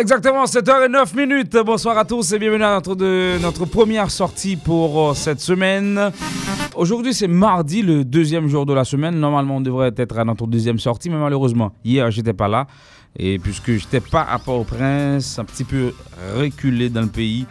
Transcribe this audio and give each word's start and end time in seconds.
Exactement, 0.00 0.46
7h09 0.46 1.14
minutes. 1.14 1.58
Bonsoir 1.58 1.98
à 1.98 2.06
tous 2.06 2.32
et 2.32 2.38
bienvenue 2.38 2.64
à 2.64 2.72
notre, 2.76 2.94
notre 3.38 3.66
première 3.66 4.10
sortie 4.10 4.56
pour 4.56 5.10
euh, 5.10 5.14
cette 5.14 5.40
semaine. 5.40 6.10
Aujourd'hui, 6.74 7.12
c'est 7.12 7.28
mardi, 7.28 7.82
le 7.82 8.02
deuxième 8.02 8.48
jour 8.48 8.64
de 8.64 8.72
la 8.72 8.84
semaine. 8.84 9.20
Normalement, 9.20 9.56
on 9.56 9.60
devrait 9.60 9.92
être 9.94 10.18
à 10.18 10.24
notre 10.24 10.46
deuxième 10.46 10.78
sortie, 10.78 11.10
mais 11.10 11.18
malheureusement, 11.18 11.72
hier, 11.84 12.10
j'étais 12.10 12.32
pas 12.32 12.48
là. 12.48 12.66
Et 13.18 13.38
puisque 13.38 13.72
j'étais 13.72 14.00
pas 14.00 14.22
à 14.22 14.38
Port-au-Prince, 14.38 15.38
un 15.38 15.44
petit 15.44 15.64
peu 15.64 15.92
reculé 16.34 16.88
dans 16.88 17.02
le 17.02 17.08
pays, 17.08 17.44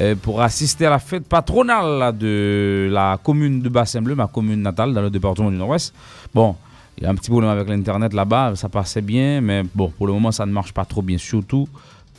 euh, 0.00 0.16
pour 0.20 0.42
assister 0.42 0.86
à 0.86 0.90
la 0.90 0.98
fête 0.98 1.28
patronale 1.28 2.18
de 2.18 2.88
la 2.90 3.20
commune 3.22 3.62
de 3.62 3.68
Bassin-Bleu, 3.68 4.16
ma 4.16 4.26
commune 4.26 4.62
natale, 4.62 4.94
dans 4.94 5.02
le 5.02 5.10
département 5.10 5.48
du 5.48 5.56
Nord-Ouest. 5.56 5.94
Bon, 6.34 6.56
il 6.96 7.04
y 7.04 7.06
a 7.06 7.10
un 7.10 7.14
petit 7.14 7.30
problème 7.30 7.50
avec 7.50 7.68
l'Internet 7.68 8.12
là-bas, 8.12 8.56
ça 8.56 8.68
passait 8.68 9.02
bien, 9.02 9.40
mais 9.40 9.62
bon, 9.74 9.90
pour 9.90 10.06
le 10.06 10.12
moment, 10.12 10.32
ça 10.32 10.46
ne 10.46 10.52
marche 10.52 10.72
pas 10.72 10.84
trop 10.84 11.02
bien, 11.02 11.18
surtout 11.18 11.68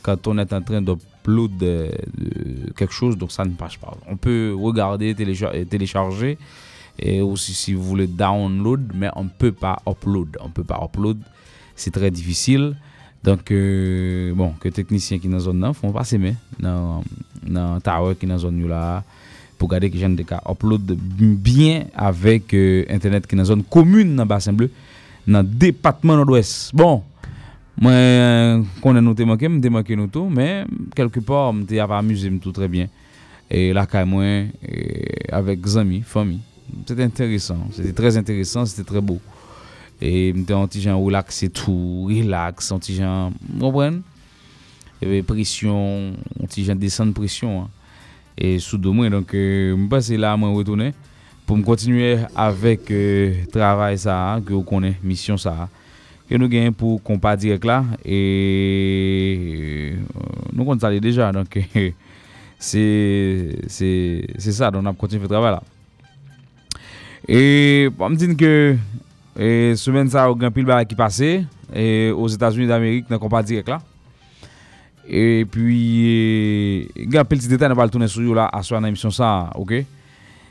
quand 0.02 0.28
on 0.28 0.38
est 0.38 0.52
en 0.52 0.62
train 0.62 0.80
d'upload 0.80 1.64
quelque 2.76 2.92
chose, 2.92 3.18
donc 3.18 3.32
ça 3.32 3.44
ne 3.44 3.50
marche 3.58 3.78
pas. 3.78 3.96
On 4.06 4.16
peut 4.16 4.54
regarder, 4.56 5.14
télécharger, 5.14 6.38
et 6.98 7.20
aussi 7.20 7.52
si 7.52 7.74
vous 7.74 7.82
voulez 7.82 8.06
download, 8.06 8.92
mais 8.94 9.10
on 9.16 9.24
ne 9.24 9.28
peut 9.28 9.52
pas 9.52 9.82
upload. 9.86 10.38
On 10.40 10.50
peut 10.50 10.64
pas 10.64 10.80
upload, 10.82 11.18
c'est 11.74 11.90
très 11.90 12.10
difficile. 12.10 12.76
Donc, 13.24 13.50
euh, 13.50 14.32
bon, 14.34 14.52
que 14.60 14.68
techniciens 14.68 15.18
qui 15.18 15.26
dans 15.26 15.34
la 15.34 15.40
zone 15.40 15.60
là 15.60 15.72
font 15.72 15.90
passer, 15.90 16.18
mais 16.18 16.36
dans 16.60 17.02
le 17.44 17.80
tower 17.80 18.14
qui 18.14 18.26
dans 18.26 18.34
la 18.34 18.38
zone 18.38 18.60
pour 19.58 19.68
garder 19.68 19.90
que 19.90 19.96
des 20.16 20.24
cas 20.24 20.40
upload 20.48 20.96
bien 21.36 21.86
avec 21.94 22.52
euh, 22.54 22.84
internet 22.90 23.26
qui 23.26 23.34
est 23.34 23.38
dans 23.38 23.44
zone 23.44 23.62
commune 23.64 24.16
dans 24.16 24.26
bassin 24.26 24.52
bleu 24.52 24.70
dans 25.26 25.42
département 25.42 26.16
nord-ouest. 26.16 26.70
Bon, 26.74 27.02
moi 27.80 27.92
qu'on 28.80 28.96
a 28.96 29.00
noté 29.00 29.24
me 29.48 30.06
tout, 30.06 30.28
mais 30.28 30.64
quelque 30.94 31.20
part 31.20 31.52
me 31.52 31.64
t'ai 31.64 31.80
amusé 31.80 32.30
tout 32.38 32.52
très 32.52 32.68
bien. 32.68 32.88
Et 33.50 33.72
là 33.72 33.86
quand 33.86 34.04
moi 34.06 34.24
avec 35.30 35.60
amis, 35.76 36.02
famille, 36.02 36.40
c'était 36.86 37.04
intéressant, 37.04 37.58
c'était 37.72 37.92
très 37.92 38.16
intéressant, 38.16 38.66
c'était 38.66 38.84
très 38.84 39.00
beau. 39.00 39.20
Et 40.00 40.32
me 40.32 40.44
relaxé 40.94 41.48
tout, 41.48 42.06
relax, 42.08 42.70
un 43.00 43.32
pression, 45.22 46.12
un 46.42 46.46
petit 46.46 46.64
descendre 46.74 47.12
pression. 47.12 47.62
Hein. 47.62 47.68
Et 48.38 48.58
sous 48.58 48.76
deux 48.76 48.90
mois, 48.90 49.08
donc, 49.08 49.28
je 49.32 49.72
euh, 49.72 49.88
passe 49.88 50.10
là, 50.10 50.32
à 50.32 50.36
retourner 50.36 50.92
pour 51.46 51.62
continuer 51.62 52.18
avec 52.34 52.90
le 52.90 52.96
euh, 52.96 53.32
travail 53.50 53.96
ça, 53.98 54.40
que 54.44 54.52
vous 54.52 54.62
connaissez, 54.62 54.96
mission 55.02 55.36
ça, 55.36 55.68
que 56.28 56.34
nous 56.34 56.48
gagnons 56.48 56.72
pour 56.72 57.02
compas 57.02 57.36
direct 57.36 57.64
là. 57.64 57.84
Et 58.04 59.92
euh, 59.94 59.96
nous 60.52 60.64
comptons 60.64 60.98
déjà, 60.98 61.32
donc 61.32 61.58
c'est 62.58 63.56
ça, 64.38 64.70
donc 64.70 64.82
on 64.82 64.86
a 64.86 64.92
continué 64.92 65.22
le 65.22 65.28
travail 65.28 65.52
là. 65.52 65.62
Et 67.28 67.88
pour 67.96 68.10
me 68.10 68.16
dire 68.16 68.36
que 68.36 68.76
et 69.38 69.76
semaine 69.76 70.08
ça, 70.08 70.30
il 70.34 70.40
y 70.40 70.44
a 70.44 70.48
un 70.48 70.50
pile 70.50 70.66
qui 70.88 70.94
passé 70.94 71.44
et 71.74 72.10
aux 72.10 72.28
États-Unis 72.28 72.66
d'Amérique 72.66 73.06
dans 73.08 73.18
compas 73.18 73.42
direct 73.42 73.70
là. 75.08 75.14
Et 75.14 75.44
puis, 75.44 76.88
il 76.96 77.12
y 77.12 77.16
a 77.16 77.20
un 77.20 77.24
petit 77.24 77.48
détail, 77.48 77.70
on 77.72 77.74
va 77.74 77.84
le 77.84 77.90
tourner 77.90 78.08
sur 78.08 78.22
vous 78.22 78.34
là, 78.34 78.48
à 78.52 78.62
soir 78.62 78.80
dans 78.80 78.86
l'émission 78.86 79.10
ça, 79.10 79.50
ok? 79.54 79.84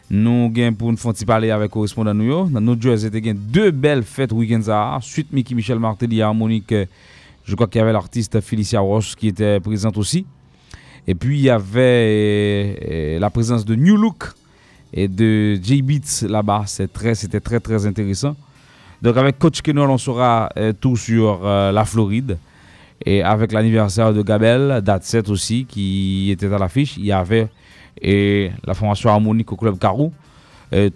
Nous 0.10 0.54
avons 0.56 0.74
pour 0.74 0.92
nous 0.92 0.98
faire 0.98 1.14
parler 1.26 1.50
avec 1.50 1.72
correspondant 1.72 2.14
nous. 2.14 2.48
Dans 2.50 2.62
notre 2.62 2.82
jeu, 2.82 2.96
c'était 2.96 3.34
deux 3.34 3.72
belles 3.72 4.04
fêtes 4.04 4.32
week-end 4.32 4.62
ça. 4.62 4.98
Suite 5.02 5.34
Mickey 5.34 5.56
Michel 5.56 5.80
Martelly 5.80 6.22
harmonique, 6.22 6.74
je 7.44 7.56
crois 7.56 7.68
qu'il 7.68 7.80
y 7.80 7.82
avait 7.82 7.94
l'artiste 7.94 8.40
Felicia 8.42 8.80
Roche 8.80 9.16
qui 9.16 9.30
était 9.30 9.60
présente 9.60 9.98
aussi. 9.98 10.26
Et 11.08 11.16
puis, 11.16 11.40
il 11.40 11.44
y 11.44 11.50
avait 11.50 12.78
euh, 12.90 13.20
la 13.20 13.30
présence 13.30 13.66
de 13.66 13.76
New 13.76 13.96
Look 13.98 14.32
et 14.94 15.08
de 15.08 15.56
J-Beats 15.56 16.28
là-bas. 16.28 16.64
C'était 16.66 17.40
très, 17.40 17.60
très 17.60 17.86
intéressant. 17.86 18.36
Donc, 19.02 19.18
avec 19.18 19.38
Coach 19.38 19.62
Kenol, 19.62 19.90
on 19.90 19.98
sera 19.98 20.50
euh, 20.58 20.74
tout 20.74 20.98
sur 20.98 21.42
euh, 21.44 21.72
la 21.72 21.86
Floride. 21.86 22.38
Et 23.04 23.24
avec 23.24 23.52
l'anniversaire 23.52 24.14
de 24.14 24.22
Gabel, 24.22 24.82
date 24.84 25.04
7 25.04 25.30
aussi, 25.30 25.66
qui 25.66 26.30
était 26.32 26.52
à 26.54 26.58
l'affiche, 26.58 26.98
il 26.98 27.06
y 27.06 27.12
avait 27.12 27.50
et 28.02 28.52
la 28.66 28.74
formation 28.74 29.10
harmonique 29.10 29.52
au 29.52 29.56
Club 29.56 29.78
Carou. 29.80 30.12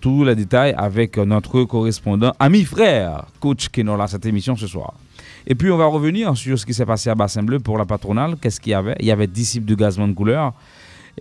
tous 0.01 0.23
les 0.23 0.35
détails 0.35 0.73
avec 0.77 1.17
notre 1.17 1.63
correspondant, 1.63 2.33
ami 2.39 2.63
frère, 2.63 3.25
coach 3.39 3.69
dans 3.77 4.07
cette 4.07 4.25
émission 4.25 4.55
ce 4.55 4.67
soir. 4.67 4.93
Et 5.47 5.55
puis 5.55 5.71
on 5.71 5.77
va 5.77 5.85
revenir 5.85 6.35
sur 6.35 6.57
ce 6.59 6.65
qui 6.65 6.73
s'est 6.73 6.85
passé 6.85 7.09
à 7.09 7.15
Bassin 7.15 7.43
Bleu 7.43 7.59
pour 7.59 7.77
la 7.77 7.85
patronale. 7.85 8.35
Qu'est-ce 8.41 8.59
qu'il 8.59 8.71
y 8.71 8.75
avait? 8.75 8.95
Il 8.99 9.05
y 9.05 9.11
avait 9.11 9.27
disciples 9.27 9.65
de 9.65 9.75
gazement 9.75 10.07
de 10.07 10.13
couleur. 10.13 10.53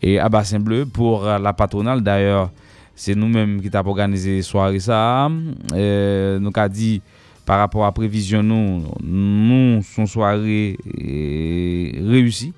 Et 0.01 0.19
à 0.19 0.29
Bassin 0.29 0.61
Bleu 0.61 0.87
pour 0.87 1.25
la 1.25 1.53
patronale, 1.53 2.03
d'ailleurs, 2.03 2.51
c'est 2.95 3.15
nous-mêmes 3.15 3.61
qui 3.61 3.75
avons 3.77 3.91
organisé 3.91 4.43
soirée 4.43 4.81
ça. 4.81 5.29
Nous 5.31 6.51
a 6.55 6.69
dit 6.69 7.01
par 7.49 7.61
rapport 7.61 7.87
à 7.87 7.93
prévision 7.93 8.43
nous, 8.43 8.85
nous 9.03 9.83
son 9.83 10.05
soirée 10.05 10.77
réussie 10.85 12.53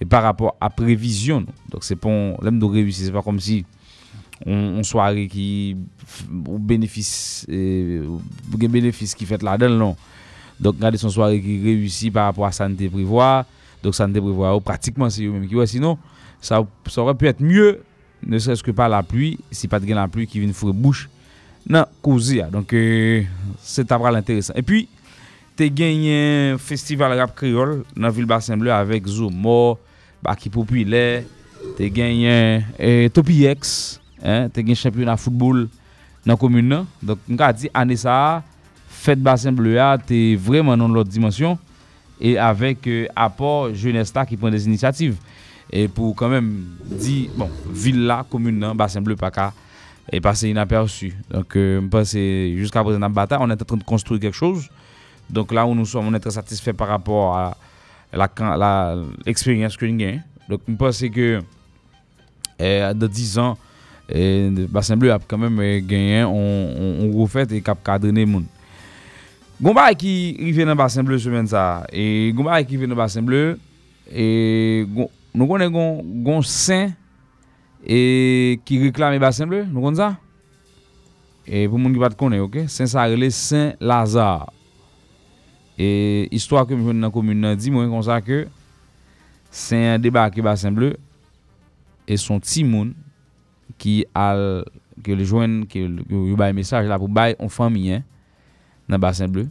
et 0.00 0.06
par 0.06 0.22
rapport 0.22 0.56
à 0.58 0.70
prévision 0.70 1.44
donc 1.68 1.84
c'est 1.84 1.94
pour 1.94 2.10
l'aime 2.42 2.58
de 2.58 2.64
réussir 2.64 3.04
c'est 3.04 3.12
pas 3.12 3.20
comme 3.20 3.38
si 3.38 3.66
on, 4.46 4.82
soirée 4.82 5.28
qui 5.28 5.76
au 6.48 6.58
bénéfice 6.58 7.44
bénéfice 7.50 9.14
qui 9.14 9.26
fait 9.26 9.42
là-dedans 9.42 9.74
non. 9.74 9.96
Donc 10.58 10.76
regardez 10.76 10.96
son 10.96 11.10
soirée 11.10 11.38
qui 11.38 11.62
réussit 11.62 12.10
par 12.10 12.24
rapport 12.24 12.46
à 12.46 12.52
santé 12.52 12.88
prévoir 12.88 13.44
donc 13.82 13.94
santé 13.94 14.22
prévoir 14.22 14.58
pratiquement 14.62 15.10
c'est 15.10 15.22
eux 15.22 15.32
même 15.32 15.46
qui 15.46 15.54
ouais, 15.54 15.66
sinon 15.66 15.98
ça, 16.40 16.66
ça 16.86 17.02
aurait 17.02 17.14
pu 17.14 17.26
être 17.26 17.42
mieux 17.42 17.82
ne 18.26 18.38
serait-ce 18.38 18.62
que 18.62 18.70
par 18.70 18.88
la 18.88 19.02
pluie 19.02 19.38
si 19.50 19.68
pas 19.68 19.78
de 19.80 19.92
la 19.92 20.08
pluie 20.08 20.26
qui 20.26 20.40
vient 20.40 20.50
fourrer 20.54 20.72
bouche 20.72 21.10
nan 21.70 21.86
kouzi 22.02 22.40
ya. 22.40 22.48
Donk 22.50 22.72
euh, 22.74 23.24
se 23.62 23.84
tabral 23.86 24.18
enteresan. 24.18 24.58
E 24.58 24.64
pi 24.66 24.84
te 25.58 25.68
genyen 25.76 26.58
festival 26.62 27.14
rap 27.18 27.34
kriol 27.38 27.80
nan 27.94 28.14
vil 28.16 28.28
basen 28.28 28.60
bleu 28.60 28.74
avek 28.74 29.08
Zoumo, 29.10 29.78
Baki 30.24 30.50
Popile, 30.52 31.22
te 31.78 31.88
genyen 31.92 32.66
eh, 32.76 33.08
Topi 33.14 33.44
X, 33.52 34.00
eh, 34.20 34.48
te 34.52 34.64
genyen 34.64 34.80
championat 34.80 35.20
foutboul 35.20 35.66
nan 36.26 36.38
komune 36.40 36.68
nan. 36.68 36.88
Donk 37.04 37.22
mka 37.30 37.52
di 37.56 37.72
ane 37.76 37.96
sa, 38.00 38.40
fèt 39.00 39.20
basen 39.22 39.56
bleu 39.56 39.78
ya 39.78 39.94
te 40.00 40.18
vreman 40.40 40.80
nan 40.80 40.92
lot 40.96 41.08
dimensyon 41.08 41.58
e 42.20 42.34
avek 42.40 42.88
euh, 42.90 43.04
apor 43.16 43.70
Jeunesta 43.72 44.26
ki 44.28 44.36
pon 44.40 44.52
des 44.52 44.66
inisiativ. 44.68 45.16
E 45.70 45.86
pou 45.86 46.16
kanmem 46.18 46.48
di, 46.90 47.28
bon, 47.38 47.50
villa, 47.70 48.24
komune 48.26 48.58
nan, 48.58 48.74
basen 48.76 49.04
bleu 49.06 49.14
paka, 49.16 49.52
est 50.10 50.20
passé 50.20 50.48
inaperçu. 50.48 51.14
Donc, 51.30 51.56
euh, 51.56 51.80
jusqu'à 52.56 52.82
présent, 52.82 52.98
dans 52.98 53.06
la 53.06 53.12
bataille, 53.12 53.38
on 53.40 53.50
est 53.50 53.62
en 53.62 53.64
train 53.64 53.76
de 53.76 53.84
construire 53.84 54.20
quelque 54.20 54.36
chose. 54.36 54.68
Donc 55.28 55.52
là 55.52 55.64
où 55.66 55.74
nous 55.74 55.86
sommes, 55.86 56.08
on 56.08 56.14
est 56.14 56.20
très 56.20 56.32
satisfait 56.32 56.72
par 56.72 56.88
rapport 56.88 57.36
à 57.36 57.56
l'expérience 59.24 59.76
que 59.76 59.86
nous 59.86 60.04
avons. 60.04 60.20
Donc, 60.48 60.60
je 60.66 60.74
pense 60.74 61.00
que 61.00 61.40
euh, 62.60 62.94
dans 62.94 63.06
10 63.06 63.38
ans, 63.38 63.56
le 64.08 64.66
bassin 64.66 64.96
bleu 64.96 65.12
a 65.12 65.18
quand 65.24 65.38
même 65.38 65.58
euh, 65.60 65.80
gagné, 65.80 66.24
on, 66.24 66.32
on, 66.34 67.10
on 67.12 67.22
refait 67.22 67.46
et 67.50 67.60
cap 67.60 67.78
cadré 67.84 68.26
monde. 68.26 68.44
Gomba 69.62 69.92
qui 69.94 70.36
arrive 70.40 70.60
dans 70.60 70.70
le 70.70 70.74
bassin 70.74 71.02
bleu 71.02 71.18
semaine 71.18 71.46
ça 71.46 71.86
et 71.92 72.32
Gomba 72.34 72.62
qui 72.64 72.76
vient 72.76 72.88
dans 72.88 72.94
le 72.94 72.96
bassin 72.96 73.20
bleu 73.20 73.58
eh, 74.10 74.80
et 74.80 74.86
nous 75.34 75.46
connaissons 75.46 76.02
gon 76.02 76.40
saint 76.42 76.90
E 77.80 78.58
ki 78.68 78.78
reklame 78.84 79.20
basen 79.22 79.48
ble, 79.50 79.64
nou 79.70 79.84
kon 79.84 79.96
sa? 79.96 80.14
E 81.48 81.64
pou 81.66 81.80
moun 81.80 81.94
ki 81.96 82.02
pat 82.02 82.16
konen, 82.18 82.44
ok? 82.44 82.64
Sen 82.70 82.88
sa 82.90 83.06
rele 83.08 83.30
Sen 83.34 83.74
Lazare. 83.80 84.52
E 85.80 86.28
histwa 86.28 86.66
ke 86.68 86.76
mwen 86.76 86.98
nan 87.00 87.12
komune 87.14 87.40
nan 87.40 87.56
di, 87.56 87.72
mwen 87.72 87.88
kon 87.92 88.04
sa 88.04 88.18
ke 88.20 88.44
Sen 89.50 89.98
debake 90.02 90.42
basen 90.44 90.74
ble 90.76 90.92
e 92.10 92.16
son 92.20 92.38
ti 92.42 92.62
moun 92.66 92.92
ki 93.80 94.04
al, 94.14 94.62
ke 95.02 95.16
le 95.16 95.24
jwen, 95.26 95.60
ke 95.70 95.82
yo 95.82 96.36
baye 96.38 96.54
mesaj 96.54 96.86
la 96.90 96.98
pou 97.00 97.10
baye 97.10 97.34
on 97.42 97.50
famiyen 97.50 98.04
nan 98.90 99.02
basen 99.02 99.30
ble. 99.32 99.46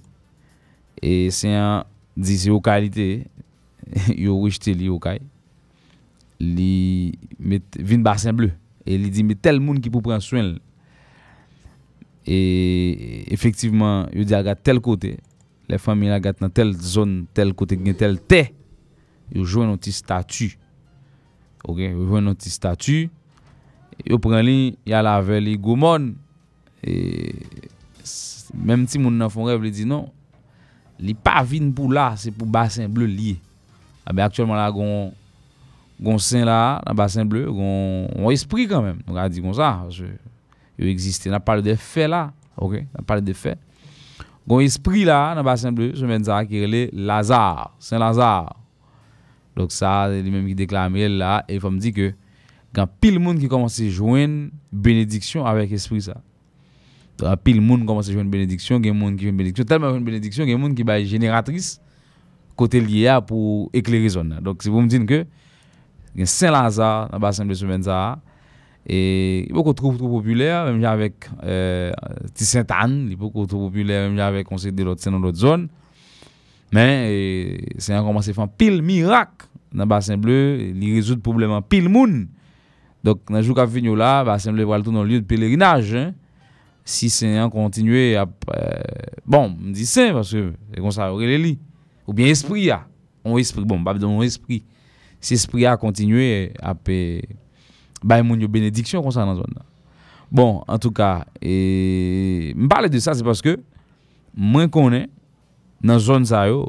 E 1.04 1.28
sen 1.36 1.84
di 2.16 2.38
se 2.40 2.52
yo 2.52 2.60
kalite, 2.64 3.26
yo 4.26 4.38
wejte 4.44 4.76
li 4.76 4.88
yo 4.88 5.00
kaye. 5.04 5.24
li 6.40 7.14
met, 7.40 7.64
vin 7.76 8.04
basen 8.04 8.36
bleu. 8.38 8.54
E 8.88 8.98
li 8.98 9.12
di, 9.14 9.26
me 9.28 9.36
tel 9.38 9.60
moun 9.62 9.82
ki 9.84 9.92
pou 9.94 10.04
pran 10.06 10.24
swen. 10.24 10.56
E 12.30 13.26
efektiveman, 13.34 14.08
yo 14.16 14.26
di 14.28 14.36
agat 14.38 14.64
tel 14.66 14.82
kote. 14.84 15.18
Le 15.70 15.78
fami 15.82 16.10
agat 16.14 16.40
nan 16.42 16.54
tel 16.54 16.74
zon, 16.74 17.24
tel 17.36 17.54
kote 17.58 17.78
gen 17.80 17.98
tel 18.00 18.18
te. 18.20 18.48
Yo 19.30 19.46
jwen 19.46 19.70
nou 19.70 19.80
ti 19.82 19.94
statu. 19.94 20.50
Ok, 21.68 21.84
yo 21.84 22.08
jwen 22.08 22.26
nou 22.26 22.40
ti 22.40 22.52
statu. 22.54 23.04
Yo 24.08 24.18
pran 24.24 24.46
li, 24.48 24.74
yal 24.90 25.10
ave 25.12 25.42
li 25.44 25.58
gomon. 25.60 26.14
E, 26.80 26.96
mem 28.56 28.88
ti 28.90 29.02
moun 29.02 29.20
nan 29.20 29.30
fon 29.34 29.52
rev 29.52 29.68
li 29.68 29.74
di, 29.76 29.86
non, 29.86 30.08
li 31.00 31.14
pa 31.14 31.44
vin 31.46 31.70
pou 31.76 31.92
la, 31.92 32.14
se 32.18 32.32
pou 32.34 32.48
basen 32.50 32.90
bleu 32.92 33.10
liye. 33.10 33.38
Abe 34.08 34.24
ah 34.24 34.32
aktuelman 34.32 34.58
la 34.58 34.72
gon... 34.74 35.12
gon 36.02 36.18
saint 36.18 36.46
là, 36.46 36.82
dans 36.86 36.94
bassin 36.94 37.26
bleu, 37.26 37.52
gon 37.52 38.08
on 38.16 38.30
esprit 38.30 38.68
quand 38.68 38.82
même. 38.82 39.00
On 39.08 39.16
a 39.16 39.28
dit 39.30 39.42
comme 39.42 39.54
ça, 39.54 39.86
il 40.78 40.88
existe. 40.88 41.28
On 41.28 41.34
a 41.34 41.40
parlé 41.40 41.62
des 41.62 41.76
faits 41.76 42.10
là, 42.10 42.32
OK? 42.58 42.76
On 42.96 43.00
a 43.00 43.02
parlé 43.04 43.22
des 43.22 43.34
faits. 43.34 43.58
Gon 44.48 44.60
esprit 44.60 45.04
là 45.04 45.36
dans 45.36 45.44
bassin 45.44 45.72
bleu, 45.72 45.92
je 45.94 46.06
mène 46.06 46.24
ça 46.24 46.46
qui 46.46 46.58
est 46.58 46.94
Lazare, 46.94 47.76
Saint 47.80 48.00
Lazare. 48.00 48.56
Donc 49.56 49.72
ça, 49.72 50.10
lui-même 50.10 50.48
qui 50.48 50.56
déclare 50.56 50.90
là 50.90 51.44
et 51.48 51.56
il 51.56 51.60
faut 51.60 51.70
me 51.70 51.80
dire 51.80 51.94
que 51.94 52.14
quand 52.74 52.88
pile 53.02 53.20
monde 53.20 53.40
qui 53.40 53.48
commence 53.48 53.80
à 53.80 53.90
joindre 53.90 54.50
bénédiction 54.72 55.46
avec 55.46 55.72
esprit 55.72 56.02
ça. 56.02 56.16
Donc 57.18 57.36
pile 57.44 57.60
monde 57.60 57.86
commence 57.86 58.08
à 58.08 58.14
joindre 58.14 58.30
bénédiction, 58.30 58.78
a 58.82 58.94
monde 58.94 59.18
qui 59.18 59.26
joue 59.26 59.32
bénédiction, 59.32 59.66
tellement 59.66 59.96
une 59.96 60.04
bénédiction, 60.04 60.46
a 60.46 60.58
monde 60.58 60.76
qui 60.76 60.84
est 60.84 61.06
génératrice 61.06 61.82
côté 62.56 62.80
lié 62.82 63.18
pour 63.26 63.70
éclairer 63.74 64.10
zone. 64.10 64.40
Donc 64.42 64.64
si 64.64 64.70
vous 64.70 64.82
me 64.82 64.88
dites 64.88 65.06
que 65.06 65.26
Saint-Lazare 66.26 67.10
le 67.12 67.20
bassin 67.20 67.46
de 67.46 67.54
semaine 67.54 67.84
ça 67.84 68.20
et 68.86 69.42
il 69.42 69.50
est 69.50 69.54
beaucoup 69.54 69.74
trop, 69.74 69.92
populaire 69.92 70.66
même 70.66 70.84
avec 70.84 71.30
euh, 71.44 71.92
Sainte-Anne, 72.34 73.06
il 73.08 73.14
est 73.14 73.16
beaucoup 73.16 73.46
trop 73.46 73.68
populaire 73.68 74.10
même 74.10 74.20
avec 74.20 74.48
conseil 74.48 74.72
de 74.72 74.84
l'autre 74.84 75.36
zone. 75.36 75.68
Mais 76.72 77.58
c'est 77.78 77.94
un 77.94 78.04
commencé 78.04 78.32
à 78.32 78.34
faire 78.34 78.48
pile 78.48 78.82
miracle 78.82 79.48
le 79.74 80.16
bleu, 80.16 80.74
il 80.76 80.96
résout 80.96 81.16
le 81.16 81.22
problème 81.22 81.52
en 81.52 81.62
pile 81.62 81.90
monde. 81.90 82.28
Donc 83.04 83.20
le 83.30 83.42
jour 83.42 83.56
qui 83.56 83.80
vient 83.80 83.96
là, 83.96 84.24
bassin 84.24 84.52
bleu 84.52 84.66
va 84.66 84.82
tout 84.82 84.92
dans 84.92 85.04
le 85.04 85.10
lieu 85.10 85.22
de 85.22 85.26
pèlerinage. 85.26 85.94
Hein. 85.94 86.14
Si 86.84 87.10
c'est 87.10 87.38
un 87.38 87.50
continuer 87.50 88.16
à 88.16 88.26
euh, 88.56 88.82
bon, 89.26 89.56
me 89.62 89.72
dit 89.72 89.86
c'est 89.86 90.12
parce 90.12 90.32
que 90.32 90.54
c'est 90.74 90.82
comme 90.82 90.92
ça 90.92 91.12
les 91.20 91.38
lits 91.38 91.60
ou 92.08 92.14
bien 92.14 92.26
esprit 92.26 92.72
a 92.72 92.88
on 93.24 93.38
esprit 93.38 93.64
bon 93.64 93.84
pas 93.84 93.94
dans 93.94 94.22
esprit 94.24 94.64
se 95.20 95.36
espri 95.36 95.68
a 95.68 95.78
kontinue 95.80 96.52
ap 96.64 96.90
bay 98.04 98.24
moun 98.24 98.42
yo 98.42 98.50
benediksyon 98.52 99.04
kon 99.04 99.16
sa 99.16 99.28
nan 99.28 99.38
zon 99.40 99.52
nan. 99.54 99.66
Bon, 100.30 100.60
an 100.70 100.78
tou 100.82 100.94
ka, 100.94 101.26
e, 101.42 102.54
m 102.54 102.70
pale 102.70 102.90
de 102.92 103.02
sa 103.02 103.16
se 103.18 103.26
paske 103.26 103.56
mwen 104.38 104.70
konen 104.72 105.08
nan 105.82 106.00
zon 106.04 106.28
sa 106.30 106.46
yo, 106.50 106.68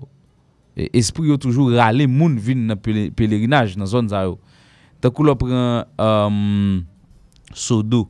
e, 0.74 0.88
espri 0.96 1.28
yo 1.28 1.36
toujou 1.40 1.74
rale 1.76 2.06
moun 2.08 2.38
vin 2.40 2.64
nan 2.70 2.80
pelerinaj 2.80 3.76
nan 3.78 3.90
zon 3.90 4.08
sa 4.10 4.24
yo. 4.26 4.38
Takou 5.00 5.24
lo 5.24 5.36
pren 5.40 5.84
um, 6.00 6.80
sodo, 7.56 8.06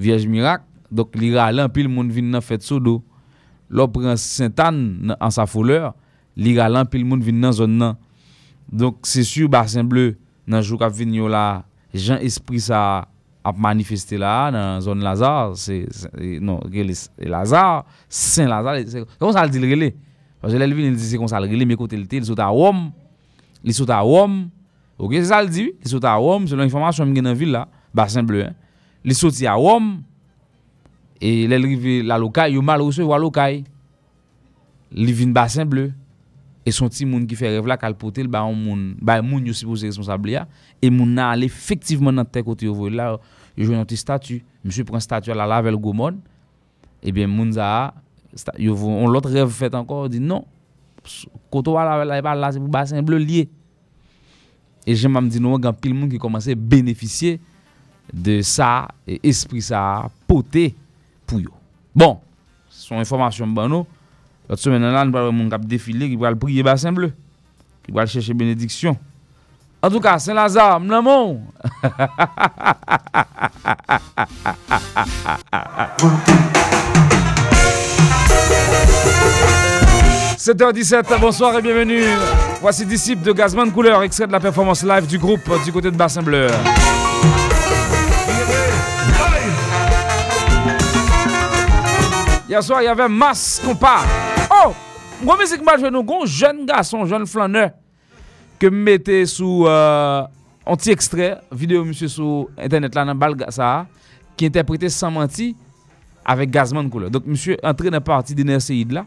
viej 0.00 0.26
mirak, 0.30 0.64
dok 0.90 1.14
li 1.18 1.30
rale 1.34 1.62
an 1.66 1.70
pil 1.70 1.90
moun 1.90 2.08
vin 2.10 2.30
nan 2.32 2.42
fet 2.42 2.64
sodo. 2.66 2.98
Lo 3.70 3.86
pren 3.94 4.18
sentan 4.18 5.12
an 5.18 5.34
sa 5.34 5.46
foleur, 5.50 5.92
li 6.38 6.56
rale 6.58 6.80
an 6.80 6.88
pil 6.90 7.04
moun 7.06 7.22
vin 7.22 7.38
nan 7.42 7.54
zon 7.54 7.76
nan. 7.78 7.98
Donk 8.70 9.06
se 9.08 9.24
sur 9.26 9.50
basen 9.50 9.88
bleu 9.90 10.14
nan 10.50 10.62
jou 10.62 10.78
kap 10.78 10.94
vin 10.94 11.12
yo 11.14 11.28
la, 11.30 11.62
jan 11.94 12.20
espri 12.22 12.60
sa 12.62 13.08
ap 13.46 13.58
manifeste 13.58 14.18
la 14.20 14.50
nan 14.54 14.82
zon 14.84 15.02
Lazare, 15.04 15.56
se, 15.58 15.82
se, 15.94 16.10
non, 16.42 16.60
rele 16.70 16.94
Lazare, 17.30 17.84
Saint 18.08 18.50
Lazare, 18.50 18.86
se 18.90 19.04
kon 19.18 19.34
sa 19.34 19.44
al 19.46 19.52
di 19.52 19.62
rele. 19.64 19.94
Pase 20.40 20.56
lè 20.56 20.68
vin, 20.72 20.96
se 20.96 21.18
kon 21.20 21.28
sa 21.28 21.40
al 21.40 21.48
rele, 21.50 21.66
me 21.68 21.76
kote 21.76 21.98
lte, 22.00 22.20
li 22.22 22.28
sota 22.28 22.46
a 22.46 22.54
Rome, 22.54 22.90
li 23.66 23.74
sota 23.76 23.98
a 23.98 24.04
Rome, 24.06 24.46
ok, 25.00 25.18
se 25.18 25.26
sa 25.32 25.40
al 25.42 25.50
di, 25.52 25.66
li 25.68 25.90
sota 25.90 26.14
a 26.14 26.20
Rome, 26.20 26.48
selon 26.48 26.68
informasyon 26.68 27.10
mgen 27.10 27.28
nan 27.28 27.36
vil 27.36 27.52
la, 27.56 27.66
basen 27.96 28.28
bleu, 28.28 28.46
hein. 28.46 28.56
li 29.04 29.16
soti 29.16 29.48
a 29.50 29.56
Rome, 29.60 29.98
e 31.20 31.44
lè 31.50 31.58
rive 31.60 32.00
la 32.08 32.16
lokay, 32.20 32.54
yo 32.56 32.62
mal 32.64 32.80
rose 32.80 33.04
wala 33.04 33.26
lokay, 33.26 33.60
li 34.96 35.16
vin 35.16 35.34
basen 35.36 35.68
bleu, 35.68 35.92
E 36.66 36.72
son 36.76 36.90
ti 36.92 37.06
moun 37.08 37.24
ki 37.28 37.38
fe 37.40 37.48
rev 37.54 37.68
la 37.70 37.78
kalpote 37.80 38.20
l 38.20 38.28
ba 38.30 38.42
yon 38.44 38.58
moun, 38.58 38.80
ba 39.00 39.16
yon 39.18 39.28
moun 39.30 39.46
yo 39.48 39.54
sipoze 39.56 39.88
responsable 39.88 40.34
ya. 40.34 40.44
E 40.82 40.90
moun 40.92 41.14
nan 41.16 41.32
al 41.32 41.46
efektivman 41.46 42.20
nan 42.20 42.28
te 42.28 42.42
kote 42.44 42.66
yo 42.68 42.74
voy 42.76 42.92
la, 42.92 43.14
yo 43.56 43.64
jwen 43.64 43.78
yon 43.78 43.88
ti 43.88 43.96
statu. 44.00 44.40
Monsye 44.64 44.84
pren 44.88 45.00
statu 45.00 45.32
ala 45.32 45.48
lavel 45.48 45.78
gomon, 45.80 46.18
e 47.00 47.14
ben 47.16 47.30
moun 47.32 47.54
za 47.56 47.64
a, 47.64 47.84
yo 48.60 48.76
voy, 48.76 48.92
on 48.92 49.08
lot 49.12 49.28
rev 49.32 49.52
fet 49.56 49.76
ankor, 49.78 50.10
di 50.12 50.20
non, 50.20 50.44
koto 51.48 51.78
wala 51.78 51.96
lavel 51.96 52.12
la 52.12 52.20
e 52.20 52.26
pa 52.26 52.36
la 52.36 52.52
se 52.52 52.60
pou 52.60 52.72
basen 52.72 53.00
bleu 53.08 53.22
liye. 53.22 53.48
E 54.84 54.96
jen 54.96 55.12
mam 55.12 55.30
di 55.32 55.40
nou 55.40 55.56
an 55.56 55.64
gan 55.64 55.76
pil 55.76 55.96
moun 55.96 56.12
ki 56.12 56.20
komanse 56.20 56.52
beneficye 56.52 57.38
de 58.12 58.40
sa, 58.44 58.90
e 59.08 59.16
espri 59.30 59.64
sa 59.64 60.10
pote 60.28 60.70
pou 61.24 61.40
yo. 61.40 61.56
Bon, 61.96 62.18
son 62.68 63.00
informasyon 63.00 63.56
ban 63.56 63.72
nou, 63.72 63.88
L'autre 64.50 64.62
semaine, 64.62 64.82
là, 64.82 65.04
nous 65.04 65.16
avons 65.16 65.48
un 65.48 65.58
défilé 65.60 66.08
qui 66.08 66.16
va 66.16 66.34
prier 66.34 66.64
bassin 66.64 66.90
bleu, 66.90 67.12
qui 67.84 67.92
va 67.92 68.04
chercher 68.04 68.34
bénédiction. 68.34 68.96
En 69.80 69.88
tout 69.88 70.00
cas, 70.00 70.18
Saint-Lazare, 70.18 70.80
m'lamon. 70.80 71.40
7h17, 80.36 81.20
bonsoir 81.20 81.56
et 81.56 81.62
bienvenue. 81.62 82.02
Voici 82.60 82.84
Disciple 82.84 83.22
de 83.22 83.30
Gazman 83.30 83.70
Couleur, 83.70 84.02
extrait 84.02 84.26
de 84.26 84.32
la 84.32 84.40
performance 84.40 84.82
live 84.82 85.06
du 85.06 85.18
groupe 85.18 85.48
du 85.64 85.70
côté 85.70 85.92
de 85.92 85.96
Bassin 85.96 86.22
Bleu. 86.22 86.48
Hier 92.48 92.60
soir, 92.64 92.82
il 92.82 92.86
y 92.86 92.88
avait 92.88 93.08
Masse 93.08 93.62
Compas. 93.64 94.29
Oh, 94.60 94.74
mwen 95.24 95.38
mizik 95.40 95.62
mwen 95.64 95.78
jwen 95.80 95.94
nou 95.94 96.04
goun 96.04 96.28
jen 96.28 96.66
gason, 96.68 97.06
jen 97.08 97.22
flaneur 97.28 97.70
ke 98.60 98.68
m 98.68 98.82
mette 98.84 99.22
sou 99.30 99.64
euh, 99.70 100.26
an 100.68 100.80
ti 100.80 100.92
ekstrey, 100.92 101.32
video 101.62 101.80
msye 101.86 102.10
sou 102.12 102.42
internet 102.60 102.98
la 102.98 103.06
nan 103.08 103.16
bal 103.20 103.38
sa 103.56 103.86
ki 104.36 104.50
interprete 104.50 104.90
san 104.92 105.14
manti 105.14 105.54
avek 106.28 106.52
Gazman 106.52 106.90
koule. 106.92 107.08
Donk 107.08 107.24
msye 107.24 107.56
entre 107.64 107.92
nan 107.94 108.04
parti 108.04 108.36
diner 108.36 108.60
seyid 108.60 108.92
la 108.92 109.06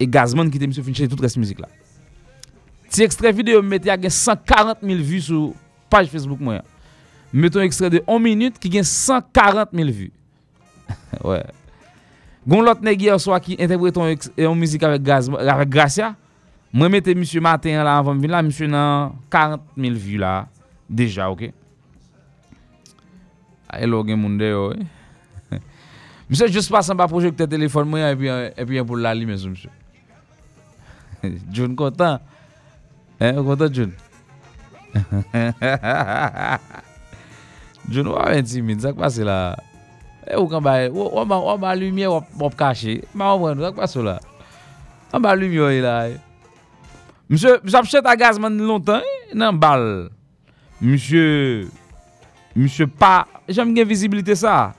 e 0.00 0.08
Gazman 0.08 0.48
ki 0.48 0.62
te 0.62 0.70
msye 0.70 0.86
finche 0.86 1.10
tout 1.12 1.20
res 1.20 1.36
mizik 1.36 1.60
la. 1.60 1.68
Ti 2.88 3.04
ekstrey 3.04 3.36
video 3.36 3.60
m 3.60 3.68
mette 3.74 3.92
a 3.92 4.00
gen 4.00 4.16
140.000 4.16 5.04
vu 5.04 5.20
sou 5.28 5.52
page 5.92 6.08
Facebook 6.08 6.40
mwen. 6.40 6.64
Mwen 7.34 7.50
mette 7.50 7.60
un 7.60 7.68
ekstrey 7.68 7.92
de 7.92 8.00
1 8.06 8.28
minute 8.30 8.56
ki 8.62 8.72
gen 8.78 8.88
140.000 8.88 9.92
vu. 9.92 10.12
ouais. 11.28 11.44
Gon 12.46 12.62
lot 12.62 12.80
nèg 12.80 13.00
qui 13.42 13.56
interprète 13.58 14.30
une 14.38 14.54
musique 14.54 14.82
avec 14.82 15.02
Gracia. 15.68 16.14
Moi 16.72 16.88
mettez 16.88 17.14
monsieur 17.14 17.40
matin 17.40 17.84
là 17.84 17.98
avant 17.98 18.14
venir 18.14 18.30
là 18.30 18.42
monsieur 18.42 18.68
dans 18.68 19.12
40 19.28 19.60
000 19.76 19.94
vues 19.94 20.18
là 20.18 20.46
déjà 20.88 21.30
OK? 21.30 21.52
Hello 23.72 24.04
gen 24.06 24.16
monde 24.16 24.40
yo. 24.40 24.72
Monsieur 26.28 26.46
juste 26.46 26.70
passe 26.70 26.88
en 26.90 26.94
bas 26.94 27.08
téléphone 27.48 27.96
et 27.96 28.16
puis 28.16 28.28
et 28.28 28.64
puis 28.64 28.82
pour 28.84 28.96
la 28.96 29.14
lumière 29.14 29.36
monsieur. 29.36 29.70
John 31.52 31.76
content. 31.76 32.20
Hein 33.20 33.34
content 33.34 33.72
John? 33.72 33.92
John 37.90 38.94
passe 38.96 39.18
là. 39.18 39.56
E 40.30 40.36
ou 40.38 40.46
kan 40.46 40.62
ba, 40.62 40.76
ou 40.94 41.58
ba 41.58 41.74
lumiye 41.74 42.06
wap 42.06 42.54
kache. 42.54 43.00
Ma 43.10 43.32
wap 43.34 43.48
wèndou, 43.48 43.66
ak 43.66 43.74
pa 43.74 43.90
sou 43.90 44.06
la. 44.06 44.20
An 45.10 45.22
ba 45.22 45.34
lumiye 45.34 45.66
wè 45.66 45.80
la. 45.82 45.94
Mse, 47.30 47.56
mse 47.66 47.78
ap 47.78 47.88
chet 47.90 48.06
a 48.06 48.14
gazman 48.18 48.54
lontan, 48.62 49.02
nan 49.34 49.58
bal. 49.58 50.06
Mse, 50.78 51.24
mse 52.54 52.86
pa, 52.94 53.24
jèm 53.50 53.74
gen 53.74 53.90
vizibilite 53.90 54.38
sa. 54.38 54.72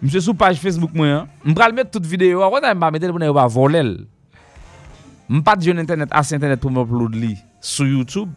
Mse 0.00 0.24
sou 0.24 0.36
page 0.38 0.60
Facebook 0.62 0.96
mwen, 0.96 1.28
mpral 1.44 1.76
met 1.76 1.92
tout 1.92 2.04
videyo, 2.04 2.40
wè 2.40 2.64
nan 2.64 2.80
mba 2.80 2.92
metel 2.94 3.12
pou 3.12 3.20
nan 3.20 3.28
yo 3.28 3.36
ba 3.36 3.48
volel. 3.50 3.92
Mpa 5.28 5.58
diyon 5.60 5.84
internet, 5.84 6.12
as 6.16 6.32
internet 6.32 6.64
pou 6.64 6.72
mwopload 6.72 7.16
li 7.18 7.34
sou 7.60 7.84
YouTube. 7.84 8.32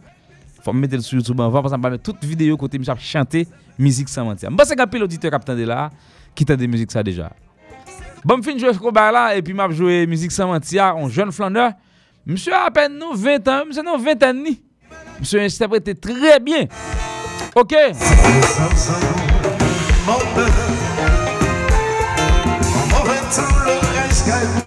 Fwa 0.66 0.76
metel 0.76 1.00
sou 1.06 1.22
YouTube 1.22 1.40
anvan, 1.40 1.64
pasan 1.64 1.80
mba 1.80 1.94
met 1.96 2.04
tout 2.04 2.28
videyo 2.28 2.60
kote 2.60 2.82
mse 2.82 2.92
ap 2.92 3.00
chante 3.00 3.46
mizik 3.80 4.12
sa 4.12 4.28
manti. 4.28 4.52
Mba 4.52 4.68
se 4.68 4.76
kapil 4.76 5.08
auditeur 5.08 5.32
kapitan 5.32 5.56
de 5.56 5.70
la, 5.70 5.86
ki 6.36 6.48
tende 6.48 6.68
müzik 6.70 6.92
sa 6.94 7.04
deja. 7.06 7.30
Bon 8.26 8.44
fin 8.46 8.60
jwè 8.60 8.74
chkou 8.76 8.94
ba 8.94 9.08
la, 9.14 9.24
epi 9.38 9.56
map 9.58 9.74
jwè 9.74 10.04
müzik 10.10 10.34
sa 10.34 10.46
mantia, 10.50 10.92
on 10.96 11.10
jwen 11.10 11.34
flander. 11.34 11.74
Msè 12.30 12.54
apen 12.54 13.00
nou 13.00 13.16
20 13.18 13.50
an, 13.50 13.70
msè 13.72 13.86
nou 13.86 13.98
20 13.98 14.28
an 14.28 14.44
ni. 14.46 14.60
Msè 15.22 15.48
interprete 15.48 15.96
tre 15.98 16.38
bien. 16.44 16.70
Ok? 17.58 17.74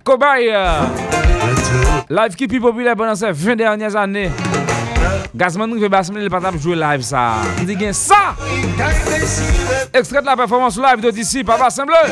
Kobay, 0.05 0.51
euh, 0.51 0.83
live 2.11 2.37
ki 2.37 2.49
pi 2.51 2.61
popüler 2.61 2.97
pendant 2.97 3.15
se 3.15 3.31
20 3.31 3.57
dernières 3.57 3.97
années. 3.97 4.31
Gazman 5.35 5.73
fe 5.83 5.89
basmen 5.91 6.23
li 6.23 6.31
patap 6.31 6.55
jwe 6.63 6.77
live 6.79 7.03
sa. 7.03 7.25
Ndi 7.65 7.75
gen 7.81 7.97
sa. 7.99 8.37
Ekstret 9.91 10.23
la 10.23 10.37
performans 10.39 10.79
live 10.79 11.03
de 11.03 11.11
disi 11.17 11.43
pa 11.43 11.59
basen 11.59 11.91
ble. 11.91 12.03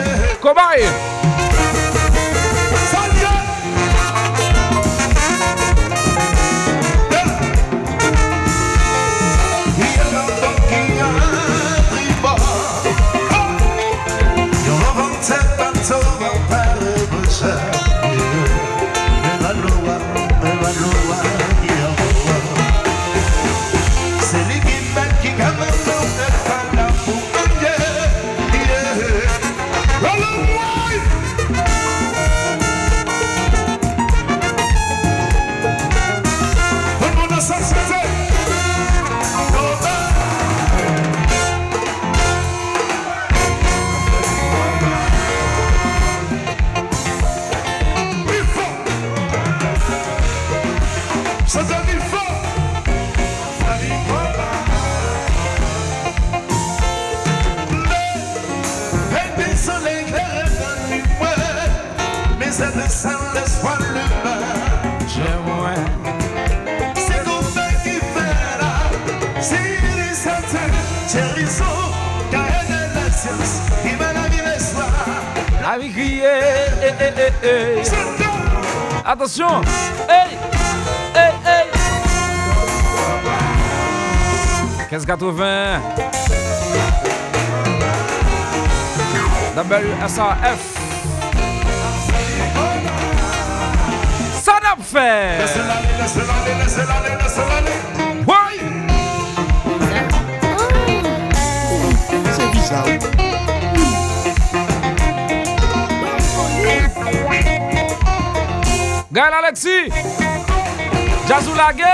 Attention. 79.13 79.61
Hey 80.09 80.39
Hey 81.15 81.33
Hey. 81.45 81.69
1580 84.89 85.81
WSRF 89.55 90.61
Ça 94.33 94.53
n'a 94.63 94.77
pas 94.77 94.83
fait 94.83 95.45
Oui 98.27 98.55
C'est 102.33 102.51
bizarre 102.51 103.22
Gaël 109.13 109.35
Alexis. 109.45 109.91
Jazou 111.29 111.55
Lagué 111.55 111.85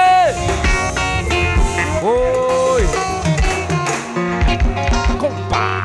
Oui 2.00 2.84
Compa 5.18 5.82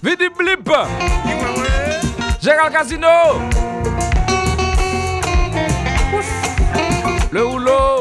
Vidi 0.00 0.28
Blip. 0.38 0.70
Gérald 2.40 2.72
Casino. 2.72 3.08
Le 7.32 7.44
houlot 7.44 7.97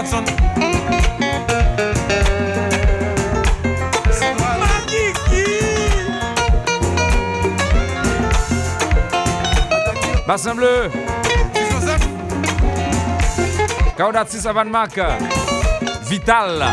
Watson. 0.00 0.24
Bassin 10.26 10.54
bleu. 10.54 10.90
Kaudat 13.98 14.24
6 14.30 14.46
avant 14.46 14.64
Marc. 14.64 14.98
Vital. 16.08 16.64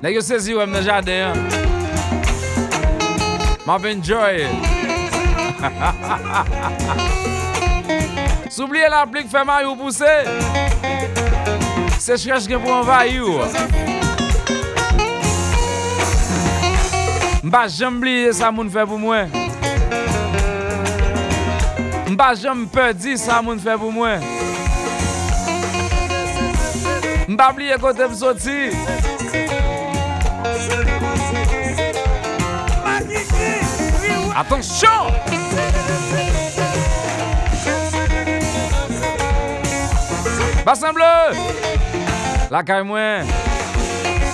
Nèg 0.00 0.16
yo 0.16 0.24
saisi 0.24 0.56
ou 0.56 0.64
nan 0.64 0.80
jardin. 0.80 1.36
M'a 3.66 3.76
enjoy. 3.84 4.48
S'oubliez 8.56 8.88
la 8.88 9.06
pluie 9.06 9.28
fait 9.28 9.44
mal 9.44 9.66
ou 9.66 9.76
pousser. 9.76 10.24
C'est 11.98 12.16
cherche 12.16 12.48
pour 12.48 12.72
envahir. 12.72 13.22
M'pas 17.42 17.68
jamais 17.68 17.98
oublier 17.98 18.32
ça 18.32 18.50
moun 18.50 18.70
fait 18.70 18.86
pour 18.86 18.98
moi. 18.98 19.24
M'pas 22.08 22.34
jamais 22.34 22.64
perdu 22.64 23.18
ça 23.18 23.42
moun 23.42 23.60
fait 23.60 23.76
pour 23.76 23.92
moi. 23.92 24.12
M'pas 27.28 27.52
oublier 27.52 27.74
côté 27.78 28.08
me 28.08 28.14
sorti. 28.14 28.70
Attention! 34.34 35.45
Bassin 40.66 40.92
bleu! 40.92 41.38
La 42.50 42.64
caille 42.64 42.82
moins. 42.82 43.20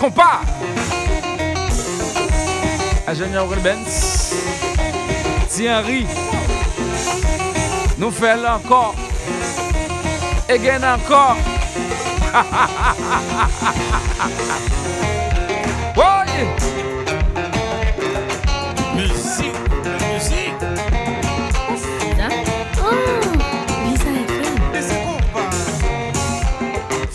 Compas! 0.00 0.40
Ingénieur 3.06 3.46
Benz. 3.62 4.34
Thierry. 5.50 6.06
Nous 7.98 8.10
faisons 8.10 8.46
encore. 8.46 8.94
Et 10.48 10.58
gagne 10.58 10.86
encore. 10.86 11.36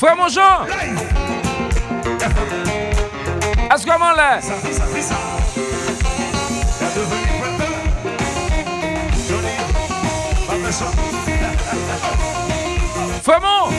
Frère 0.08 0.16
mon 0.16 0.30
Jean! 0.30 0.66
Est-ce 3.76 3.86
que 3.86 3.92
comment 3.92 4.14
là? 4.14 4.40
Frère 13.22 13.42
mon! 13.42 13.70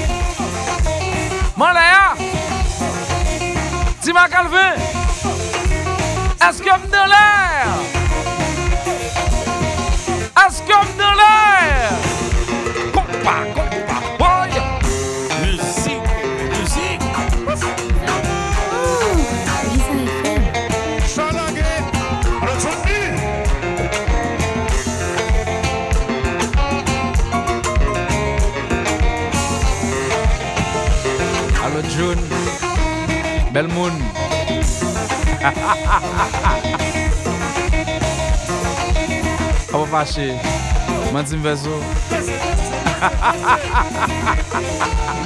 Mon 1.56 1.72
là! 1.72 2.14
Tima 4.02 4.28
Calvin! 4.28 4.74
Est-ce 6.46 6.58
que 6.60 6.68
dans 6.68 7.06
l'air? 7.06 7.68
Est-ce 10.46 10.60
que 10.60 10.77
Apo 39.72 39.86
fache, 39.86 40.38
man 41.12 41.24
di 41.24 41.36
mvezo. 41.36 41.80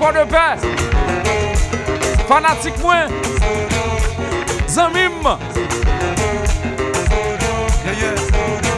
De 0.00 0.24
paix! 0.24 0.56
Fanatique 2.26 2.82
moins! 2.82 3.06
Zamim! 4.66 5.38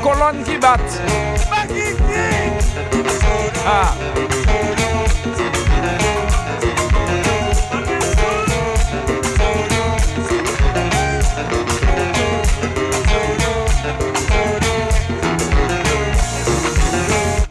Colonne 0.02 0.42
qui 0.44 0.58
bat! 0.58 0.76
Ah! 3.64 3.94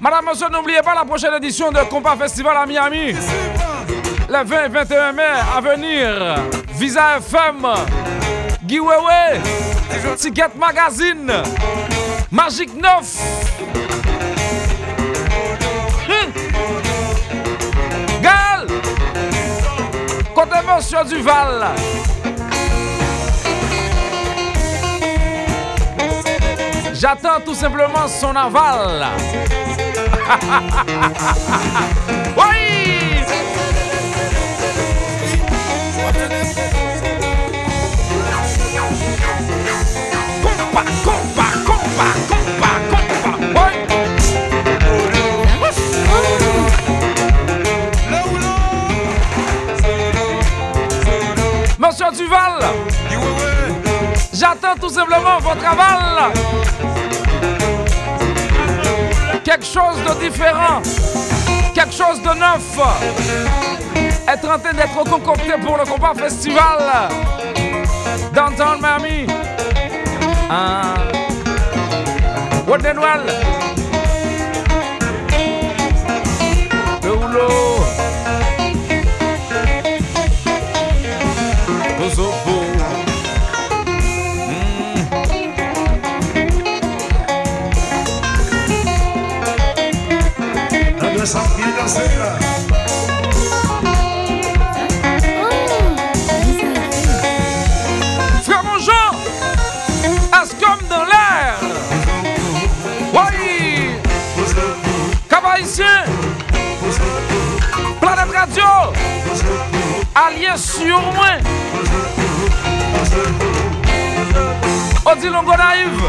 Madame, 0.01 0.25
monsieur, 0.25 0.49
n'oubliez 0.49 0.81
pas 0.81 0.93
la 0.93 1.05
prochaine 1.05 1.33
édition 1.35 1.71
de 1.71 1.79
Compas 1.89 2.17
Festival 2.17 2.57
à 2.57 2.65
Miami. 2.65 3.15
Le 4.31 4.45
20 4.45 4.65
et 4.65 4.69
21 4.69 5.11
mai 5.11 5.23
à 5.53 5.59
venir. 5.59 6.35
Visa 6.75 7.17
FM. 7.17 7.67
Wewe. 8.69 9.41
Ticket 10.15 10.55
Magazine. 10.57 11.33
Magic 12.31 12.69
9. 12.73 13.17
Hum. 16.07 16.31
Gal. 18.21 18.67
Côté 20.33 20.59
Monsieur 20.65 21.03
Duval. 21.09 21.65
J'attends 26.93 27.41
tout 27.45 27.55
simplement 27.55 28.07
son 28.07 28.33
aval. 28.33 29.07
tout 54.79 54.89
simplement 54.89 55.39
votre 55.39 55.65
aval. 55.65 56.31
Quelque 59.43 59.65
chose 59.65 59.97
de 60.07 60.23
différent, 60.23 60.81
quelque 61.73 61.93
chose 61.93 62.21
de 62.21 62.29
neuf 62.29 62.79
est 64.27 64.45
en 64.45 64.59
train 64.59 64.73
d'être 64.73 65.09
concocté 65.09 65.53
pour 65.63 65.77
le 65.77 65.85
combat 65.85 66.13
festival. 66.15 67.09
Downtown 68.33 68.79
Miami. 68.81 69.27
Ah. 70.49 70.93
Sur 110.85 111.01
moi. 111.13 111.33
Odilongo 115.05 115.55
naïve. 115.57 116.03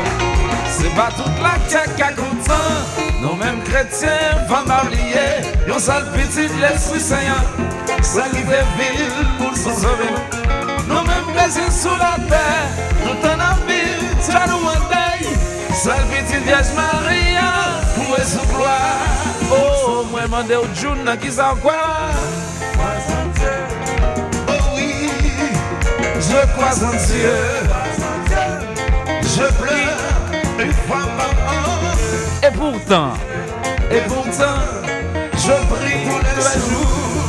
C'est 0.67 0.95
pas 0.95 1.11
toute 1.17 1.43
la 1.43 1.55
quête 1.69 1.97
qui 1.97 2.03
a 2.03 2.13
content. 2.13 2.71
Nos 3.21 3.35
mêmes 3.35 3.63
chrétiens 3.65 4.09
vont 4.49 4.65
m'oublier. 4.67 5.33
Yon 5.69 5.79
sale 5.79 6.07
petit 6.13 6.49
l'esprit 6.61 7.01
saint. 7.01 7.17
Ça 8.03 8.25
qui 8.31 8.39
fait 8.39 8.65
pour 9.39 9.57
s'en 9.57 9.75
sauver. 9.75 10.13
Nos 10.89 11.03
mêmes 11.03 11.35
chrétiens 11.35 11.71
sous 11.71 11.97
la 11.99 12.17
terre. 12.29 12.69
Nous 13.05 13.15
t'en 13.23 13.39
avons 13.39 13.63
tu 14.25 14.31
as 14.31 14.47
nous 14.47 14.67
en 14.67 14.81
deuil. 14.89 15.29
Sale 15.75 16.07
petit 16.11 16.39
vierge 16.45 16.73
Maria. 16.75 17.81
Pour 17.95 18.17
sous 18.25 18.47
gloire. 18.55 19.23
Oh, 19.51 20.05
moi, 20.11 20.23
mandé 20.29 20.57
au 20.57 20.67
June 20.75 21.17
qui 21.21 21.31
s'en 21.31 21.57
quoi. 21.57 21.75
Je 26.23 26.47
crois 26.53 26.77
en 26.89 26.93
Dieu. 27.07 27.37
Je 29.23 29.47
pleure 29.61 29.99
une 30.59 30.73
fois 30.73 31.05
par 31.17 31.33
an. 31.49 31.73
Et 32.45 32.51
pourtant, 32.51 33.13
et 33.91 34.01
pourtant, 34.09 34.61
je 35.37 35.53
prie 35.73 35.99
tous 36.05 36.21
les 36.25 36.43
jours. 36.61 37.29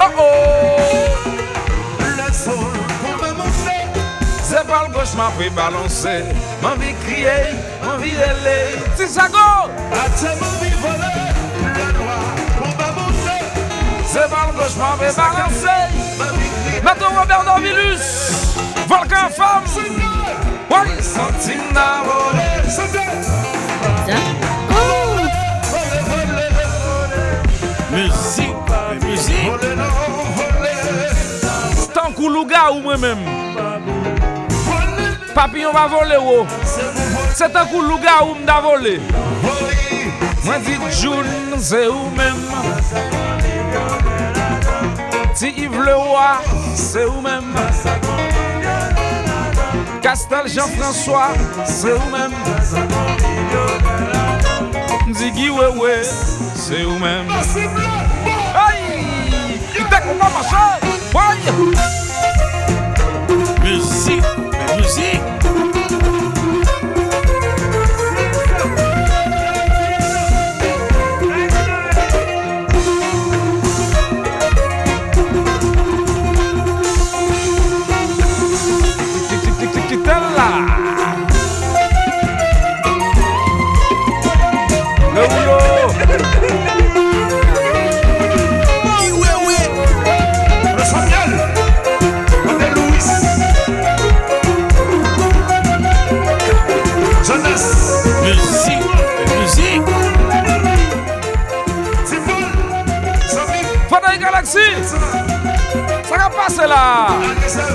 Oh 0.00 0.18
oh! 0.18 0.22
Le 2.00 2.32
sol 2.32 2.54
qu'on 3.02 3.16
va 3.24 3.30
monter. 3.32 3.82
C'est 4.42 4.66
pas 4.66 4.82
le 4.86 4.92
gauche 4.92 5.14
m'a 5.16 5.30
fait 5.38 5.50
balancer. 5.50 6.22
M'envie 6.62 6.94
crier, 7.04 7.42
m'envie 7.84 8.12
d'aller. 8.12 8.76
C'est 8.96 9.08
ça 9.08 9.28
go! 9.28 9.70
Attends, 9.92 10.36
m'envie 10.40 10.74
voler. 10.80 11.20
Le 11.62 11.86
noir 11.98 12.24
qu'on 12.58 12.72
va 12.82 12.88
monter. 12.92 13.42
C'est 14.06 14.28
pas 14.30 14.46
le 14.48 14.58
gauche 14.58 14.76
m'a 14.76 14.96
fait 14.98 15.16
balancer. 15.16 15.82
M'envie 16.18 16.32
crier. 16.32 16.51
Maintenant 16.82 17.20
Robert 17.20 17.44
Dorvilus, 17.44 18.00
Volcan 18.88 19.30
Femme. 19.30 19.64
Oui, 20.70 21.02
ou 32.72 32.80
moi-même. 32.80 33.18
Papillon 35.34 35.72
va 35.72 35.86
voler 35.86 36.16
ou. 36.16 36.46
C'est 37.34 37.56
un 37.56 37.64
coup 37.66 37.82
Louga 37.82 38.24
ou 38.24 38.34
m'da 38.34 38.60
volé. 38.60 39.00
Moi 40.44 40.58
dit 40.58 40.78
June, 40.90 41.58
c'est 41.58 41.88
ou 41.88 42.10
même? 42.16 42.36
Si 45.34 45.48
Yves 45.56 45.80
Le 45.80 45.94
Roi, 45.96 46.40
c'est 46.74 47.06
ou 47.06 47.20
même? 47.20 47.54
Castel 50.00 50.46
Jean-François, 50.46 51.28
c'est 51.64 51.92
ou 51.92 52.10
même? 52.10 52.32
Ziggy 55.12 55.48
Wewe, 55.48 56.04
c'est 56.54 56.84
ou 56.84 56.98
même? 56.98 57.28
Aïe! 58.54 59.58
Il 59.78 59.84
t'a 59.86 60.00
qu'on 60.00 60.14
va 60.14 60.30
marcher! 60.30 60.56
Musique, 63.64 64.22
musique. 64.76 65.41
Là! 106.72 107.08
Anisel. 107.30 107.74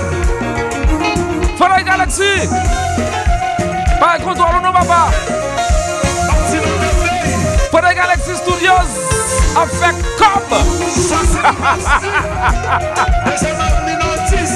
Fanaï 1.56 1.84
Galaxy! 1.84 2.48
Pas 4.00 4.18
contrôle, 4.18 4.60
non, 4.62 4.72
papa! 4.72 5.10
Martino 6.26 6.68
Merveille. 6.80 7.36
Fanaï 7.70 7.94
Galaxy 7.94 8.34
Studios! 8.36 8.90
Avec 9.56 9.96
comme! 10.18 10.50
Les 13.26 13.40
amis 13.46 13.72
Minotis. 13.86 14.54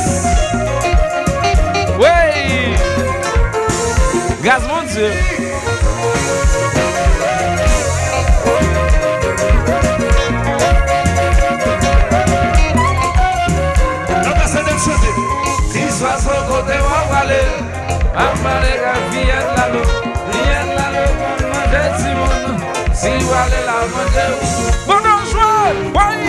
Oui! 1.98 2.18
Gaz, 4.42 4.62
mon 4.68 4.82
kote 16.62 16.78
wak 16.80 17.10
wale 17.10 17.40
Ambare 18.24 18.72
ka 18.82 18.92
fiyen 19.10 19.46
lalo 19.56 19.82
Fiyen 20.30 20.68
lalo 20.76 21.04
kon 21.18 21.40
manje 21.52 21.82
si 21.98 22.10
moun 22.18 22.54
Si 22.94 23.12
wale 23.30 23.60
la 23.68 23.76
manje 23.94 24.24
ou. 24.32 24.46
Moun 24.86 25.06
anjwa, 25.12 25.46
woye 25.94 26.21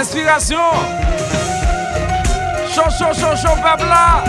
Inspiration. 0.00 0.56
Chaud, 2.72 2.90
chaud, 3.36 3.60
babla. 3.60 4.24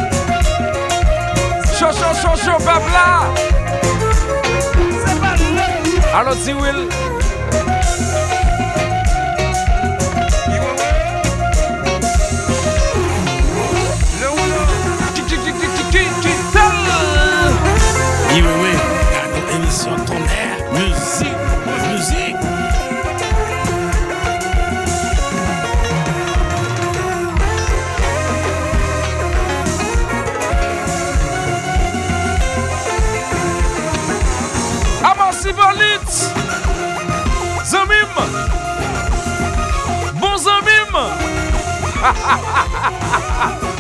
Chaud, 1.80 2.60
babla. 2.66 3.34
Allô, 6.14 6.36
Tiwil. 6.36 7.11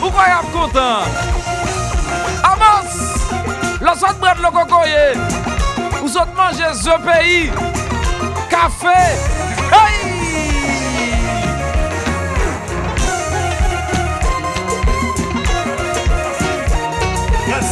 Ou 0.01 0.11
kwa 0.11 0.27
yap 0.27 0.47
kontan 0.53 1.03
Amans 2.51 2.97
La 3.81 3.95
sot 3.95 4.19
bret 4.21 4.41
lo 4.43 4.51
kokoye 4.51 5.05
Ou 6.01 6.09
sot 6.09 6.33
manje 6.37 6.73
ze 6.83 6.97
peyi 7.05 7.51
Kafe 8.49 8.97
Hey! 9.71 10.01
Yes. 17.47 17.69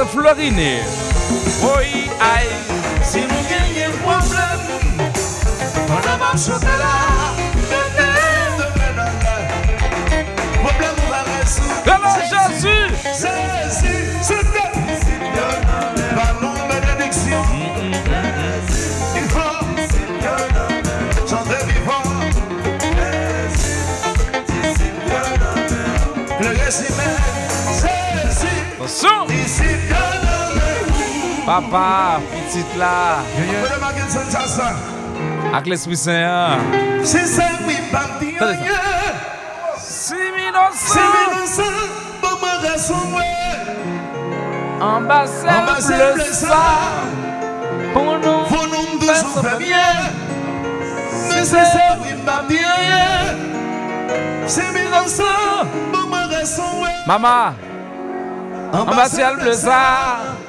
Roosevelt 0.00 0.08
Florine 0.08 0.80
Oui, 1.62 2.08
aïe 2.20 2.48
Si 3.02 3.20
nous 3.20 3.44
gagnons 3.48 3.92
problème 4.02 4.64
On 5.88 6.00
a 6.08 6.16
marché 6.16 6.52
là, 6.52 6.94
venez 7.54 7.90
de 7.96 8.72
résoudre. 11.40 11.78
Devant 11.84 12.18
Jésus 12.30 12.80
Jésus, 13.04 14.08
c'était 14.22 14.72
Parlons 16.14 16.58
bénédiction. 16.68 17.44
Il 19.16 19.26
faut 19.28 19.60
chanter 21.28 21.60
vivant. 21.66 22.08
Le 26.40 26.48
récit 26.48 26.92
Jésus, 27.68 28.60
Attention 28.90 29.24
Papa, 31.50 32.20
petite 32.46 32.76
là. 32.78 33.24
Avec 35.52 35.66
l'Esprit 35.66 35.96
Saint 35.96 36.58
Si 37.02 37.18
c'est. 37.26 37.42
Ambassade 44.80 46.16
le 46.16 46.32
sang. 46.32 46.46
Pour 47.94 48.04
nous 48.04 48.44
Pour 48.46 48.66
nous 48.68 49.00
ça. 49.02 49.58
Mais 49.58 51.44
c'est 51.44 51.64
ça, 51.64 51.96
rassembler. 56.30 56.90
Maman 57.08 57.54
Ambassade 58.72 59.40
le 59.44 59.52
sang 59.52 60.39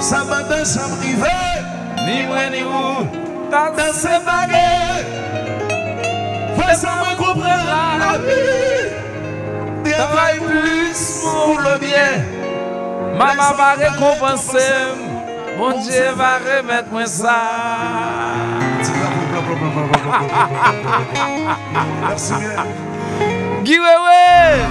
ça 0.00 0.22
va 0.24 0.42
dans 0.42 0.64
chambre 0.64 0.96
privée, 0.98 1.28
Ni 2.06 2.26
moi 2.26 2.48
ni 2.52 2.62
vous 2.62 3.06
Dans 3.50 3.70
dans 3.76 3.92
ces 3.92 4.18
baguettes. 4.24 5.06
Ça 6.74 6.90
me 6.90 7.16
comprendre 7.16 7.44
la 7.98 8.18
vie. 8.18 9.92
Travaille 9.92 10.38
plus 10.38 11.22
pour 11.22 11.58
le 11.58 11.78
bien. 11.78 12.38
Maman 13.18 13.52
va 13.56 13.72
récompenser 13.72 14.74
Mon 15.56 15.80
Dieu 15.80 16.04
va 16.14 16.38
remettre 16.38 16.88
moi 16.92 17.06
ça 17.06 17.40
Merci 22.08 22.32
bien. 22.34 22.64
Guy 23.64 23.78
Wewe 23.78 24.68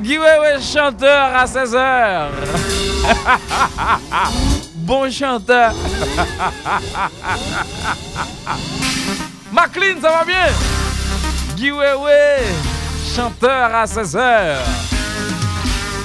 Guy 0.00 0.18
Wewe 0.18 0.60
chanteur 0.60 1.34
à 1.36 1.44
16h 1.44 2.28
Bon 4.74 5.10
chanteur 5.10 5.72
Maclean, 9.52 10.00
ça 10.00 10.10
va 10.10 10.24
bien? 10.24 10.46
Guy 11.56 11.70
Wewe, 11.70 12.44
chanteur 13.14 13.74
à 13.74 13.86
16 13.86 14.16
heures. 14.16 14.60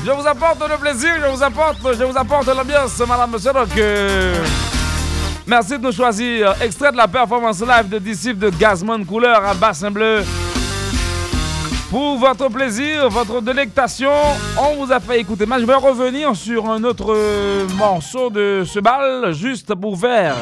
Je 0.06 0.12
vous 0.12 0.28
apporte 0.28 0.68
le 0.68 0.78
plaisir, 0.78 1.16
je 1.22 1.28
vous 1.28 1.44
apporte, 1.44 1.78
je 1.84 2.04
vous 2.04 2.18
apporte 2.18 2.48
l'ambiance, 2.48 2.98
madame, 3.08 3.32
monsieur. 3.32 3.54
Donc, 3.54 3.70
merci 5.48 5.78
de 5.78 5.84
nous 5.84 5.92
choisir. 5.92 6.56
Extrait 6.62 6.92
de 6.92 6.98
la 6.98 7.08
performance 7.08 7.62
live 7.62 7.90
de 7.90 8.00
disciples 8.00 8.40
de 8.40 8.50
Gazman 8.50 9.06
Couleur 9.06 9.44
à 9.46 9.54
Bassin 9.54 9.92
Bleu. 9.92 10.24
Pour 11.90 12.18
votre 12.18 12.50
plaisir, 12.50 13.10
votre 13.10 13.42
délectation, 13.42 14.12
on 14.60 14.84
vous 14.84 14.92
a 14.92 15.00
fait 15.00 15.20
écouter. 15.20 15.46
Mais 15.46 15.60
je 15.60 15.66
vais 15.66 15.76
revenir 15.76 16.36
sur 16.36 16.70
un 16.70 16.84
autre 16.84 17.14
euh, 17.16 17.68
morceau 17.78 18.30
de 18.30 18.64
ce 18.66 18.80
bal, 18.80 19.32
juste 19.34 19.76
pour 19.76 20.00
faire 20.00 20.36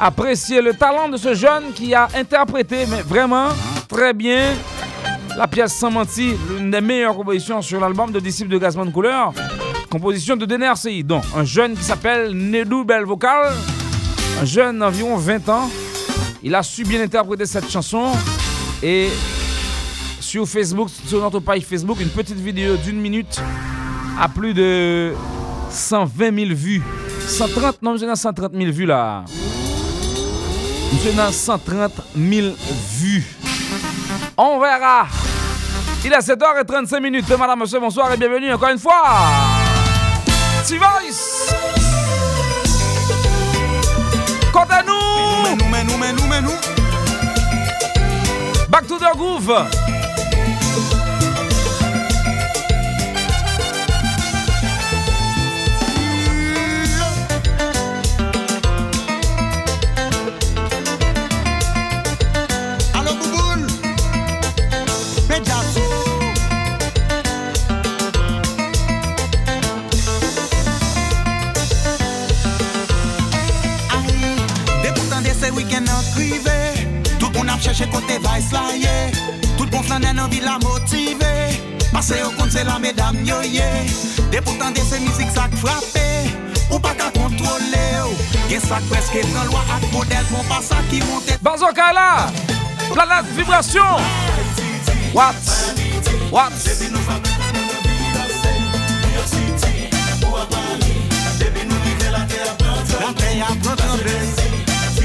apprécier 0.00 0.62
le 0.62 0.72
talent 0.72 1.08
de 1.08 1.16
ce 1.16 1.34
jeune 1.34 1.72
qui 1.74 1.94
a 1.94 2.08
interprété, 2.14 2.84
vraiment 3.06 3.48
très 3.88 4.14
bien, 4.14 4.54
la 5.36 5.46
pièce 5.46 5.74
Sans 5.74 5.90
Menti, 5.90 6.34
l'une 6.56 6.70
des 6.70 6.80
meilleures 6.80 7.14
compositions 7.14 7.60
sur 7.62 7.80
l'album 7.80 8.10
de 8.10 8.20
Disciples 8.20 8.50
de 8.50 8.58
Gazman 8.58 8.90
Couleur. 8.90 9.32
Composition 9.90 10.36
de 10.36 10.46
DNRCI, 10.46 11.02
donc 11.04 11.22
un 11.36 11.44
jeune 11.44 11.74
qui 11.74 11.82
s'appelle 11.82 12.32
Nedou 12.32 12.84
Bel 12.84 13.04
Vocal, 13.04 13.52
un 14.40 14.44
jeune 14.44 14.78
d'environ 14.78 15.16
20 15.16 15.48
ans. 15.48 15.70
Il 16.42 16.54
a 16.54 16.62
su 16.62 16.84
bien 16.84 17.02
interpréter 17.02 17.46
cette 17.46 17.70
chanson 17.70 18.12
et 18.82 19.08
sur 20.20 20.46
Facebook, 20.46 20.88
sur 21.06 21.20
notre 21.20 21.40
page 21.40 21.62
Facebook, 21.62 21.98
une 22.00 22.10
petite 22.10 22.38
vidéo 22.38 22.76
d'une 22.76 23.00
minute 23.00 23.40
à 24.20 24.28
plus 24.28 24.54
de 24.54 25.14
120 25.70 26.34
000 26.34 26.54
vues. 26.54 26.82
130, 27.26 27.82
non, 27.82 27.96
j'ai 27.96 28.14
130 28.14 28.52
000 28.52 28.70
vues 28.70 28.86
là. 28.86 29.24
J'ai 31.02 31.12
130 31.32 31.92
000 32.16 32.48
vues. 32.98 33.24
On 34.36 34.60
verra. 34.60 35.06
Il 36.04 36.12
est 36.12 36.18
7h35 36.18 37.00
minutes. 37.02 37.28
Madame, 37.38 37.58
monsieur, 37.60 37.80
bonsoir 37.80 38.12
et 38.12 38.16
bienvenue 38.16 38.52
encore 38.52 38.70
une 38.70 38.78
fois. 38.78 39.02
T-Voice. 40.66 41.57
Back 48.78 48.86
to 48.86 48.96
the 48.96 49.12
Groove. 49.16 49.88
Week-end 75.58 75.86
nan 75.86 76.04
krive 76.14 76.67
Ap 77.58 77.64
chèche 77.64 77.90
kote 77.90 78.18
vice 78.22 78.52
la 78.52 78.76
ye 78.76 79.10
Tout 79.56 79.66
bon 79.66 79.82
flan 79.82 79.98
nan 79.98 80.16
la 80.16 80.58
motive 80.62 81.26
Pase 81.92 82.14
yo 82.20 82.30
kont 82.38 82.50
se 82.50 82.62
la 82.64 82.78
medam 82.78 83.16
yo 83.24 83.42
ye 83.42 83.66
Dès 84.30 84.40
pourtant 84.40 84.70
de 84.70 84.78
se 84.78 85.00
mizik 85.00 85.28
sak 85.34 85.50
frappe 85.56 85.98
Ou 86.70 86.78
pa 86.78 86.94
ka 86.94 87.10
kontrole 87.10 87.82
yo 87.96 88.14
Gen 88.48 88.60
sak 88.60 88.82
preske 88.88 89.24
nan 89.34 89.50
lwa 89.50 89.64
ak 89.74 89.90
model 89.90 90.24
Kon 90.30 90.46
pa 90.46 90.62
sa 90.62 90.76
ki 90.88 91.02
monte. 91.10 91.34
Planète 92.94 93.26
Vibration. 93.34 93.98
What? 95.12 95.34
What? 96.30 96.52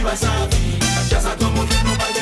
La 0.03 0.11
a 2.09 2.12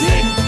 Music. 0.00 0.39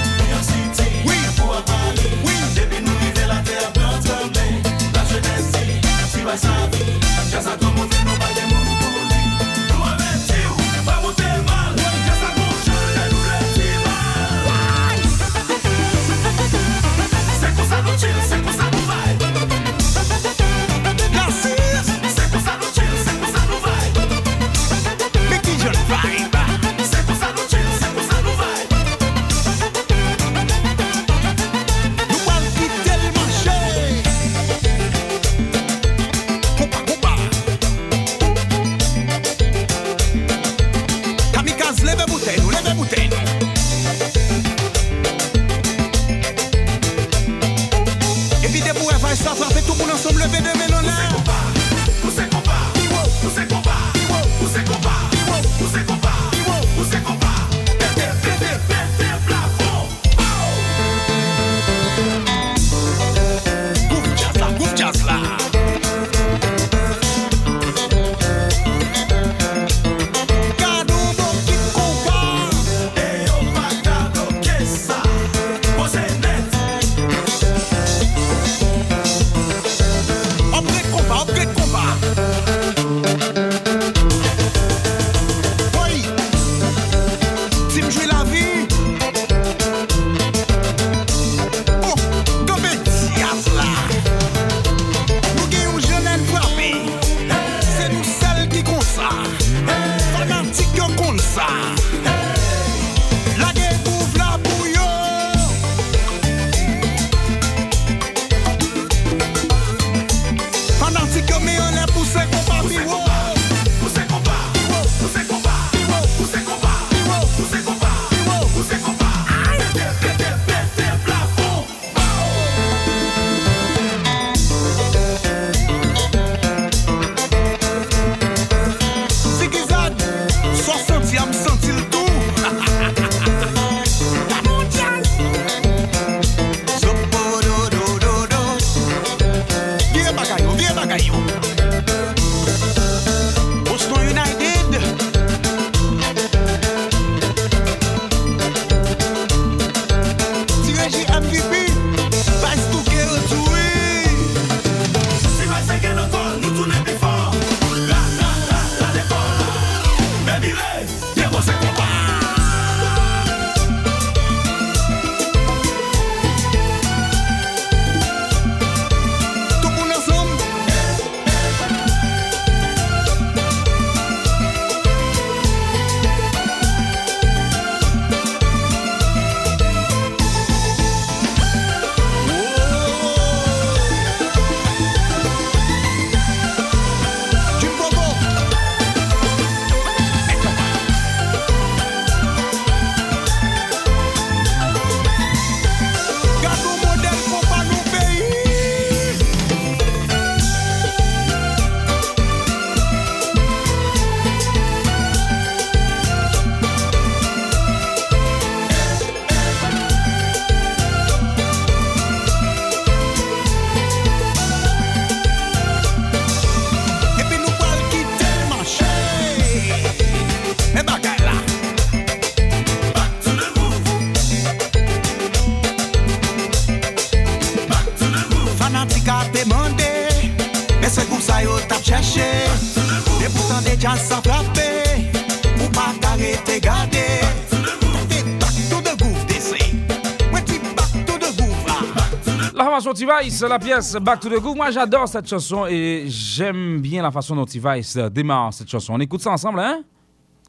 T-Vice, 243.21 243.43
la 243.43 243.59
pièce 243.59 243.95
Back 243.97 244.21
to 244.21 244.29
the 244.29 244.41
Groove. 244.41 244.57
Moi, 244.57 244.71
j'adore 244.71 245.07
cette 245.09 245.29
chanson 245.29 245.67
et 245.67 246.05
j'aime 246.07 246.81
bien 246.81 247.03
la 247.03 247.11
façon 247.11 247.37
dont 247.37 247.45
T-Vice 247.45 247.97
démarre 248.11 248.55
cette 248.55 248.71
chanson. 248.71 248.95
On 248.95 249.01
écoute 249.01 249.21
ça 249.21 249.31
ensemble, 249.31 249.61
hein? 249.61 249.81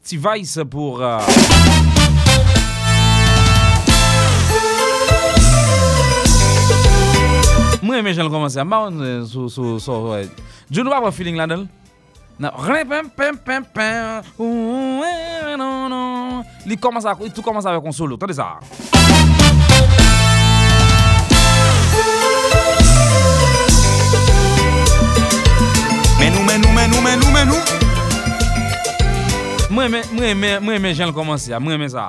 T-Vice 0.02 0.60
pour. 0.70 1.02
euh, 1.02 1.18
Moi, 7.82 8.00
mais 8.02 8.14
j'aime 8.14 8.30
commencer 8.30 8.58
à 8.58 8.64
euh, 8.64 9.24
sur. 9.26 9.50
sur. 9.50 9.80
sur. 9.80 10.02
ouais. 10.04 10.28
Je 10.70 10.80
ne 10.80 10.86
vois 10.86 11.02
pas 11.02 11.10
feeling 11.10 11.36
là-dedans. 11.36 11.66
Non. 12.38 12.50
Il 16.66 16.78
commence 16.78 17.04
à, 17.04 17.14
tout 17.34 17.42
commence 17.42 17.66
avec 17.66 17.84
un 17.84 17.92
solo. 17.92 18.14
Attendez 18.16 18.34
ça. 18.34 18.58
men 26.54 26.62
nou, 26.62 26.72
men 26.74 26.90
nou, 26.90 27.00
men 27.02 27.18
nou, 27.18 27.30
men 27.32 27.46
nou 27.48 27.60
Mwen 29.70 29.90
men, 29.90 30.02
mwen 30.12 30.38
men, 30.38 30.62
mwen 30.62 30.82
men 30.82 30.94
jen 30.94 31.08
l 31.10 31.14
komanse 31.16 31.50
ya, 31.50 31.58
mwen 31.58 31.80
men 31.82 31.90
sa 31.90 32.04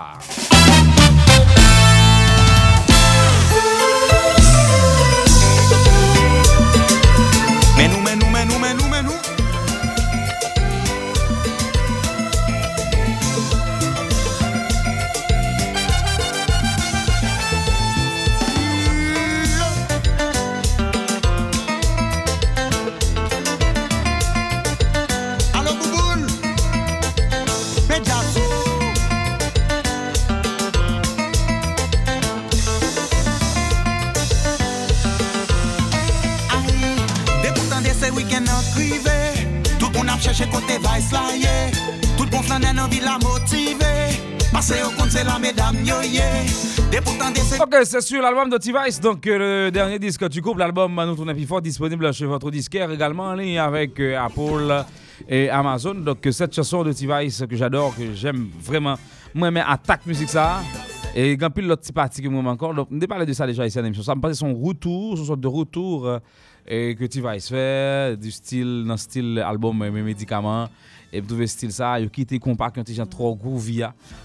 Ok, 47.62 47.76
c'est 47.86 48.02
sur 48.02 48.22
l'album 48.22 48.50
de 48.50 48.58
T-Vice, 48.58 49.00
donc 49.00 49.26
euh, 49.28 49.66
le 49.66 49.72
dernier 49.72 49.98
disque 49.98 50.20
que 50.20 50.26
tu 50.26 50.42
coupes, 50.42 50.58
l'album 50.58 50.94
Nous 51.08 51.16
Tourne 51.16 51.46
fort, 51.46 51.62
disponible 51.62 52.14
chez 52.14 52.26
votre 52.26 52.52
disquaire, 52.52 52.92
également 52.92 53.24
en 53.24 53.36
ligne 53.36 53.60
avec 53.60 53.98
euh, 54.02 54.20
Apple 54.20 54.84
et 55.30 55.50
Amazon. 55.50 55.94
Donc 55.94 56.28
cette 56.30 56.54
chanson 56.54 56.84
de 56.84 56.92
T-Vice 56.92 57.46
que 57.50 57.56
j'adore, 57.56 57.96
que 57.96 58.14
j'aime 58.14 58.50
vraiment, 58.62 58.96
moi, 59.34 59.52
mais 59.52 59.64
attaque 59.66 60.06
musique 60.06 60.30
ça. 60.30 60.60
Et 61.16 61.38
grand 61.38 61.50
pile 61.50 61.66
l'autre 61.66 61.82
petit 61.82 61.94
parti 61.94 62.22
que 62.22 62.28
moi 62.28 62.52
encore. 62.52 62.74
Donc, 62.74 62.90
on 62.92 63.00
parlé 63.08 63.26
de 63.26 63.32
ça 63.32 63.48
déjà 63.48 63.66
ici 63.66 63.80
à 63.80 63.82
l'émission. 63.82 64.04
Ça 64.04 64.16
me 64.16 64.20
passe 64.20 64.40
son 64.40 64.54
retour, 64.54 65.18
son 65.18 65.24
sorte 65.24 65.40
de 65.40 65.48
retour 65.48 66.06
euh, 66.06 66.20
et 66.68 66.96
que 66.96 67.06
T-Vice 67.06 67.50
fait, 67.50 68.18
du 68.20 68.32
style, 68.32 68.84
dans 68.86 68.94
le 68.94 68.98
style 68.98 69.40
album 69.40 69.82
euh, 69.82 69.92
Mes 69.92 70.02
Médicaments. 70.02 70.68
Et 71.14 71.22
vous 71.22 71.28
trouvez 71.28 71.48
style 71.48 71.72
ça, 71.72 72.00
il 72.00 72.10
quitté 72.10 72.40
compact, 72.40 72.78
un 72.78 72.84
petit 72.84 72.94
genre 72.94 73.08
trop 73.08 73.36
groovy 73.36 73.84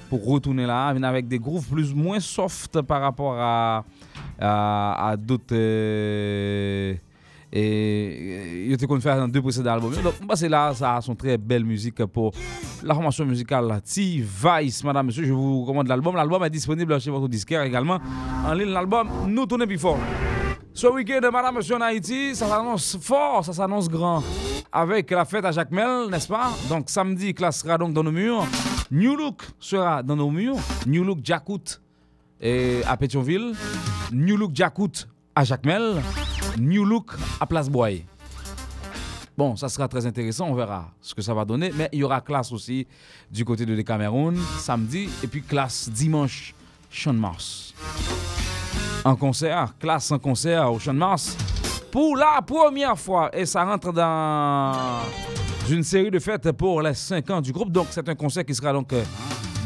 pour 0.09 0.24
retourner 0.24 0.66
là, 0.66 0.93
venir 0.93 1.09
avec 1.09 1.28
des 1.28 1.38
grooves 1.38 1.68
plus 1.68 1.95
moins 1.95 2.18
soft 2.18 2.80
par 2.82 3.03
rapport 3.03 3.36
à, 3.38 3.84
à, 4.41 5.16
d'autres. 5.16 5.53
euh, 5.53 6.95
et 7.53 8.66
il 8.66 8.72
était 8.72 8.86
qu'on 8.86 9.01
faire 9.01 9.16
dans 9.16 9.26
deux 9.28 9.43
précédents 9.43 9.72
albums. 9.72 9.93
Donc, 10.03 10.14
c'est 10.34 10.49
là, 10.49 10.72
ça 10.72 10.97
a 10.97 11.01
son 11.01 11.16
très 11.16 11.36
belle 11.36 11.64
musique 11.64 12.05
pour 12.07 12.32
la 12.82 12.95
formation 12.95 13.24
musicale 13.26 13.66
là. 13.66 13.80
T-Vice, 13.80 14.84
madame, 14.84 15.07
monsieur, 15.07 15.24
je 15.24 15.32
vous 15.32 15.62
recommande 15.62 15.88
l'album. 15.88 16.14
L'album 16.14 16.43
est 16.45 16.51
disponible 16.51 17.01
chez 17.01 17.11
votre 17.11 17.28
disquaire 17.28 17.62
également. 17.62 17.99
En 18.47 18.53
ligne, 18.55 18.70
l'album 18.70 19.09
Nous 19.26 19.47
tournez 19.47 19.66
plus 19.66 19.78
fort. 19.78 19.99
Ce 20.72 20.86
week-end, 20.86 21.20
madame, 21.32 21.56
monsieur, 21.56 21.76
en 21.76 21.80
Haïti, 21.80 22.34
ça 22.34 22.48
s'annonce 22.48 22.96
fort, 23.00 23.44
ça 23.44 23.52
s'annonce 23.52 23.88
grand. 23.88 24.22
Avec 24.72 25.10
la 25.10 25.24
fête 25.24 25.44
à 25.44 25.52
Jacmel, 25.52 26.08
n'est-ce 26.10 26.28
pas? 26.28 26.52
Donc, 26.68 26.88
samedi, 26.88 27.34
classe 27.34 27.60
sera 27.60 27.76
donc 27.76 27.92
dans 27.92 28.04
nos 28.04 28.12
murs. 28.12 28.46
New 28.90 29.16
Look 29.16 29.42
sera 29.58 30.02
dans 30.02 30.16
nos 30.16 30.30
murs. 30.30 30.56
New 30.86 31.04
Look 31.04 31.18
Jacout 31.22 31.80
à 32.40 32.96
Pétionville. 32.96 33.52
New 34.12 34.36
Look 34.36 34.52
Jacout 34.54 35.06
à 35.34 35.44
Jacmel. 35.44 36.00
New 36.58 36.84
Look 36.84 37.12
à 37.40 37.46
Place 37.46 37.68
Boye. 37.68 38.04
Bon, 39.36 39.56
ça 39.56 39.68
sera 39.68 39.88
très 39.88 40.06
intéressant, 40.06 40.48
on 40.48 40.54
verra 40.54 40.90
ce 41.00 41.14
que 41.14 41.22
ça 41.22 41.34
va 41.34 41.44
donner. 41.44 41.72
Mais 41.74 41.88
il 41.92 41.98
y 41.98 42.04
aura 42.04 42.20
classe 42.20 42.52
aussi 42.52 42.86
du 43.30 43.44
côté 43.44 43.66
de 43.66 43.80
Cameroun 43.82 44.38
samedi 44.58 45.08
et 45.22 45.26
puis 45.26 45.42
classe 45.42 45.88
dimanche, 45.88 46.54
de 47.06 47.12
Mars. 47.12 47.74
En 49.05 49.16
concert, 49.16 49.72
classe 49.78 50.11
en 50.12 50.18
concert 50.18 50.70
au 50.70 50.78
Champ 50.78 50.92
de 50.92 50.98
Mars 50.98 51.34
pour 51.90 52.16
la 52.16 52.42
première 52.42 52.98
fois. 52.98 53.30
Et 53.34 53.46
ça 53.46 53.64
rentre 53.64 53.92
dans 53.92 54.74
une 55.70 55.82
série 55.82 56.11
de 56.11 56.18
fêtes 56.18 56.53
pour 56.53 56.82
les 56.82 56.92
5 56.92 57.30
ans 57.30 57.40
du 57.40 57.51
groupe. 57.51 57.72
Donc 57.72 57.86
c'est 57.90 58.07
un 58.07 58.14
concert 58.14 58.44
qui 58.44 58.55
sera 58.55 58.74
donc 58.74 58.92
euh, 58.92 59.03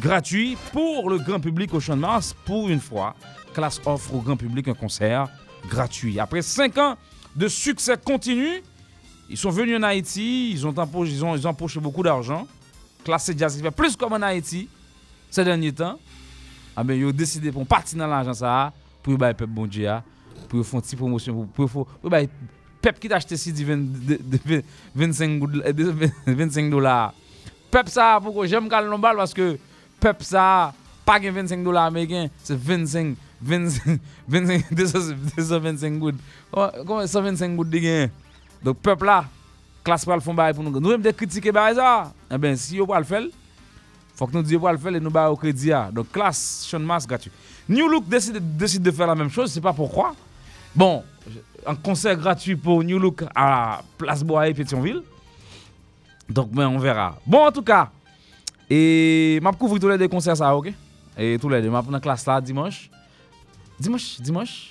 gratuit 0.01 0.57
pour 0.72 1.11
le 1.11 1.18
grand 1.18 1.41
public 1.41 1.74
au 1.74 1.80
Champ 1.80 1.97
de 1.97 2.01
Mars. 2.01 2.32
Pour 2.45 2.68
une 2.68 2.78
fois, 2.78 3.16
classe 3.53 3.80
offre 3.85 4.14
au 4.14 4.20
grand 4.20 4.37
public 4.37 4.68
un 4.68 4.74
concert 4.74 5.28
gratuit. 5.68 6.20
Après 6.20 6.41
5 6.43 6.78
ans 6.78 6.97
de 7.35 7.49
succès 7.49 7.97
continu, 7.97 8.62
ils 9.28 9.37
sont 9.37 9.51
venus 9.51 9.76
en 9.78 9.82
Haïti, 9.82 10.53
ils 10.53 10.64
ont 10.64 10.78
empoché, 10.78 11.11
ils 11.11 11.24
ont, 11.24 11.35
ils 11.35 11.49
ont 11.49 11.57
beaucoup 11.80 12.05
d'argent. 12.05 12.47
Classe 13.05 13.32
jazz, 13.37 13.57
il 13.57 13.64
fait 13.64 13.72
plus 13.72 13.97
comme 13.97 14.12
en 14.12 14.22
Haïti 14.22 14.68
ces 15.28 15.43
derniers 15.43 15.72
temps. 15.72 15.99
Ah 16.76 16.85
ben, 16.85 16.95
ils 16.97 17.05
ont 17.05 17.11
décidé 17.11 17.51
pour 17.51 17.66
partir 17.66 17.99
dans 17.99 18.07
l'argent 18.07 18.32
ça 18.35 18.72
pou 19.05 19.12
yo 19.12 19.20
bay 19.20 19.36
pep 19.36 19.50
bon 19.52 19.68
diya, 19.68 20.00
pou 20.48 20.57
yo 20.59 20.64
fon 20.66 20.80
ti 20.84 20.96
promosyon, 20.96 21.44
pou 21.52 21.68
yo 21.68 22.11
bay 22.12 22.24
pep 22.84 22.96
ki 23.00 23.09
t'achete 23.12 23.36
si 23.40 23.52
di 23.52 23.64
25 24.96 26.72
dolar. 26.72 27.12
Pep 27.72 27.88
sa 27.92 28.16
pou 28.22 28.32
ko 28.32 28.46
jem 28.48 28.68
kal 28.72 28.88
non 28.88 29.02
bal, 29.02 29.20
paske 29.20 29.59
pep 30.00 30.24
sa 30.24 30.72
pa 31.05 31.18
gen 31.20 31.34
25 31.36 31.64
dolar 31.66 31.88
Ameriken, 31.90 32.30
se 32.44 32.57
25, 32.57 33.16
25, 33.44 34.00
25, 34.28 34.72
225 34.72 36.00
goud. 36.00 36.20
Koman 36.88 37.09
125 37.11 37.57
goud 37.59 37.72
di 37.72 37.80
gen? 37.84 38.12
Dok 38.64 38.80
pep 38.84 39.05
la, 39.05 39.24
klas 39.84 40.07
pral 40.09 40.22
fon 40.24 40.36
bay 40.38 40.55
pou 40.57 40.64
nou 40.64 40.72
gen. 40.72 40.84
Nou 40.84 40.96
rem 40.96 41.05
de 41.05 41.12
kritike 41.12 41.52
bay 41.52 41.76
za, 41.76 42.09
e 42.28 42.36
eh 42.36 42.40
ben 42.40 42.57
si 42.61 42.80
yo 42.80 42.88
pral 42.88 43.05
fel, 43.09 43.28
fok 44.16 44.32
nou 44.32 44.46
di 44.46 44.57
yo 44.57 44.62
pral 44.62 44.78
fel, 44.80 44.96
e 44.96 45.02
nou 45.02 45.12
bay 45.12 45.28
yo 45.28 45.36
kredi 45.40 45.72
ya. 45.72 45.90
Dok 45.92 46.09
klas, 46.14 46.38
chonmas 46.70 47.09
gatu. 47.11 47.32
New 47.68 47.88
Look 47.88 48.08
décide, 48.08 48.82
de 48.82 48.90
faire 48.90 49.06
la 49.06 49.14
même 49.14 49.30
chose, 49.30 49.48
je 49.48 49.54
sais 49.54 49.60
pas 49.60 49.72
pourquoi. 49.72 50.14
Bon, 50.74 51.02
un 51.66 51.74
concert 51.74 52.16
gratuit 52.16 52.56
pour 52.56 52.82
New 52.84 52.98
Look 52.98 53.24
à 53.34 53.82
Place 53.96 54.22
Bois 54.22 54.52
Pétionville. 54.52 55.02
Donc 56.28 56.50
ben, 56.50 56.68
on 56.68 56.78
verra. 56.78 57.18
Bon 57.26 57.46
en 57.46 57.52
tout 57.52 57.62
cas, 57.62 57.90
et 58.68 59.38
m'a 59.42 59.52
couvrir 59.52 59.80
tous 59.80 59.88
les 59.88 59.98
deux 59.98 60.08
concerts 60.08 60.36
ça, 60.36 60.54
OK? 60.56 60.72
Et 61.16 61.38
tous 61.40 61.48
les 61.48 61.62
deux, 61.62 61.70
m'a 61.70 61.82
prendre 61.82 61.98
classe 62.00 62.26
là 62.26 62.40
dimanche. 62.40 62.90
Dimanche, 63.78 64.20
dimanche? 64.20 64.70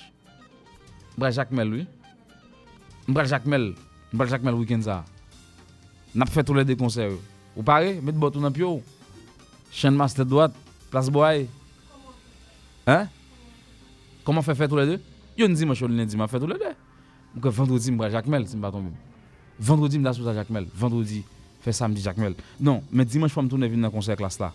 Bra 1.16 1.30
Jacques 1.30 1.52
Mel 1.52 1.72
oui. 1.72 1.86
Bra 3.06 3.24
Jacques 3.24 3.46
Mel, 3.46 3.74
Bra 4.12 4.26
Jacques 4.26 4.42
Mel 4.42 4.54
week-end 4.54 4.80
ça. 4.82 5.04
N'a 6.14 6.26
fait 6.26 6.44
tous 6.44 6.54
les 6.54 6.64
deux 6.64 6.76
concerts. 6.76 7.12
Ou 7.56 7.62
pareil, 7.62 8.00
mettez 8.02 8.18
bâton 8.18 8.40
dans 8.40 8.52
pio. 8.52 8.82
Chaîne 9.70 9.94
Master 9.94 10.24
droite, 10.24 10.54
place 10.90 11.08
Boy. 11.08 11.48
Hein? 12.86 13.08
Comment 14.24 14.42
faire 14.42 14.68
tous 14.68 14.76
les 14.76 14.86
deux? 14.86 15.00
Yo 15.36 15.48
ne 15.48 15.54
dimanche 15.54 15.82
ou 15.82 15.88
lundi, 15.88 16.16
m'a 16.16 16.28
fait 16.28 16.38
tous 16.38 16.46
les 16.46 16.54
deux. 16.54 16.64
Donc 17.34 17.52
vendredi, 17.52 17.90
m'bra 17.90 18.10
Jacques 18.10 18.26
Mel, 18.26 18.46
si 18.46 18.56
m'pas 18.56 18.70
tomber. 18.70 18.90
Vendredi, 19.58 19.98
m'da 19.98 20.12
sous 20.12 20.24
Jacques 20.24 20.50
Mel. 20.50 20.66
Vendredi, 20.74 21.24
fait 21.60 21.72
samedi 21.72 22.00
Jacques 22.00 22.18
Mel. 22.18 22.34
Non, 22.60 22.82
mais 22.92 23.04
dimanche, 23.04 23.32
faut 23.32 23.42
me 23.42 23.48
tourner 23.48 23.68
venir 23.68 23.82
dans 23.82 23.90
concert 23.90 24.16
classe 24.16 24.38
là. 24.38 24.52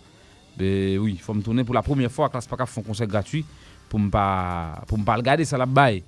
Ben 0.57 0.97
oui, 0.97 1.17
faut 1.17 1.33
me 1.33 1.41
tourner 1.41 1.63
pour 1.63 1.75
la 1.75 1.81
première 1.81 2.11
fois 2.11 2.29
classe 2.29 2.47
pas 2.47 2.65
font 2.65 2.81
concert 2.81 3.07
gratuit 3.07 3.45
pour 3.87 3.99
me 3.99 4.09
pas 4.09 4.83
pour 4.87 4.97
me 4.97 5.03
pas 5.03 5.15
regarder 5.15 5.45
ça 5.45 5.57
la 5.57 5.65
bail. 5.65 6.03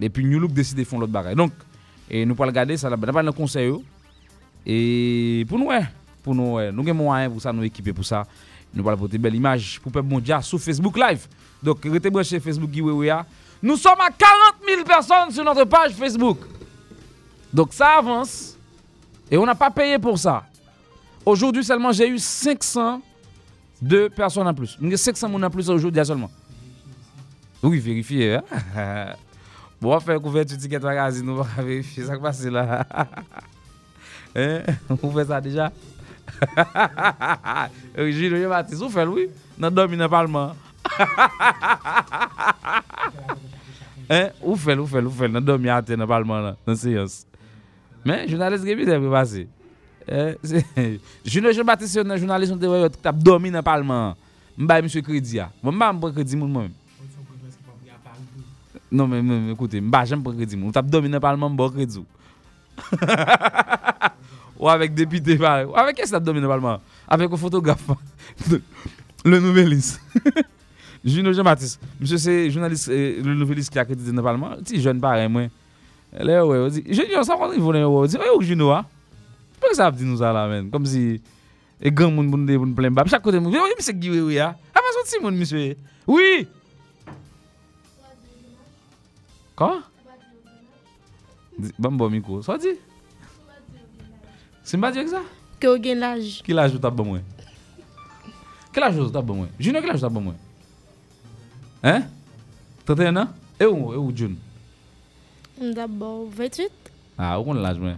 Et 0.00 0.08
puis 0.08 0.24
New 0.24 0.38
Look 0.38 0.52
décide 0.52 0.78
de 0.78 0.84
faire 0.84 0.98
l'autre 0.98 1.12
bagaille. 1.12 1.34
Donc 1.34 1.52
et 2.08 2.26
nous 2.26 2.34
pas 2.34 2.46
regarder 2.46 2.76
ça 2.76 2.90
là 2.90 2.96
bas 2.96 3.10
dans 3.22 3.32
le 3.32 3.62
yo. 3.64 3.82
Et 4.66 5.44
pour 5.48 5.58
nous 5.58 5.66
ouais, 5.66 5.84
pour 6.22 6.34
nous 6.34 6.58
nous 6.72 6.88
avons 6.88 6.94
moyen 6.94 7.30
pour 7.30 7.40
ça 7.40 7.52
nous 7.52 7.62
équiper 7.62 7.92
pour 7.92 8.04
ça. 8.04 8.26
Nous 8.72 8.86
allons 8.88 8.98
porter 8.98 9.18
belle 9.18 9.34
image 9.34 9.80
pour 9.80 9.90
peuple 9.90 10.08
mondial 10.08 10.42
sur 10.42 10.60
Facebook 10.60 10.96
Live. 10.96 11.26
Donc 11.62 11.84
restez 11.84 12.10
branchés 12.10 12.40
Facebook 12.40 12.70
Giweweya. 12.72 13.26
Nous 13.62 13.76
sommes 13.76 14.00
à 14.00 14.10
40 14.10 14.54
000 14.66 14.84
personnes 14.84 15.30
sur 15.30 15.44
notre 15.44 15.64
page 15.64 15.92
Facebook. 15.92 16.38
Donc 17.52 17.72
ça 17.72 17.98
avance. 17.98 18.56
Et 19.30 19.36
on 19.36 19.44
n'a 19.44 19.54
pas 19.54 19.70
payé 19.70 19.98
pour 19.98 20.18
ça. 20.18 20.44
Aujourd'hui 21.24 21.64
seulement, 21.64 21.92
j'ai 21.92 22.08
eu 22.08 22.18
502 22.18 24.08
personnes 24.10 24.46
en 24.46 24.54
plus. 24.54 24.78
J'ai 24.80 24.96
500 24.96 25.26
personnes 25.28 25.44
en 25.44 25.50
plus 25.50 25.68
aujourd'hui 25.68 26.04
seulement. 26.04 26.30
Oui, 27.62 27.78
vérifiez. 27.78 28.36
Hein? 28.36 28.42
bon, 29.80 29.90
on 29.90 29.92
va 29.92 30.00
faire 30.00 30.20
couverture 30.20 30.56
ticket 30.56 30.78
magazine, 30.78 31.28
on 31.28 31.42
va 31.42 31.62
vérifier 31.62 32.04
ça 32.04 32.16
qui 32.16 32.22
passe 32.22 32.44
là. 32.44 32.86
hein? 34.34 34.60
On 34.88 35.10
fait 35.10 35.26
ça 35.26 35.40
déjà? 35.40 35.70
Gilles 38.10 38.46
Baptiste, 38.48 38.80
vous 38.82 38.88
faites, 38.88 39.08
oui? 39.08 39.28
Dans 39.58 39.70
dormi 39.70 39.96
dans 39.96 40.04
le 40.04 40.10
Parlement. 40.10 40.54
hein? 44.10 44.28
Faites, 44.56 44.78
vous 44.78 44.86
faites, 44.86 45.32
dans 45.32 45.40
dormi 45.40 45.68
à 45.68 45.82
terre 45.82 45.96
dans 45.96 46.04
le 46.04 46.08
Parlement, 46.08 46.40
là, 46.40 46.56
dans 46.66 46.72
la 46.72 46.76
séance. 46.78 47.26
Mais, 48.04 48.26
journaliste 48.28 48.64
qui 48.64 48.70
est 48.70 49.10
passé. 49.10 49.48
Eh, 50.08 50.34
c'est- 50.42 51.00
Junior 51.24 51.52
Jean-Baptiste, 51.52 51.92
c'est 51.92 52.00
un 52.10 52.16
journaliste 52.16 52.58
qui 52.58 53.08
a 53.08 53.12
dormi 53.12 53.50
dans 53.50 53.58
le 53.58 53.62
Parlement. 53.62 54.16
Je 54.58 54.64
vais 54.66 54.82
monsieur 54.82 55.02
crédit. 55.02 55.38
ah. 55.40 55.50
Moi, 55.62 55.72
je 55.72 55.96
ne 55.96 56.00
pas 56.00 56.10
crédit 56.10 56.36
moi-même. 56.36 56.72
Non, 58.92 59.06
mais, 59.06 59.22
mais 59.22 59.52
écoutez, 59.52 59.78
je 59.78 59.84
ne 59.84 60.04
jamais 60.04 60.22
prendre 60.22 60.36
crédit. 60.36 60.58
Je 60.74 60.80
dormi 60.80 61.08
dans 61.08 61.16
le 61.16 61.20
Parlement, 61.20 61.48
je 61.56 61.62
vais 61.62 61.70
crédit. 61.70 62.04
ou 64.60 64.68
avec 64.68 64.92
député, 64.92 65.38
ou 65.38 65.74
avec 65.74 65.96
qui 65.96 66.02
est-ce 66.02 66.12
que 66.14 66.30
normalement? 66.38 66.80
Avec 67.08 67.32
un 67.32 67.36
photographe, 67.36 67.82
le 69.24 69.40
nouveliste. 69.40 70.00
Juno 71.04 71.32
Jean-Baptiste, 71.32 71.80
monsieur 71.98 72.18
c'est 72.18 72.50
journaliste, 72.50 72.90
euh, 72.90 73.22
le 73.22 73.34
nouveliste 73.34 73.72
qui 73.72 73.78
a 73.78 73.86
crédité 73.86 74.12
normalement, 74.12 74.50
petit 74.58 74.82
jeune 74.82 75.00
pareil, 75.00 75.30
moi. 75.30 75.44
Là, 76.12 76.44
ouais, 76.44 76.58
on 76.58 76.68
dit, 76.68 76.84
je 76.86 77.02
dis, 77.02 77.16
on 77.16 77.22
s'en 77.22 77.38
rend, 77.38 77.50
ils 77.52 77.60
vont 77.60 77.72
on 77.72 78.04
dit, 78.04 78.18
ouais, 78.18 78.44
Juno, 78.44 78.70
hein? 78.70 78.84
Pourquoi 79.58 79.74
ça 79.74 79.86
a 79.86 79.90
dit 79.90 80.04
nous 80.04 80.18
ça 80.18 80.30
là, 80.30 80.46
même 80.46 80.70
Comme 80.70 80.84
si, 80.84 81.22
et 81.80 81.90
grand 81.90 82.10
monde, 82.10 82.28
bon, 82.28 82.44
bon, 82.44 82.74
plein 82.74 82.90
bas, 82.90 83.04
chaque 83.06 83.22
côté, 83.22 83.38
on 83.38 83.48
dit, 83.48 83.56
monsieur 83.78 83.94
Guy, 83.94 84.20
oui, 84.20 84.38
hein? 84.38 84.54
Ah, 84.74 84.80
mais 84.82 85.00
c'est 85.06 85.22
monde, 85.22 85.36
monsieur. 85.36 85.74
Oui! 86.06 86.46
Quoi? 89.56 89.80
Bambo 91.78 92.08
bon, 92.08 92.10
Miko, 92.10 92.42
ça 92.42 92.58
dit? 92.58 92.68
C'est 94.70 94.78
pas 94.78 94.92
dire 94.92 95.02
que 95.02 95.10
ça? 95.10 95.22
Que 95.58 95.66
vous 95.66 95.72
avez 95.74 95.96
l'âge. 95.96 96.42
Quel 96.44 96.56
âge 96.56 96.78
t'as 96.80 96.90
bon? 96.90 97.20
Quel 98.72 98.84
âge 98.84 98.94
t'as 99.12 99.20
bon 99.20 99.34
moi? 99.34 99.46
Junior, 99.58 99.82
quel 99.82 99.90
âge 99.90 100.00
bon? 100.02 100.32
Hein? 101.82 102.02
31 102.86 103.16
ans? 103.16 103.28
Et 103.58 103.66
où, 103.66 103.92
et 103.92 103.96
où, 103.96 104.16
June? 104.16 104.36
D'abord, 105.60 106.28
28. 106.30 106.70
Ah, 107.18 107.40
où 107.40 107.50
on 107.50 107.54
l'âge, 107.54 107.80
moi? 107.80 107.94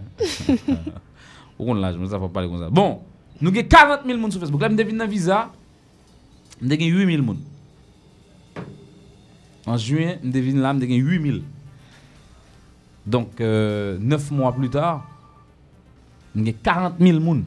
Où 1.59 1.69
on 1.69 1.75
l'âge, 1.75 1.95
moi, 1.95 2.09
ça 2.09 2.17
va 2.17 2.27
pas 2.27 2.33
parler 2.33 2.49
comme 2.49 2.59
ça. 2.59 2.71
Bon, 2.71 3.01
nous 3.39 3.51
avons 3.51 3.67
40 3.67 3.99
000 4.07 4.17
personnes 4.17 4.31
sur 4.31 4.39
Facebook. 4.39 4.61
Là, 4.61 4.69
je 4.71 4.73
devine 4.73 4.97
dans 4.97 5.07
visa, 5.07 5.51
nous 6.59 6.73
avons 6.73 6.83
8 6.85 7.05
000 7.05 7.23
personnes. 7.23 7.43
En 9.67 9.77
juin, 9.77 10.15
je 10.23 10.29
devine 10.31 10.59
là, 10.59 10.69
avons 10.69 10.79
8 10.79 11.21
000. 11.23 11.37
Donc, 13.05 13.39
euh, 13.41 13.99
9 14.01 14.31
mois 14.31 14.51
plus 14.53 14.71
tard, 14.71 15.07
nous 16.35 16.47
avons 16.47 16.57
40 16.63 16.95
000 16.99 17.19
personnes. 17.19 17.43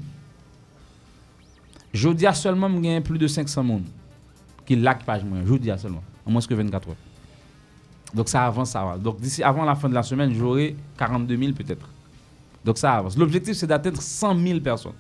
Je 1.93 2.09
dis 2.11 2.27
seulement, 2.35 2.71
plus 3.01 3.19
de 3.19 3.27
500 3.27 3.63
personnes 3.63 3.85
qui 4.67 4.77
like 4.77 5.05
page 5.05 5.25
moi. 5.25 5.39
Je 5.47 5.55
dis 5.55 5.71
seulement, 5.79 6.03
en 6.25 6.31
moins 6.31 6.41
que 6.43 6.55
24 6.55 6.89
heures. 6.89 6.97
Donc 8.15 8.29
ça 8.29 8.47
avance, 8.47 8.71
ça 8.71 8.83
avance. 8.83 9.01
Donc 9.01 9.21
d'ici 9.21 9.43
avant 9.43 9.65
la 9.65 9.75
fin 9.75 9.89
de 9.89 9.95
la 9.95 10.03
semaine, 10.03 10.33
j'aurai 10.35 10.77
42 10.99 11.37
000 11.37 11.53
peut-être. 11.53 11.89
Donc 12.65 12.79
ça 12.79 12.95
avance. 12.95 13.17
L'objectif 13.17 13.55
c'est 13.57 13.67
d'atteindre 13.67 14.01
100 14.01 14.39
000 14.39 14.61
personnes. 14.61 14.93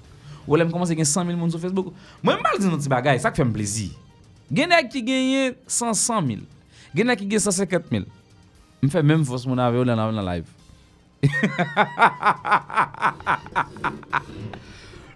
Ou 0.46 0.56
je 0.56 0.62
commence 0.64 0.90
à 0.90 0.94
gagner 0.94 1.04
100 1.04 1.24
000 1.24 1.32
personnes 1.32 1.50
sur 1.50 1.60
Facebook. 1.60 1.92
Moi, 2.22 2.36
je 2.36 2.58
me 2.58 2.62
dis 2.62 2.68
notre 2.70 2.88
bagage, 2.88 3.20
ça 3.20 3.30
qui 3.30 3.36
fait 3.38 3.44
me 3.44 3.52
plaisir. 3.52 3.90
A 4.56 4.82
qui 4.84 5.02
gagne 5.02 5.54
100 5.66 5.94
100 5.94 6.26
000. 6.26 6.40
Il 6.94 7.00
y 7.00 7.04
en 7.04 7.08
a 7.08 7.16
qui 7.16 7.26
gagne 7.26 7.40
150 7.40 7.82
000. 7.90 8.04
Je 8.82 8.88
fais 8.88 9.02
même 9.02 9.24
force 9.24 9.46
mon 9.46 9.58
avis 9.58 9.84
dans 9.84 9.96
la 9.96 10.36
live. 10.36 10.46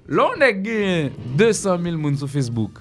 Là, 0.08 0.28
on 0.36 0.40
a 0.40 0.52
gagné 0.52 1.12
200 1.36 1.78
000 1.78 1.96
personnes 1.96 2.16
sur 2.16 2.28
Facebook. 2.28 2.78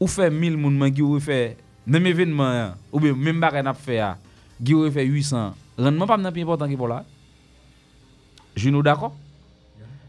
Ou 0.00 0.08
fait 0.08 0.28
1000 0.28 0.56
personnes 0.56 0.92
qui 0.92 1.02
ou 1.02 1.20
fait 1.20 1.56
même 1.86 2.06
événement 2.06 2.44
hein, 2.44 2.74
ou 2.90 2.98
bien 2.98 3.14
même 3.14 3.38
bagay 3.38 3.62
n'a 3.62 3.74
fait 3.74 4.00
a, 4.00 4.18
qui 4.64 4.74
ou 4.74 4.90
fait 4.90 5.04
800. 5.04 5.54
Rendement 5.78 6.06
pas 6.06 6.32
plus 6.32 6.42
important 6.42 6.68
que 6.68 6.74
pour 6.74 6.88
là. 6.88 7.04
Je 8.56 8.70
nous 8.70 8.82
d'accord? 8.82 9.14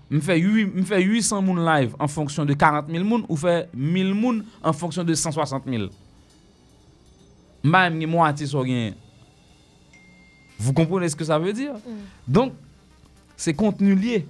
Me 0.10 0.20
fait 0.20 0.40
8 0.40 0.76
me 0.76 0.84
fait 0.84 1.02
800 1.02 1.42
moun 1.42 1.66
live 1.66 1.96
en 2.00 2.08
fonction 2.08 2.46
de 2.46 2.54
40 2.54 2.90
000 2.90 3.04
moun 3.04 3.26
ou 3.28 3.36
fait 3.36 3.70
1000 3.74 4.14
moun 4.14 4.44
en 4.64 4.74
fonction 4.74 5.04
de 5.04 5.14
160 5.14 5.64
000. 5.68 5.90
Même 7.64 8.06
moitié 8.06 8.48
so 8.48 8.66
gen. 8.66 8.94
Vous 10.60 10.74
comprenez 10.74 11.10
ce 11.10 11.16
que 11.16 11.26
ça 11.26 11.38
veut 11.38 11.54
dire? 11.54 11.74
Donc 12.28 12.54
c'est 13.36 13.54
contenu 13.54 13.96
lié. 13.96 14.26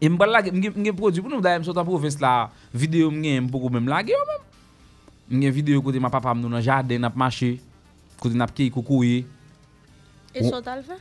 Et 0.00 0.08
la 0.08 0.42
m'gen 0.42 0.92
produit 0.94 1.20
pour 1.20 1.30
nous 1.30 1.40
d'ailleurs 1.40 1.60
m'sot 1.60 1.76
en 1.76 1.84
province 1.84 2.20
la 2.20 2.50
vidéo 2.72 3.10
m'gen 3.10 3.46
beaucoup 3.46 3.68
même 3.68 3.88
même. 3.88 5.38
M'gen 5.38 5.50
vidéo 5.50 5.82
côté 5.82 5.98
ma 6.00 6.10
papa 6.10 6.34
dans 6.34 6.48
jardin 6.60 6.98
n'a 6.98 7.12
marché. 7.14 7.60
Côté. 8.20 8.36
Et 10.34 10.40
Oh. 10.42 10.50
le 10.76 10.82
fait? 10.82 11.00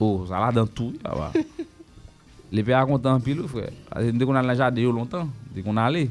Oh, 0.00 0.24
ça 0.28 0.38
là 0.38 0.52
dans 0.52 0.66
tout, 0.66 0.94
va. 1.14 1.32
Les 2.52 2.62
pères 2.62 2.86
contents 2.86 3.18
pile 3.20 3.42
frère. 3.48 3.70
Dès 4.12 4.24
qu'on 4.24 4.34
a 4.34 4.42
dans 4.42 4.48
le 4.48 4.54
jardin 4.54 4.82
longtemps, 4.92 5.28
dès 5.54 5.60
qu'on 5.62 5.76
allait. 5.76 6.10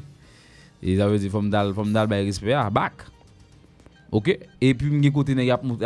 Et 0.83 0.97
ça 0.97 1.07
veut 1.07 1.17
dire 1.17 1.41
dal 1.43 1.73
dal 1.91 2.07
bay 2.07 2.23
respect 2.23 2.53
back. 2.71 2.93
OK? 4.11 4.37
Et 4.61 4.73
puis 4.73 5.11
côté 5.11 5.33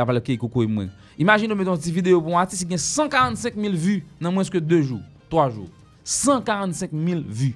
parler 0.05 0.21
kay 0.21 0.37
koukouye 0.37 0.67
moi. 0.67 0.85
Imagine 1.21 1.53
mettons 1.53 1.75
une 1.75 1.79
petite 1.79 1.93
vidéo 1.93 2.19
pour 2.19 2.35
un 2.35 2.41
artiste 2.41 2.67
qui 2.67 2.73
a 2.73 2.79
145 2.79 3.53
000 3.55 3.75
vues 3.75 4.03
dans 4.19 4.31
moins 4.31 4.43
que 4.43 4.57
2 4.57 4.81
jours, 4.81 5.01
3 5.29 5.51
jours. 5.51 5.69
145 6.03 6.89
000 6.91 7.21
vues. 7.27 7.53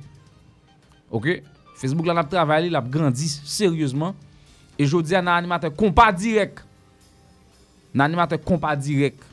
OK 1.09 1.41
Facebook 1.76 2.05
là 2.05 2.13
n'a 2.13 2.24
travaillé, 2.24 2.70
l'a 2.70 2.80
grandi 2.80 3.28
sérieusement. 3.28 4.13
Et 4.78 4.86
je 4.86 4.95
dis 5.01 5.16
à 5.16 5.20
un 5.20 5.26
animateur 5.26 5.74
compas 5.74 6.11
direct. 6.11 6.63
Un 7.95 8.01
animateur 8.01 8.39
compas 8.39 8.76
direct. 8.76 9.24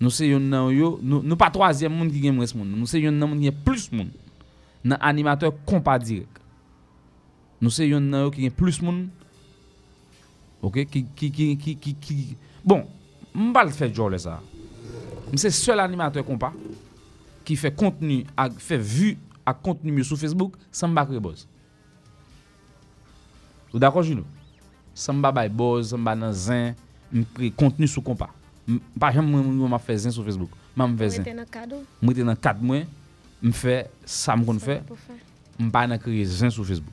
Nous 0.00 0.10
c'est 0.10 0.28
yon 0.28 0.38
nan 0.38 0.70
yo, 0.70 1.00
nous 1.02 1.20
nous 1.24 1.36
pas 1.36 1.50
troisième 1.50 1.92
monde 1.92 2.12
qui 2.12 2.20
gagne 2.20 2.36
moins 2.36 2.46
monde. 2.54 2.68
Nous 2.76 2.86
c'est 2.86 3.00
yon 3.00 3.10
nan 3.10 3.40
gagne 3.40 3.50
plus 3.50 3.90
monde. 3.90 4.12
Nan 4.84 4.98
animateur 5.00 5.52
compas 5.66 5.98
direct. 5.98 6.38
Nous 7.60 7.70
c'est 7.70 7.88
yon 7.88 8.02
nan 8.02 8.22
yo 8.22 8.30
gagne 8.30 8.52
plus. 8.52 8.80
OK 10.62 10.86
qui... 10.86 12.36
Bon, 12.64 12.86
m'pa 13.34 13.64
le 13.64 13.70
faire 13.70 13.92
genre 13.94 14.10
ça. 14.18 14.40
C'est 15.36 15.50
seul 15.50 15.78
animateur 15.80 16.24
compas 16.24 16.52
qui 17.44 17.56
fait 17.56 17.74
contenu 17.74 18.24
à 18.36 18.48
fait 18.50 18.78
vue 18.78 19.18
à 19.44 19.54
contenu 19.54 19.92
mieux 19.92 20.02
sur 20.04 20.18
Facebook 20.18 20.54
sans 20.72 20.88
m'ba 20.88 21.04
créer 21.06 21.20
buzz. 21.20 21.46
Ou 23.72 23.78
d'accord 23.78 24.02
Juno? 24.02 24.24
Sans 24.94 25.12
m'ba 25.12 25.30
bay 25.32 25.48
buzz, 25.48 25.90
sans 25.90 25.98
m'ba 25.98 26.14
nan 26.16 26.32
zin, 26.32 26.74
m'crée 27.12 27.50
contenu 27.50 27.86
sur 27.86 28.02
compas. 28.02 28.30
M- 28.68 28.80
Par 28.98 29.10
exemple, 29.10 29.28
moi 29.28 29.40
moi, 29.42 29.68
m'a 29.68 29.78
fait 29.78 29.96
zin 29.98 30.10
sur 30.10 30.24
Facebook. 30.24 30.50
M'a 30.76 30.86
me 30.88 30.96
fait 30.96 31.08
zin. 31.10 31.18
Mettez 31.18 31.34
dans 31.34 31.40
le 31.40 31.46
cadeau. 31.46 31.84
Moi 32.02 32.14
t'es 32.14 32.24
dans 32.24 32.36
4 32.36 32.60
mois, 32.62 32.80
me 33.42 33.52
fait 33.52 33.90
ça 34.04 34.36
me 34.36 34.44
qu'on 34.44 34.58
fait, 34.58 34.82
Pour 34.86 34.98
faire. 34.98 35.16
m 35.60 35.70
pa 35.70 35.86
nan 35.86 35.98
créer 35.98 36.24
zin 36.24 36.50
sur 36.50 36.64
Facebook. 36.66 36.92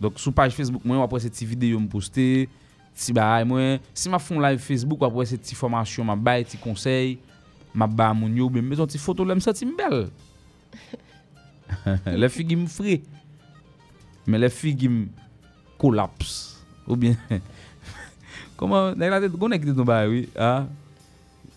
Donc 0.00 0.18
sur 0.18 0.32
page 0.32 0.54
Facebook 0.54 0.82
moi 0.84 1.02
après 1.02 1.20
cette 1.20 1.38
vidéo 1.42 1.78
me 1.78 1.86
poster, 1.88 2.48
ti 2.96 3.14
baray 3.16 3.46
mwen. 3.48 3.80
Si 3.94 4.12
ma 4.12 4.20
fon 4.22 4.42
live 4.42 4.62
Facebook 4.64 5.02
wap 5.04 5.16
wè 5.20 5.28
se 5.30 5.38
ti 5.40 5.58
formasyon, 5.58 6.08
ma 6.10 6.16
bay 6.16 6.44
ti 6.48 6.60
konsey, 6.60 7.18
ma 7.74 7.86
bay 7.86 8.14
moun 8.16 8.36
yo, 8.38 8.50
be 8.52 8.62
mwen 8.64 8.80
son 8.80 8.90
ti 8.90 9.00
foto 9.00 9.26
lèm 9.26 9.42
sa 9.44 9.54
ti 9.56 9.68
mbel. 9.68 10.06
le 12.20 12.28
fi 12.28 12.46
gim 12.46 12.66
fri. 12.70 13.00
Men 14.26 14.42
le 14.44 14.50
fi 14.52 14.74
gim 14.76 15.04
kolaps. 15.80 16.60
Ou 16.90 16.96
bien, 16.98 17.16
koman, 18.58 18.96
nek 18.98 19.12
la 19.12 19.20
tèt 19.22 19.36
gonek 19.38 19.64
tèt 19.64 19.76
nou 19.76 19.86
bay, 19.88 20.08
oui, 20.10 20.22
ha? 20.34 20.66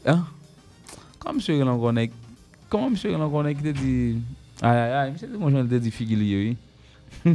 Ha? 0.05 0.17
Koman 1.19 1.39
msè 1.39 1.57
yon 1.57 1.71
gonek? 1.81 2.13
Koman 2.71 2.93
msè 2.93 3.13
yon 3.13 3.25
gonek 3.31 3.63
tèt 3.63 3.79
di... 3.79 3.95
Ay, 4.61 4.77
ay, 4.77 4.93
ay, 4.99 5.13
msè 5.15 5.27
tèt 5.27 5.39
gonek 5.39 5.71
tèt 5.71 5.83
di 5.83 5.93
figi 5.93 6.19
li 6.19 6.29
yo, 6.31 6.43
oui? 6.43 6.53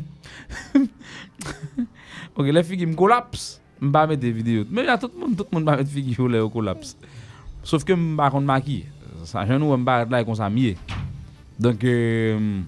ok, 2.38 2.52
le 2.52 2.64
fi 2.66 2.78
gim 2.84 2.94
kolaps. 2.98 3.57
Collapse, 3.78 3.82
me 3.82 3.90
pas 3.90 4.06
mettre 4.06 4.20
des 4.20 4.32
vidéos. 4.32 4.64
Mais 4.70 4.86
tout 4.98 5.10
le 5.14 5.44
monde 5.52 5.64
va 5.64 5.76
mettre 5.76 5.90
figue 5.90 6.16
yo 6.18 6.28
là 6.28 6.44
au 6.44 6.48
collapse. 6.48 6.96
Sauf 7.62 7.84
que 7.84 7.92
me 7.92 8.16
pas 8.16 8.30
contre 8.30 8.46
maquiller. 8.46 8.86
Ça 9.24 9.46
je 9.46 9.54
nous 9.54 9.76
me 9.76 9.84
pas 9.84 10.24
comme 10.24 10.34
ça 10.34 10.48
mieux. 10.50 10.74
Donc 11.58 11.82
euh, 11.84 12.60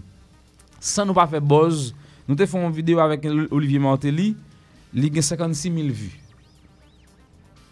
sans 0.78 1.06
nous 1.06 1.14
pas 1.14 1.26
faire 1.26 1.40
buzz, 1.40 1.94
nous 2.28 2.36
fait 2.36 2.52
une 2.54 2.72
vidéo 2.72 2.98
avec 2.98 3.26
Olivier 3.50 3.78
Martelly, 3.78 4.36
il 4.94 5.18
a 5.18 5.22
56 5.22 5.72
000 5.72 5.88
vues. 5.88 6.18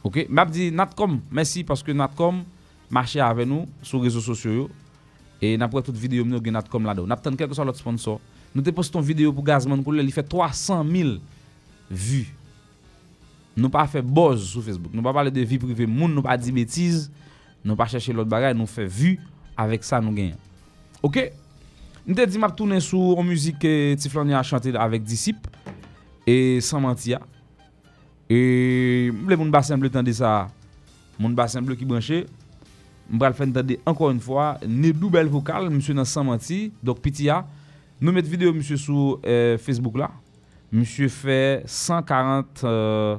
OK, 0.04 0.26
m'a 0.28 0.46
dit 0.46 0.70
Natcom, 0.70 1.20
merci 1.30 1.64
parce 1.64 1.82
que 1.82 1.92
Natcom 1.92 2.44
marchait 2.88 3.20
avec 3.20 3.46
nous 3.46 3.66
sur 3.82 3.98
les 3.98 4.04
réseaux 4.04 4.20
sociaux. 4.20 4.52
yo. 4.52 4.70
E 5.38 5.54
nan 5.58 5.70
pou 5.70 5.82
tout 5.86 5.94
video 5.94 6.26
nou 6.26 6.42
gen 6.42 6.56
nat 6.58 6.66
kom 6.70 6.86
la 6.86 6.96
do. 6.98 7.04
Nap 7.06 7.22
ten 7.22 7.36
kelke 7.38 7.54
so 7.54 7.66
lot 7.66 7.78
sponsor. 7.78 8.18
Nou 8.50 8.64
te 8.66 8.74
post 8.74 8.90
ton 8.94 9.04
video 9.04 9.30
pou 9.34 9.46
Gazman 9.46 9.84
Couleur, 9.86 10.02
li 10.02 10.14
fe 10.14 10.24
300.000 10.26 11.18
vu. 11.88 12.24
Nou 13.58 13.70
pa 13.74 13.84
fe 13.90 14.00
boz 14.04 14.52
sou 14.52 14.62
Facebook. 14.62 14.94
Nou 14.94 15.02
pa 15.02 15.12
pale 15.16 15.32
de 15.34 15.42
vi 15.42 15.58
prive 15.58 15.88
moun, 15.90 16.12
nou 16.14 16.22
pa 16.24 16.36
di 16.38 16.54
betiz. 16.54 17.08
Nou 17.66 17.74
pa 17.78 17.88
chèche 17.90 18.14
lot 18.14 18.28
bagay, 18.30 18.54
nou 18.54 18.70
fe 18.70 18.86
vu. 18.86 19.16
Avèk 19.58 19.86
sa 19.86 19.98
nou 20.02 20.14
gen. 20.14 20.36
Ok? 21.02 21.24
Nou 22.04 22.14
te 22.16 22.28
di 22.30 22.38
map 22.40 22.54
tournen 22.56 22.80
sou 22.84 23.16
an 23.18 23.26
müzik 23.26 23.66
eh, 23.66 23.96
Tiflani 23.98 24.36
a 24.38 24.44
chante 24.46 24.70
avèk 24.78 25.02
Disip. 25.06 25.48
E 26.28 26.60
San 26.62 26.84
Mantia. 26.84 27.18
E 28.30 29.10
mble 29.24 29.40
moun 29.40 29.50
basen 29.52 29.80
ble 29.82 29.90
tende 29.90 30.14
sa. 30.14 30.46
Moun 31.18 31.34
basen 31.34 31.66
ble 31.66 31.74
ki 31.78 31.88
branche. 31.88 32.22
Mbral 33.10 33.34
fè 33.34 33.48
tende 33.50 33.80
ankon 33.88 34.14
yon 34.14 34.22
fwa. 34.22 34.52
Ne 34.68 34.92
dou 34.94 35.10
bel 35.10 35.30
vokal, 35.32 35.66
msè 35.74 35.96
nan 35.98 36.06
San 36.06 36.28
Manti. 36.30 36.68
Dok 36.84 37.02
piti 37.02 37.26
ya. 37.26 37.42
Nou 37.98 38.14
met 38.14 38.28
video 38.30 38.54
msè 38.54 38.78
sou 38.78 39.16
eh, 39.26 39.56
Facebook 39.58 39.98
la. 39.98 40.12
Msè 40.70 41.10
fè 41.10 41.40
140... 41.66 42.62
euh, 42.68 43.18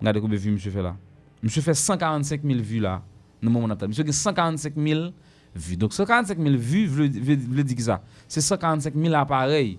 Regardez 0.00 0.20
combien 0.20 0.36
de 0.36 0.42
vues 0.42 0.50
monsieur 0.52 0.70
fait 0.70 0.82
là. 0.82 0.96
Monsieur 1.42 1.62
fait 1.62 1.74
145 1.74 2.42
000 2.44 2.60
vues 2.60 2.80
là. 2.80 3.02
Dans 3.42 3.48
le 3.48 3.52
moment 3.52 3.68
Monsieur 3.86 4.04
fait 4.04 4.12
145 4.12 4.74
000 4.76 5.10
vues. 5.54 5.76
Donc 5.76 5.92
145 5.92 6.38
000 6.38 6.56
vues 6.56 6.86
veut, 6.86 7.08
dire 7.08 7.80
ça? 7.80 8.02
C'est 8.26 8.40
145 8.40 8.94
000 8.94 9.14
appareils 9.14 9.78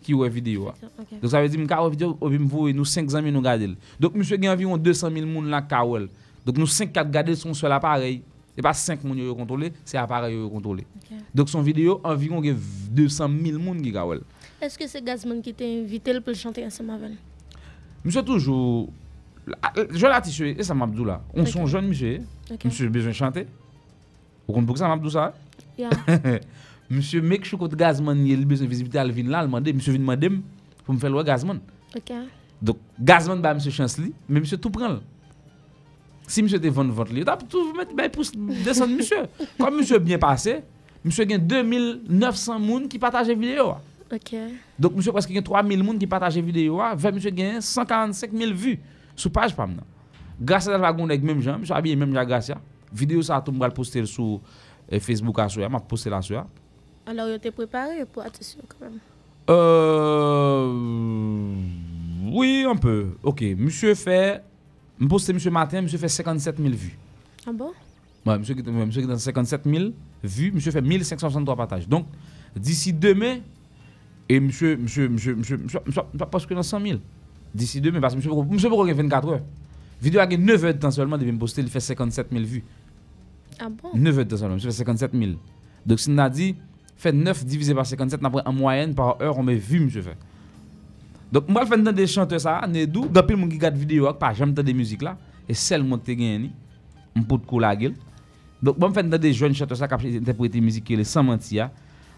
qui 0.00 0.14
ont 0.14 0.28
vidéo. 0.28 0.68
Ok. 0.68 1.20
Donc 1.20 1.30
ça 1.30 1.42
veut 1.42 1.48
dire 1.48 1.66
que 1.66 1.90
vidéo, 1.90 2.18
vous 2.20 2.72
nous 2.72 2.84
5 2.84 3.14
amis 3.14 3.32
nous 3.32 3.40
regarder. 3.40 3.74
Donc 3.98 4.14
monsieur 4.14 4.38
a 4.42 4.52
environ 4.52 4.76
200 4.76 5.10
000 5.10 5.26
personnes 5.26 5.50
là 5.50 5.62
kawel. 5.62 6.08
Donc 6.44 6.56
nous 6.56 6.66
5 6.66 6.92
4 6.92 7.10
garder 7.10 7.34
son 7.34 7.52
seul 7.54 7.72
appareil. 7.72 8.22
C'est 8.54 8.62
pas 8.62 8.72
5 8.72 9.00
personnes 9.00 9.16
qui 9.16 9.34
contrôlé, 9.34 9.72
c'est 9.84 9.98
appareil 9.98 10.36
qui 10.36 10.50
contrôlé. 10.50 10.86
Ok. 10.96 11.18
Donc 11.34 11.48
son 11.48 11.62
vidéo 11.62 12.00
environ 12.04 12.42
gen 12.42 12.56
200 12.90 13.28
000 13.28 13.58
personnes 13.58 13.82
qui 13.82 13.92
kawel. 13.92 14.20
Est-ce 14.60 14.78
que 14.78 14.86
c'est 14.86 15.02
Gazman 15.02 15.40
qui 15.40 15.54
t'a 15.54 15.64
invité 15.64 16.20
pour 16.20 16.34
chanter 16.34 16.64
ensemble 16.66 16.90
avec? 16.90 17.12
Monsieur 18.04 18.22
toujours 18.22 18.88
je 19.92 20.06
l'artiste 20.06 20.40
et 20.40 20.62
ça 20.62 20.74
m'abdou 20.74 21.04
là. 21.04 21.22
On 21.34 21.42
Ok. 21.42 21.48
sont 21.48 21.66
jeunes 21.66 21.88
monsieur. 21.88 22.20
Ok. 22.50 22.64
Monsieur 22.64 22.88
besoin 22.88 23.10
de 23.10 23.16
chanter. 23.16 23.42
Vous 24.46 24.54
comprenez 24.54 24.66
pourquoi 24.66 24.86
ça 24.86 24.88
m'abdou 24.88 25.10
ça? 25.10 25.34
Yeah. 25.78 25.90
Monsieur 26.90 27.20
make 27.20 27.44
sure 27.44 27.58
que 27.58 27.66
Gazman 27.76 28.26
il 28.26 28.46
besoin 28.46 28.64
de 28.66 28.70
visiter 28.70 28.98
Alvin 28.98 29.28
là, 29.28 29.42
il 29.42 29.46
demande 29.46 29.68
monsieur 29.74 29.92
vient 29.92 30.00
demander 30.00 30.30
pour 30.84 30.94
me 30.94 30.98
faire 30.98 31.10
le 31.10 31.22
Gazman. 31.22 31.60
Ok. 31.94 32.12
Donc 32.62 32.78
Gazman 32.98 33.42
ba 33.42 33.52
monsieur 33.54 33.70
chance 33.70 33.98
li, 33.98 34.12
mais 34.28 34.40
monsieur 34.40 34.56
tout 34.56 34.70
prend. 34.70 34.98
Si 36.26 36.42
monsieur 36.42 36.58
te 36.58 36.66
vendre 36.68 36.92
vente 36.92 37.10
li, 37.10 37.24
t'as 37.24 37.36
tout 37.36 37.72
mettre 37.74 37.94
ben 37.94 38.10
pour 38.10 38.24
descendre 38.64 38.94
monsieur. 38.96 39.18
Comme 39.58 39.76
monsieur 39.76 39.98
bien 39.98 40.18
passé, 40.18 40.62
monsieur 41.04 41.24
gagne 41.24 41.46
2900 41.46 42.58
moun 42.58 42.88
qui 42.88 42.98
partagent 42.98 43.28
vidéo. 43.28 43.74
Ok. 44.10 44.34
Donc 44.78 44.94
monsieur 44.96 45.12
presque 45.12 45.30
gagne 45.30 45.42
3000 45.42 45.82
moun 45.84 45.98
qui 45.98 46.06
partagent 46.06 46.38
vidéo, 46.38 46.80
vers 46.96 47.12
monsieur 47.12 47.30
gagne 47.30 47.60
145 47.60 48.32
000 48.32 48.52
vues 48.54 48.78
sur 49.18 49.30
page 49.30 49.54
pam 49.54 49.70
nan. 49.70 49.84
Grâce 50.40 50.68
à 50.68 50.78
la 50.78 50.92
gonde 50.92 51.10
avec 51.10 51.22
même 51.22 51.40
gens, 51.40 51.58
monsieur 51.58 51.74
habillé 51.74 51.96
même 51.96 52.14
Jean 52.14 52.24
Gracia. 52.24 52.58
Vidéo 52.92 53.20
ça 53.22 53.42
tout 53.44 53.52
m'gal 53.52 53.72
poster 53.72 54.06
sur 54.06 54.40
eh, 54.88 55.00
Facebook 55.00 55.38
à 55.38 55.48
soya, 55.48 55.68
m'a 55.68 55.80
poster 55.80 56.10
là 56.10 56.22
soya. 56.22 56.46
Alors, 57.06 57.28
il 57.28 57.34
était 57.34 57.50
préparé 57.50 58.04
pour 58.04 58.22
attention 58.22 58.60
quand 58.68 58.84
même? 58.84 58.98
Euh, 59.48 60.74
oui, 62.30 62.66
un 62.68 62.76
peu. 62.76 63.16
Ok, 63.22 63.42
monsieur 63.56 63.94
fait. 63.94 64.42
Je 65.00 65.06
poste 65.06 65.32
monsieur 65.32 65.50
matin, 65.50 65.80
monsieur 65.80 65.96
fait 65.98 66.08
57 66.08 66.58
000 66.58 66.68
vues. 66.74 66.98
Ah 67.46 67.52
bon? 67.52 67.72
Ouais, 68.26 68.38
monsieur 68.38 68.54
qui 68.54 68.62
monsieur 68.62 69.06
dans 69.06 69.16
57 69.16 69.62
000 69.64 69.84
vues, 70.22 70.52
monsieur 70.52 70.70
fait 70.70 70.82
1563 70.82 71.56
partages. 71.56 71.88
Donc, 71.88 72.06
d'ici 72.54 72.92
demain, 72.92 73.38
et 74.28 74.38
monsieur, 74.38 74.76
monsieur, 74.76 75.08
monsieur, 75.08 75.34
monsieur, 75.34 75.56
monsieur, 75.56 75.80
monsieur, 75.80 75.80
monsieur 75.86 76.26
parce 76.30 76.44
que 76.44 76.52
dans 76.52 76.62
100 76.62 76.80
000. 76.80 76.98
D'ici 77.54 77.80
demain, 77.80 78.00
parce 78.00 78.14
que 78.14 78.18
monsieur, 78.18 78.30
monsieur 78.50 78.68
pourquoi 78.68 78.92
24 78.92 79.28
heures. 79.28 79.40
Vidéo 80.00 80.20
a 80.20 80.26
9 80.26 80.64
heures 80.64 80.74
de 80.74 80.78
temps 80.78 80.90
seulement, 80.90 81.18
de 81.18 81.24
me 81.24 81.38
poster, 81.38 81.62
il 81.62 81.68
fait 81.68 81.80
57 81.80 82.28
000 82.30 82.44
vues. 82.44 82.64
Ah 83.58 83.68
bon? 83.68 83.90
9 83.94 84.18
heures 84.18 84.24
de 84.24 84.30
temps 84.30 84.36
seulement, 84.36 84.54
monsieur 84.54 84.70
fait 84.70 84.76
57 84.76 85.12
000. 85.12 85.32
Donc, 85.84 85.98
si 85.98 86.10
on 86.10 86.18
a 86.18 86.30
dit, 86.30 86.54
fait 86.96 87.12
9 87.12 87.44
divisé 87.44 87.74
par 87.74 87.86
57, 87.86 88.20
après 88.22 88.42
en 88.44 88.52
moyenne 88.52 88.94
par 88.94 89.20
heure, 89.20 89.38
on 89.38 89.42
met 89.42 89.56
vues, 89.56 89.80
monsieur 89.80 90.02
fait. 90.02 90.16
Donc, 91.32 91.48
moi, 91.48 91.64
je 91.64 91.68
fais 91.68 91.92
des 91.92 92.06
chanteurs, 92.06 92.40
ça, 92.40 92.66
ne 92.68 92.84
dou, 92.84 93.06
depuis 93.06 93.32
le 93.32 93.38
monde 93.38 93.50
qui 93.50 93.56
regarde 93.56 93.76
vidéo, 93.76 94.12
pas 94.14 94.32
jamais 94.32 94.52
des 94.52 94.72
musique 94.72 95.02
là, 95.02 95.16
et 95.48 95.54
seulement 95.54 95.98
te 95.98 96.10
gagné, 96.10 96.50
on 97.16 97.22
peut 97.22 97.38
te 97.38 97.58
la 97.58 97.74
gueule. 97.74 97.94
Donc, 98.62 98.78
moi, 98.78 98.90
je 98.94 99.00
fais 99.00 99.18
des 99.18 99.32
jeunes 99.32 99.54
chanteurs, 99.54 99.76
ça, 99.76 99.88
qui 99.88 100.16
interpréter 100.16 100.60
musique 100.60 100.84
qui 100.84 101.04
sans 101.04 101.22
mentir, 101.22 101.70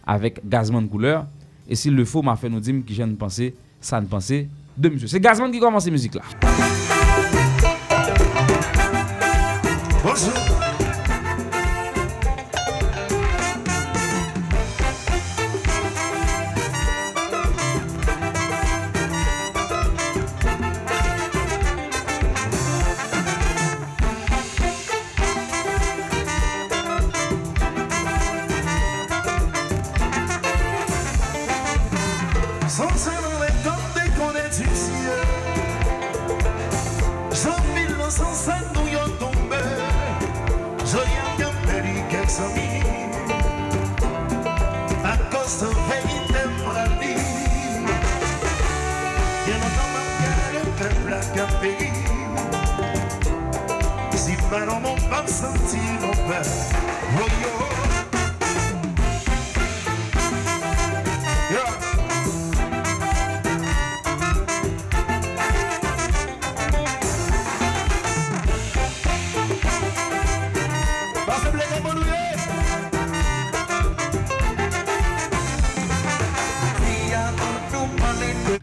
avec 0.06 0.46
Gazman 0.46 0.88
couleur, 0.88 1.26
et 1.68 1.74
s'il 1.74 1.94
le 1.94 2.04
faut, 2.04 2.22
m'a 2.22 2.36
fait 2.36 2.48
nous 2.48 2.60
dire 2.60 2.84
qui 2.84 2.94
j'aime 2.94 3.16
penser, 3.16 3.54
ça 3.80 4.00
ne 4.00 4.06
penser 4.06 4.48
de 4.80 4.88
monsieur. 4.88 5.08
C'est 5.08 5.20
Gazman 5.20 5.50
qui 5.52 5.60
commence 5.60 5.84
la 5.84 5.92
musique 5.92 6.14
là. 6.14 6.22
Bonjour. 10.02 10.59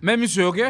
Même 0.02 0.22
monsieur, 0.22 0.46
ok? 0.48 0.62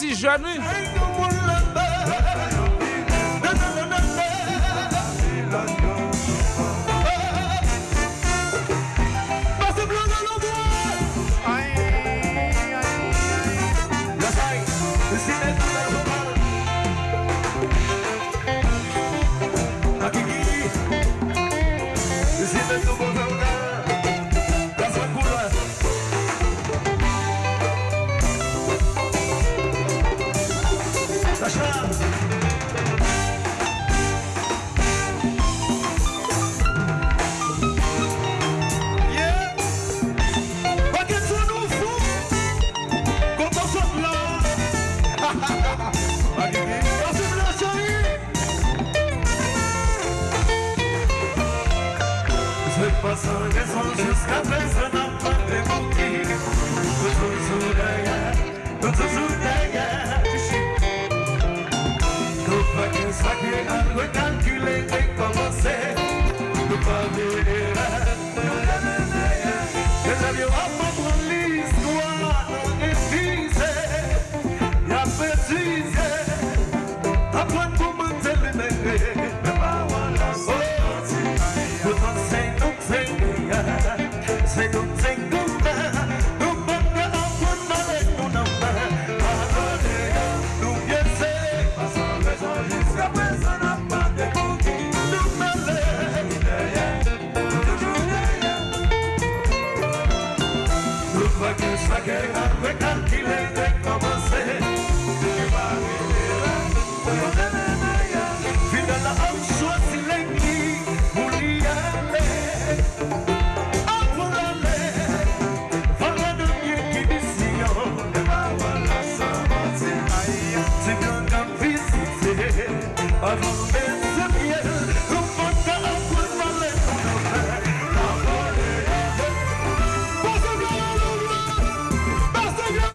Petit 0.00 0.14
jeune, 0.14 0.46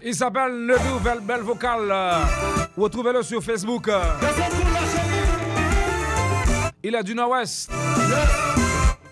Il 0.08 0.14
s'appelle 0.14 0.68
Nedou 0.68 1.00
Belle, 1.04 1.20
belle 1.20 1.42
Vocale. 1.42 1.92
Retrouvez-le 2.78 3.24
sur 3.24 3.42
Facebook. 3.42 3.90
Il 6.84 6.94
est 6.94 7.04
du 7.04 7.16
Nord-Ouest. 7.16 7.72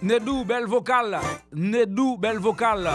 Nedou, 0.04 0.46
belle 0.46 0.68
vocale. 0.68 1.20
Nedou, 1.52 2.18
belle 2.18 2.38
vocale. 2.38 2.92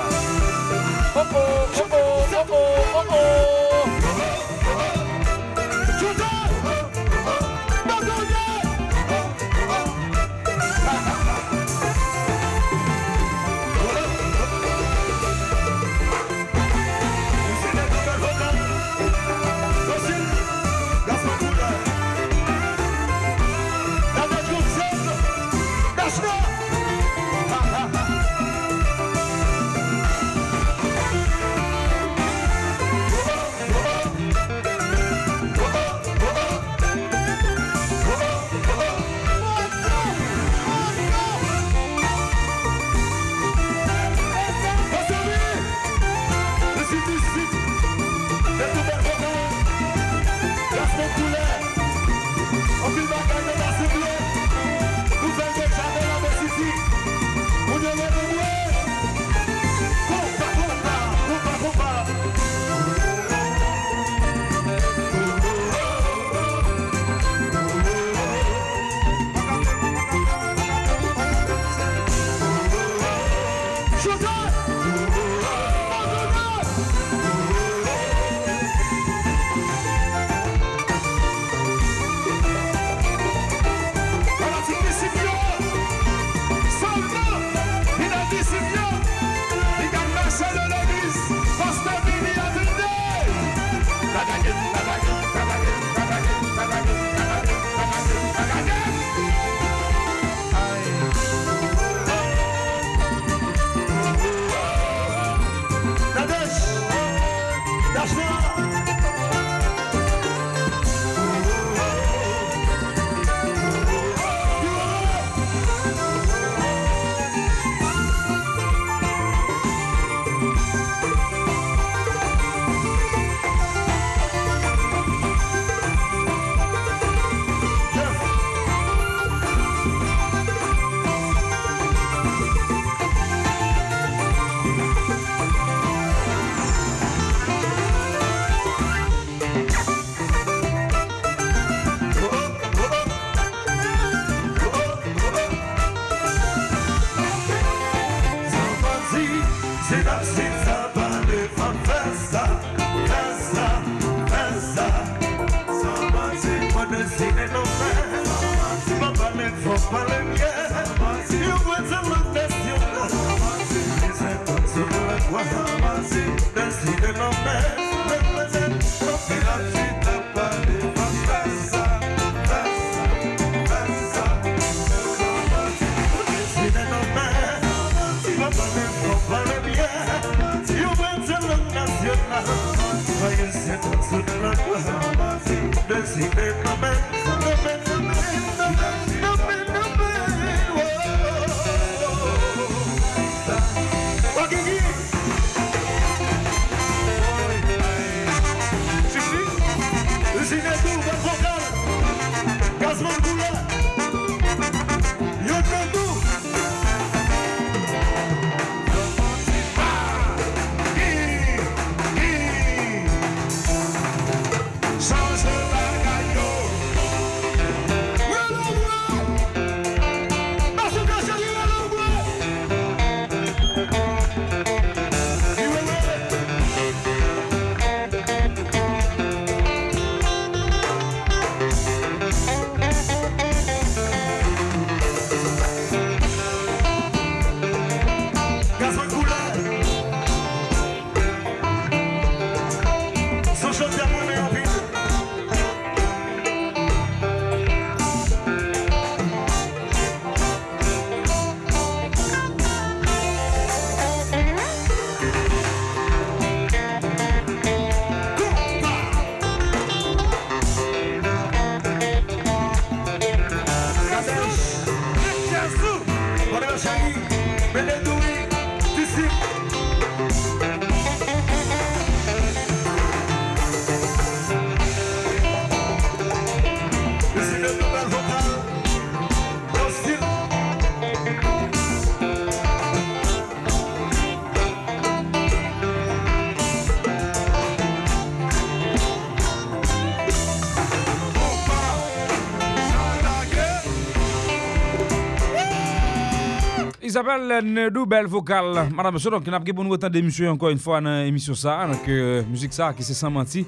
Isabelle 297.28 297.62
Nedou, 297.62 298.06
bel 298.06 298.26
vokal. 298.26 298.88
Madame, 298.94 299.12
monsieur, 299.14 299.30
donc, 299.30 299.46
n'a 299.46 299.60
pas 299.60 299.72
pour 299.74 299.84
nous 299.84 299.90
autant 299.90 300.08
d'émissions 300.08 300.50
encore 300.50 300.70
une 300.70 300.78
fois 300.78 300.98
dans 300.98 301.22
l'émission 301.22 301.54
ça. 301.54 301.86
Donc, 301.86 302.08
euh, 302.08 302.42
musique 302.50 302.72
ça, 302.72 302.94
qui 302.94 303.02
c'est 303.02 303.12
sans 303.12 303.30
mentir. 303.30 303.66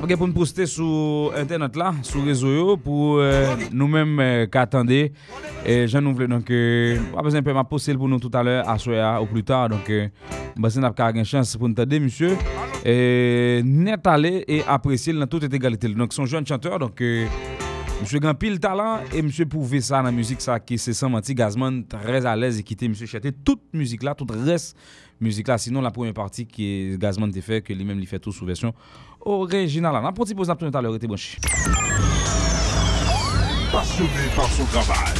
N'a 0.00 0.06
pas 0.08 0.16
pour 0.16 0.26
nous 0.26 0.32
poster 0.32 0.66
sur 0.66 1.32
Internet 1.36 1.76
là, 1.76 1.94
sur 2.02 2.18
les 2.20 2.26
réseaux 2.26 2.76
pour 2.76 3.18
euh, 3.18 3.54
nous-mêmes 3.70 4.18
euh, 4.18 4.46
qu'attendez. 4.46 5.12
Et 5.64 5.86
j'en 5.86 6.04
ouvre 6.04 6.26
donc, 6.26 6.50
euh, 6.50 6.98
pas 7.14 7.22
besoin 7.22 7.40
de 7.40 7.62
poster 7.68 7.94
pour 7.94 8.08
nous 8.08 8.18
tout 8.18 8.30
à 8.34 8.42
l'heure, 8.42 8.68
à 8.68 8.76
soir 8.76 9.22
ou 9.22 9.26
plus 9.26 9.44
tard. 9.44 9.68
Donc, 9.68 9.88
euh, 9.88 10.08
bah, 10.56 10.68
c'est 10.68 10.80
une 10.80 11.24
chance 11.24 11.56
pour 11.56 11.68
nous 11.68 11.80
aider, 11.80 12.00
monsieur. 12.00 12.36
Et 12.84 13.60
net 13.64 14.04
aller 14.06 14.44
et 14.48 14.64
apprécier 14.66 15.12
dans 15.12 15.26
toute 15.26 15.44
égalité. 15.44 15.88
Donc, 15.88 16.12
son 16.12 16.26
jeune 16.26 16.44
chanteur, 16.46 16.80
donc, 16.80 17.00
grand 18.18 18.34
pile 18.34 18.60
talent 18.60 19.00
et 19.12 19.22
monsieur 19.22 19.46
prouvé 19.46 19.80
ça 19.80 19.98
dans 19.98 20.04
la 20.04 20.12
musique 20.12 20.40
ça 20.40 20.60
qui 20.60 20.78
c'est 20.78 20.92
sans 20.92 21.08
mentir 21.08 21.34
Gazman 21.34 21.84
très 21.86 22.24
à 22.24 22.36
l'aise 22.36 22.58
et 22.58 22.62
quitter 22.62 22.88
monsieur 22.88 23.06
chanter 23.06 23.32
toute 23.32 23.62
musique 23.72 24.02
là 24.02 24.14
tout 24.14 24.26
reste 24.30 24.76
musique 25.20 25.48
là 25.48 25.58
sinon 25.58 25.80
la 25.80 25.90
première 25.90 26.14
partie 26.14 26.46
est 26.58 26.98
Gazman 27.00 27.30
t'est 27.30 27.40
fait 27.40 27.62
que 27.62 27.72
lui-même 27.72 27.98
lui 27.98 28.06
fait 28.06 28.18
tout 28.18 28.32
sous 28.32 28.46
version 28.46 28.74
originale 29.26 29.92
là. 29.92 30.00
On 30.02 30.06
a 30.06 30.08
un 30.08 30.12
petit 30.12 30.34
pause 30.34 30.50
après 30.50 30.70
tout 30.70 30.78
à 30.78 30.82
l'heure 30.82 30.94
était 30.94 31.06
branché. 31.06 31.38
Passionné 33.72 34.10
par 34.34 34.48
son 34.50 34.64
travail, 34.66 35.14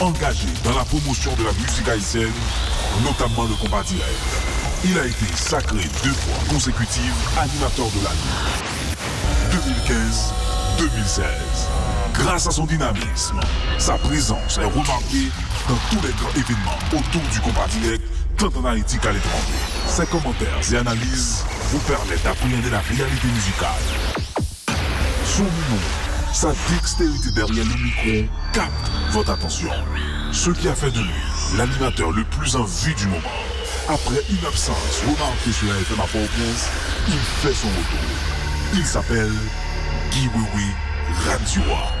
engagé 0.00 0.48
dans 0.64 0.76
la 0.76 0.84
promotion 0.84 1.32
de 1.36 1.44
la 1.44 1.52
musique 1.52 1.88
haïtienne, 1.88 2.32
notamment 3.02 3.44
le 3.44 3.54
combat 3.60 3.82
direct, 3.82 4.04
il 4.84 4.96
a 4.98 5.06
été 5.06 5.26
sacré 5.34 5.82
deux 6.04 6.10
fois 6.10 6.38
consécutives 6.48 7.12
animateur 7.36 7.86
de 7.86 8.04
l'année. 8.04 8.36
2015-2016. 10.78 11.97
Grâce 12.14 12.46
à 12.46 12.50
son 12.50 12.66
dynamisme, 12.66 13.40
sa 13.78 13.94
présence 13.94 14.58
est 14.58 14.64
remarquée 14.64 15.28
dans 15.68 15.76
tous 15.90 16.06
les 16.06 16.12
grands 16.12 16.30
événements 16.30 16.78
autour 16.92 17.22
du 17.30 17.40
combat 17.40 17.66
direct, 17.80 18.02
tant 18.36 18.50
en 18.58 18.64
Haïti 18.64 18.98
qu'à 18.98 19.12
l'étranger. 19.12 19.58
Ses 19.86 20.06
commentaires 20.06 20.72
et 20.72 20.76
analyses 20.76 21.44
vous 21.70 21.78
permettent 21.80 22.22
d'appréhender 22.24 22.70
la 22.70 22.80
réalité 22.80 23.28
musicale. 23.28 23.68
Son 25.24 25.44
nom, 25.44 25.80
sa 26.32 26.52
dextérité 26.72 27.30
derrière 27.30 27.64
le 27.64 27.84
micro 27.84 28.32
capte 28.52 28.90
votre 29.12 29.30
attention. 29.30 29.70
Ce 30.32 30.50
qui 30.50 30.68
a 30.68 30.74
fait 30.74 30.90
de 30.90 31.00
lui 31.00 31.56
l'animateur 31.56 32.10
le 32.10 32.24
plus 32.24 32.56
en 32.56 32.64
vue 32.64 32.94
du 32.94 33.06
moment. 33.06 33.22
Après 33.88 34.22
une 34.30 34.46
absence 34.46 35.02
remarquée 35.06 35.52
sur 35.52 35.68
la 35.68 35.80
FM 35.80 36.00
à 36.00 36.06
Port-au-Prince, 36.06 36.68
il 37.08 37.14
fait 37.14 37.54
son 37.54 37.68
retour. 37.68 38.08
Il 38.74 38.84
s'appelle 38.84 39.32
Guy 40.10 40.28
Radioa. 41.26 41.92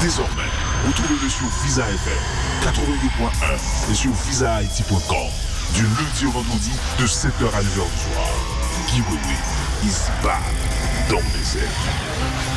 Désormais, 0.00 0.50
retrouvez-le 0.86 1.28
sur 1.28 1.46
Visa 1.64 1.82
FM 1.82 2.18
88.1 2.62 3.90
et 3.90 3.94
sur 3.94 4.12
visahaiti.com 4.12 5.16
du 5.74 5.82
lundi 5.82 6.26
au 6.26 6.30
vendredi 6.30 6.72
de 6.98 7.06
7h 7.06 7.46
à 7.54 7.62
9h 7.62 7.64
du 7.64 7.98
soir. 7.98 8.28
Wewe 8.92 9.36
is 9.84 10.08
back 10.22 10.42
dans 11.10 11.16
les 11.16 11.58
airs. 11.58 12.55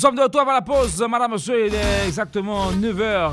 Sommes 0.00 0.16
de 0.16 0.22
retour 0.22 0.40
avant 0.40 0.52
la 0.52 0.62
pause, 0.62 1.04
madame, 1.10 1.32
monsieur, 1.32 1.66
il 1.66 1.74
est 1.74 2.06
exactement 2.06 2.72
9h, 2.72 3.32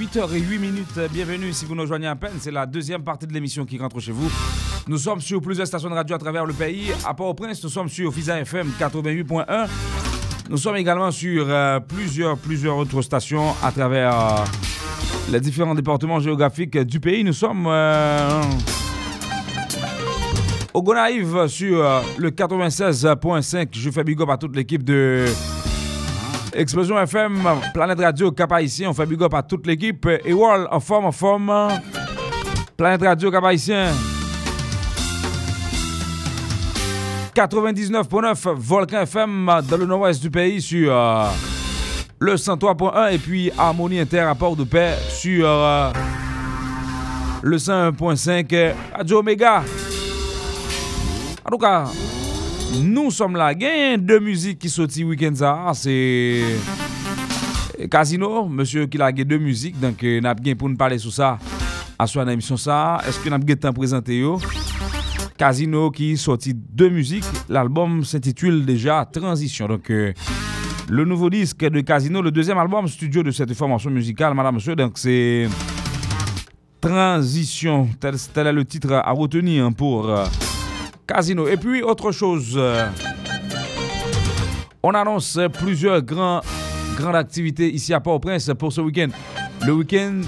8h08 0.00 0.58
minutes. 0.58 0.98
Bienvenue 1.12 1.52
si 1.52 1.64
vous 1.64 1.76
nous 1.76 1.82
rejoignez 1.82 2.08
à 2.08 2.16
peine, 2.16 2.32
c'est 2.40 2.50
la 2.50 2.66
deuxième 2.66 3.04
partie 3.04 3.24
de 3.24 3.32
l'émission 3.32 3.64
qui 3.64 3.78
rentre 3.78 4.00
chez 4.00 4.10
vous. 4.10 4.28
Nous 4.88 4.98
sommes 4.98 5.20
sur 5.20 5.40
plusieurs 5.40 5.68
stations 5.68 5.88
de 5.88 5.94
radio 5.94 6.16
à 6.16 6.18
travers 6.18 6.44
le 6.44 6.54
pays. 6.54 6.90
À 7.06 7.14
Port-au-Prince, 7.14 7.62
nous 7.62 7.70
sommes 7.70 7.88
sur 7.88 8.12
Fisa 8.12 8.36
FM 8.40 8.72
88.1. 8.80 9.68
Nous 10.50 10.56
sommes 10.56 10.74
également 10.74 11.12
sur 11.12 11.46
euh, 11.48 11.78
plusieurs, 11.78 12.36
plusieurs 12.36 12.76
autres 12.78 13.00
stations 13.02 13.54
à 13.62 13.70
travers 13.70 14.12
euh, 14.12 14.44
les 15.30 15.38
différents 15.38 15.76
départements 15.76 16.18
géographiques 16.18 16.76
du 16.78 16.98
pays. 16.98 17.22
Nous 17.22 17.32
sommes 17.32 17.66
euh, 17.68 18.42
au 20.74 20.82
Gonaïve 20.82 21.46
sur 21.46 21.78
euh, 21.84 22.00
le 22.18 22.30
96.5. 22.30 23.68
Je 23.70 23.90
fais 23.90 24.02
big 24.02 24.20
up 24.20 24.30
à 24.30 24.36
toute 24.36 24.56
l'équipe 24.56 24.82
de 24.82 25.26
Explosion 26.54 26.98
FM, 26.98 27.42
Planète 27.72 28.00
Radio, 28.00 28.30
Cap 28.32 28.52
Haïtien. 28.52 28.90
On 28.90 28.94
fait 28.94 29.06
big 29.06 29.22
up 29.22 29.34
à 29.34 29.42
toute 29.42 29.66
l'équipe. 29.66 30.06
Et 30.24 30.32
Wall, 30.32 30.68
en 30.70 30.80
forme, 30.80 31.06
en 31.06 31.12
forme. 31.12 31.68
Planète 32.76 33.02
Radio, 33.02 33.30
Cap 33.30 33.44
Haïtien. 33.44 33.92
99.9 37.34 38.54
Volcan 38.56 39.02
FM 39.02 39.50
dans 39.68 39.76
le 39.78 39.86
nord-ouest 39.86 40.20
du 40.20 40.30
pays 40.30 40.60
sur 40.60 40.94
euh, 40.94 41.26
le 42.18 42.34
103.1 42.34 43.12
et 43.14 43.18
puis 43.18 43.50
Harmonie 43.56 44.00
Inter 44.00 44.20
à 44.20 44.34
Port-de-Paix 44.34 44.96
sur 45.08 45.46
euh, 45.48 45.90
le 47.42 47.56
101.5 47.56 48.74
Radio 48.94 49.20
Omega. 49.20 49.64
En 51.44 51.50
tout 51.50 51.58
cas, 51.58 51.84
nous 52.80 53.10
sommes 53.10 53.36
là. 53.36 53.46
A 53.46 53.96
deux 53.96 54.20
musiques 54.20 54.58
qui 54.58 54.68
sortent 54.68 54.96
week-end 54.96 55.34
ça. 55.34 55.70
C'est 55.74 56.42
Casino, 57.90 58.46
monsieur 58.48 58.86
qui 58.86 59.00
a 59.00 59.12
deux 59.12 59.38
musiques. 59.38 59.78
Donc, 59.78 60.02
nous 60.02 60.26
avons 60.26 60.54
pour 60.56 60.68
nous 60.68 60.76
parler 60.76 60.98
sur 60.98 61.12
ça 61.12 61.38
à 61.98 62.24
l'émission 62.24 62.56
ça. 62.56 63.00
Est-ce 63.06 63.20
que 63.20 63.28
nous 63.28 63.34
avons 63.34 63.44
temps 63.54 63.72
présenter 63.72 64.18
yo? 64.18 64.40
Casino 65.36 65.90
qui 65.90 66.16
sorti 66.16 66.54
deux 66.54 66.88
musiques. 66.88 67.24
L'album 67.48 68.04
s'intitule 68.04 68.64
déjà 68.64 69.04
Transition. 69.04 69.68
Donc, 69.68 69.90
euh, 69.90 70.12
le 70.88 71.04
nouveau 71.04 71.30
disque 71.30 71.64
de 71.64 71.80
Casino, 71.80 72.22
le 72.22 72.30
deuxième 72.30 72.58
album 72.58 72.86
studio 72.88 73.22
de 73.22 73.30
cette 73.30 73.52
formation 73.54 73.90
musicale, 73.90 74.34
madame, 74.34 74.56
monsieur. 74.56 74.76
Donc, 74.76 74.98
c'est 74.98 75.48
Transition. 76.80 77.88
Tel, 78.00 78.14
tel 78.32 78.46
est 78.48 78.52
le 78.52 78.64
titre 78.64 78.92
à 78.92 79.10
retenir 79.12 79.72
pour 79.74 80.08
euh, 80.08 80.24
Casino. 81.06 81.48
Et 81.48 81.56
puis, 81.56 81.82
autre 81.82 82.12
chose. 82.12 82.60
on 84.82 84.94
annonce 84.94 85.38
plusieurs 85.60 86.02
grandes 86.02 86.42
activités 87.14 87.70
ici 87.70 87.94
à 87.94 88.00
Port-au-Prince 88.00 88.50
pour 88.58 88.72
ce 88.72 88.80
week-end. 88.80 89.08
Le 89.66 89.72
week-end 89.72 90.20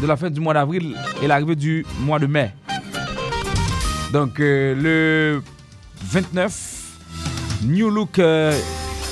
de 0.00 0.06
la 0.06 0.16
fin 0.16 0.30
du 0.30 0.40
mois 0.40 0.54
d'avril 0.54 0.96
et 1.22 1.26
l'arrivée 1.26 1.56
du 1.56 1.84
mois 2.00 2.18
de 2.18 2.26
mai. 2.26 2.52
Donc, 4.12 4.40
euh, 4.40 4.74
le 4.74 5.42
29, 6.02 6.98
New 7.64 7.90
Look 7.90 8.18
euh, 8.18 8.58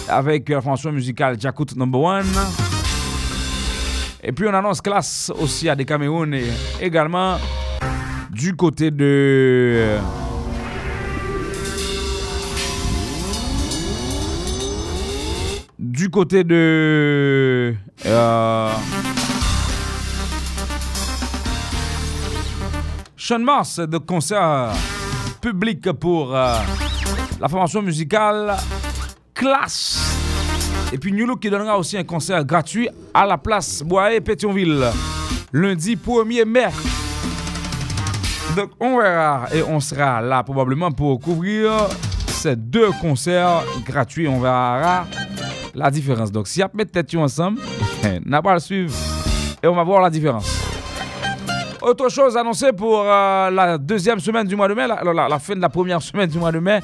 avec 0.09 0.49
la 0.49 0.61
formation 0.61 0.93
musicale 0.93 1.39
Jakut 1.39 1.67
Number 1.77 2.01
One. 2.01 2.27
Et 4.23 4.33
puis, 4.33 4.47
on 4.49 4.55
annonce 4.55 4.81
classe 4.81 5.31
aussi 5.39 5.69
à 5.69 5.77
des 5.77 5.85
Cameroun 5.85 6.33
et 6.33 6.47
également 6.81 7.37
du 8.31 8.57
côté 8.57 8.91
de. 8.91 9.99
Du 16.07 16.11
côté 16.11 16.45
de. 16.45 17.75
euh, 18.07 18.71
Sean 23.17 23.41
Mars 23.41 23.81
de 23.81 23.99
concert 23.99 24.71
public 25.41 25.91
pour 25.95 26.33
euh, 26.33 26.59
la 27.41 27.49
formation 27.49 27.83
musicale 27.83 28.55
Classe. 29.35 29.99
Et 30.93 30.99
puis 30.99 31.13
New 31.13 31.35
qui 31.39 31.51
donnera 31.51 31.77
aussi 31.77 31.99
un 31.99 32.05
concert 32.05 32.45
gratuit 32.45 32.89
à 33.13 33.27
la 33.27 33.37
place 33.37 33.83
Bois 33.83 34.21
Pétionville 34.25 34.85
lundi 35.53 35.97
1er 35.97 36.45
mai. 36.45 36.69
Donc 38.55 38.71
on 38.79 38.99
verra 38.99 39.49
et 39.53 39.61
on 39.65 39.81
sera 39.81 40.23
là 40.23 40.45
probablement 40.45 40.93
pour 40.93 41.19
couvrir 41.19 41.73
ces 42.29 42.55
deux 42.55 42.93
concerts 43.01 43.65
gratuits. 43.85 44.29
On 44.29 44.39
verra 44.39 45.05
la 45.77 45.91
différence. 45.91 46.33
Donc 46.33 46.49
si 46.49 46.63
a 46.63 46.71
mettre 46.75 46.91
tête 46.93 47.15
ensemble, 47.15 47.61
n'a 48.25 48.43
pas 48.43 48.53
à 48.53 48.55
le 48.55 48.61
suivre 48.61 48.93
et 49.63 49.67
on 49.69 49.75
va 49.75 49.85
voir 49.85 50.01
la 50.01 50.11
différence. 50.11 50.51
Autre 51.83 52.09
chose 52.09 52.37
annoncée 52.37 52.73
pour 52.73 53.03
euh, 53.05 53.51
la 53.51 53.79
deuxième 53.79 54.19
semaine 54.19 54.47
du 54.47 54.57
mois 54.57 54.67
de 54.69 54.75
mai, 54.75 54.87
la, 54.89 55.29
la- 55.29 55.39
fin 55.39 55.55
de 55.55 55.61
la 55.61 55.69
première 55.69 56.03
semaine 56.11 56.29
du 56.29 56.39
mois 56.39 56.51
de 56.51 56.59
mai. 56.59 56.81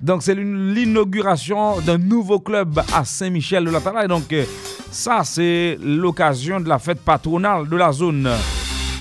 Donc 0.00 0.22
c'est 0.22 0.34
l'in- 0.34 0.72
l'inauguration 0.74 1.80
d'un 1.80 1.98
nouveau 1.98 2.38
club 2.38 2.78
à 2.94 3.04
Saint-Michel 3.04 3.64
de 3.64 3.70
la. 3.70 4.06
Donc 4.06 4.32
euh, 4.32 4.44
ça 4.90 5.22
c'est 5.24 5.76
l'occasion 5.82 6.60
de 6.60 6.68
la 6.68 6.78
fête 6.78 7.00
patronale 7.00 7.68
de 7.68 7.76
la 7.76 7.90
zone. 7.90 8.28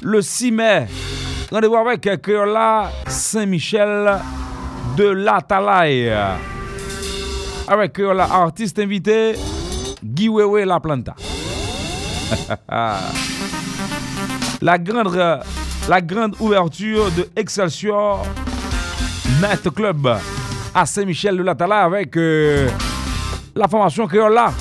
Le 0.01 0.21
6 0.21 0.51
mai, 0.51 0.87
rendez-vous 1.51 1.75
avec 1.75 2.07
euh, 2.07 2.17
Créola 2.17 2.89
Saint-Michel 3.07 4.17
de 4.95 5.03
la 5.05 5.41
Talaye. 5.41 6.11
Avec 7.69 7.91
Créola 7.93 8.23
artiste 8.23 8.79
invité, 8.79 9.35
Guy 10.01 10.29
Wewe 10.29 10.63
La 10.63 10.79
Planta. 10.79 11.13
la 14.61 14.77
grande, 14.77 15.15
euh, 15.15 15.37
la 15.89 15.99
grande 15.99 16.35
ouverture 16.39 17.11
de 17.11 17.27
Excelsior 17.35 18.25
Night 19.41 19.69
Club 19.75 20.07
à 20.73 20.85
Saint-Michel 20.85 21.35
de 21.35 21.43
la 21.43 21.55
Tala 21.55 21.83
avec 21.83 22.15
euh, 22.15 22.69
la 23.53 23.67
formation 23.67 24.07
Créola. 24.07 24.53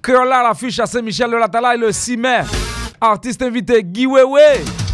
Créola 0.00 0.44
l'affiche 0.44 0.78
à 0.78 0.86
Saint-Michel 0.86 1.28
de 1.28 1.36
la 1.36 1.48
Tala 1.48 1.76
le 1.76 1.90
6 1.90 2.16
mai. 2.16 2.42
Artiste 3.00 3.42
invité 3.42 3.82
Guy 3.82 4.06
Wewe. 4.06 4.87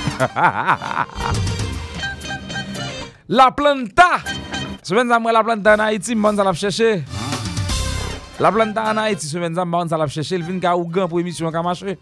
la 3.38 3.50
planta! 3.56 4.10
Semen 4.82 5.08
zan 5.08 5.22
mwen 5.22 5.34
la 5.36 5.42
planta 5.44 5.72
an 5.76 5.82
Haiti, 5.84 6.14
mwen 6.16 6.36
zan 6.36 6.48
ap 6.50 6.56
chèche. 6.58 6.90
La 8.40 8.50
planta 8.52 8.82
an 8.90 8.98
Haiti, 9.02 9.26
semen 9.28 9.54
zan 9.54 9.68
mwen 9.68 9.88
zan 9.92 10.02
ap 10.04 10.12
chèche. 10.12 10.34
El 10.38 10.44
vin 10.46 10.60
ka 10.62 10.76
ougan 10.78 11.08
pou 11.10 11.18
emisyon 11.22 11.52
kamache. 11.54 11.92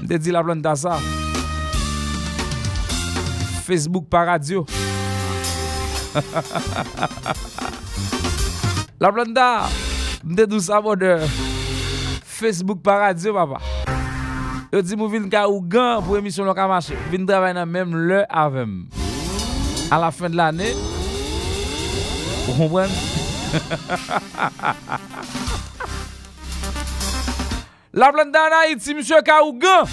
Mwen 0.00 0.08
te 0.10 0.16
di 0.22 0.30
la 0.34 0.42
planta 0.46 0.72
sa. 0.78 0.92
Facebook 3.64 4.06
pa 4.12 4.20
radio. 4.28 4.58
la 9.02 9.10
planta! 9.10 9.48
Mwen 10.22 10.36
te 10.38 10.44
dou 10.46 10.60
sa 10.62 10.80
mwen 10.84 10.98
de 11.02 11.12
Facebook 12.34 12.80
pa 12.84 12.94
radio, 13.08 13.30
papa. 13.34 13.58
Yo 14.74 14.82
di 14.82 14.98
mou 14.98 15.06
vin 15.06 15.30
ka 15.30 15.46
Ougan 15.46 16.02
pour 16.02 16.18
émission 16.18 16.42
ka 16.52 16.66
marché. 16.66 16.98
Vin 17.12 17.22
l'heure 17.94 18.26
avec. 18.28 18.68
À 19.88 20.00
la 20.00 20.10
fin 20.10 20.28
de 20.28 20.36
l'année, 20.36 20.74
vous 22.48 22.54
comprenez? 22.54 22.92
La 27.92 28.10
plante 28.10 28.34
en 28.34 28.64
Haïti, 28.64 28.92
monsieur 28.92 29.22
Kaougan, 29.22 29.84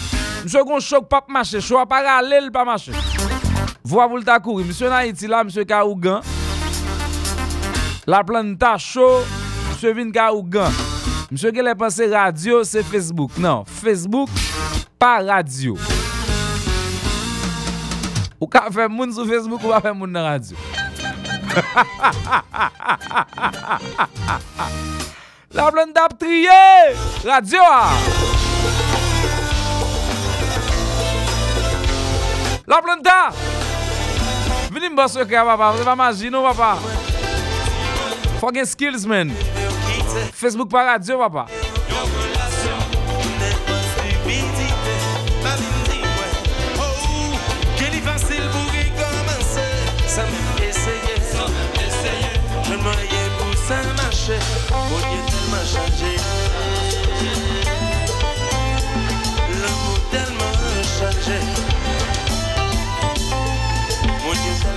monsieur 0.42 0.64
gon 0.64 0.80
choc 0.80 1.08
pas 1.08 1.24
marcher, 1.30 1.62
choix 1.62 1.86
parallèle 1.86 2.52
pas 2.52 2.66
marcher. 2.66 2.94
Voix 3.84 4.08
vous 4.08 4.18
le 4.18 4.24
ta 4.24 4.40
courir, 4.40 4.66
monsieur 4.66 4.90
en 4.90 4.94
Haïti 4.94 5.28
là, 5.28 5.44
monsieur 5.44 5.64
Kaougan. 5.64 6.22
La 8.08 8.24
chaud, 8.80 9.20
monsieur 9.70 9.94
Vin 9.94 10.10
Kaougan. 10.10 10.72
Monsieur 11.32 11.52
qui 11.52 11.62
les 11.62 11.76
pensé 11.76 12.14
radio, 12.14 12.64
c'est 12.64 12.84
Facebook. 12.84 13.32
Non, 13.38 13.64
Facebook, 13.66 14.28
pa 15.02 15.18
radyo. 15.18 15.74
Ou 18.38 18.46
ka 18.46 18.70
fe 18.70 18.86
moun 18.86 19.10
sou 19.10 19.26
Facebook 19.26 19.66
ou 19.66 19.74
pa 19.74 19.82
fe 19.82 19.90
moun 19.98 20.14
nan 20.14 20.22
radyo. 20.30 20.54
La 25.58 25.66
blan 25.74 25.90
dap 25.92 26.14
triye! 26.22 26.94
Radyo 27.26 27.66
a! 27.66 27.90
La 32.70 32.78
blan 32.86 33.02
da! 33.02 33.34
Vini 34.72 34.94
mba 34.94 35.10
soke 35.10 35.36
a 35.36 35.44
papa, 35.50 35.74
mwen 35.74 35.86
pa 35.90 35.98
majino 35.98 36.46
papa. 36.46 36.78
Fok 38.38 38.56
en 38.62 38.70
skills 38.70 39.10
men. 39.10 39.34
Facebook 40.30 40.70
pa 40.70 40.94
radyo 40.94 41.18
papa. 41.26 41.71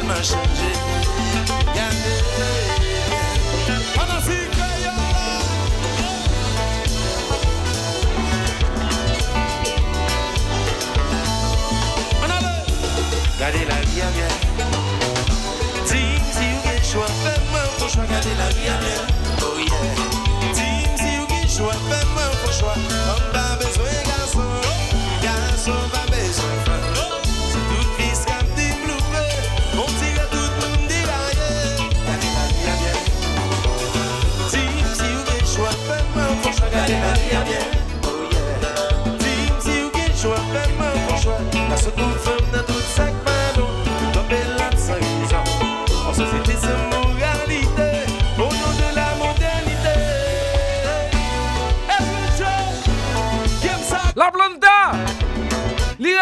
Tellement 0.06 0.22
changé 0.22 0.84
la 13.68 13.80
vie 13.80 14.00
bien. 14.10 14.28
Si 15.86 15.96
vous. 16.38 18.02
Gardez 18.08 18.34
la 18.36 18.48
vie 18.50 18.68
à 18.68 18.76
bien. 18.78 19.13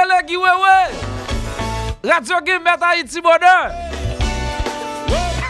Lirele 0.02 0.22
Guy 0.26 0.36
Wewe! 0.36 0.90
Radio! 3.22 3.70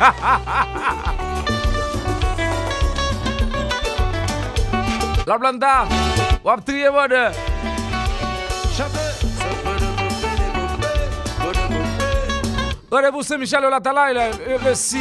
La 5.27 5.39
planta! 5.39 5.87
Wap 6.45 6.65
triye 6.65 6.91
bonheur! 6.91 7.33
Rendez-vous 12.91 13.23
Saint-Michel 13.23 13.63
de 13.63 13.69
la 13.69 13.81
Talaye, 13.81 14.15
le, 14.15 14.59
le 14.69 14.75
6 14.75 14.99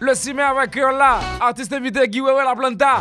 le 0.00 0.14
6 0.14 0.34
mai 0.34 0.42
avec 0.42 0.74
là, 0.76 1.20
artiste 1.40 1.72
invité 1.72 2.00
La 2.44 2.54
Planta. 2.56 3.00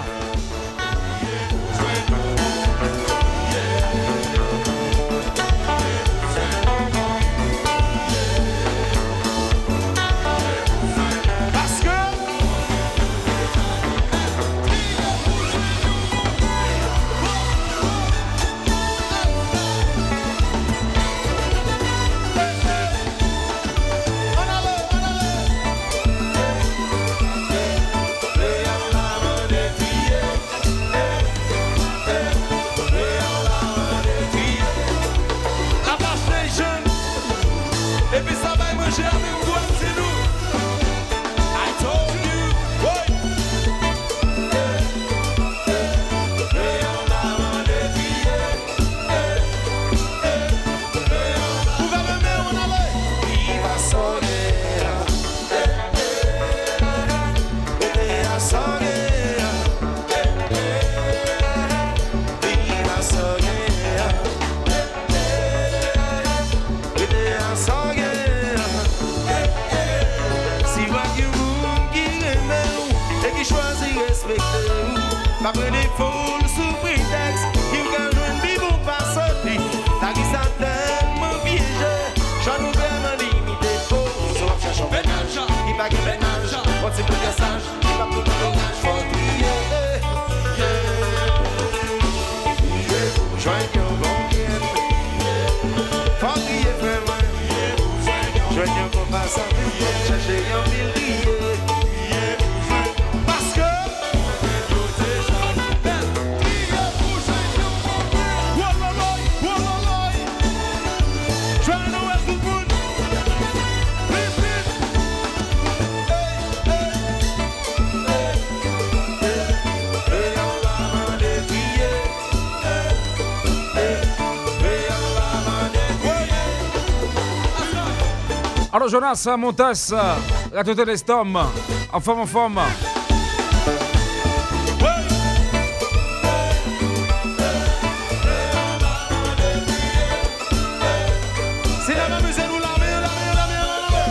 La 141.96 142.22
meilleure, 142.22 143.02
la 143.02 143.08
meilleure, 143.12 143.36
la 143.36 143.48
meilleure, 143.48 143.82
la 143.84 144.04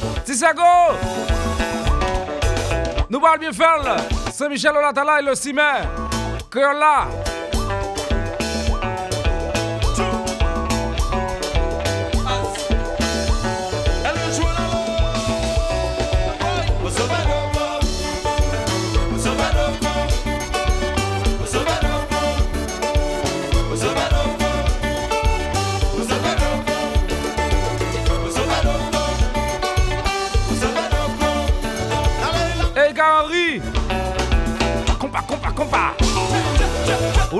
meilleure. 0.00 0.24
Tisago 0.24 0.62
Nous 3.10 3.20
parlons 3.20 3.40
bien 3.40 3.52
faire 3.52 3.96
Saint-Michel 4.32 4.76
Olatala 4.76 5.20
et 5.20 5.24
le 5.24 5.34
Cimais 5.34 5.82
Créola 6.50 7.06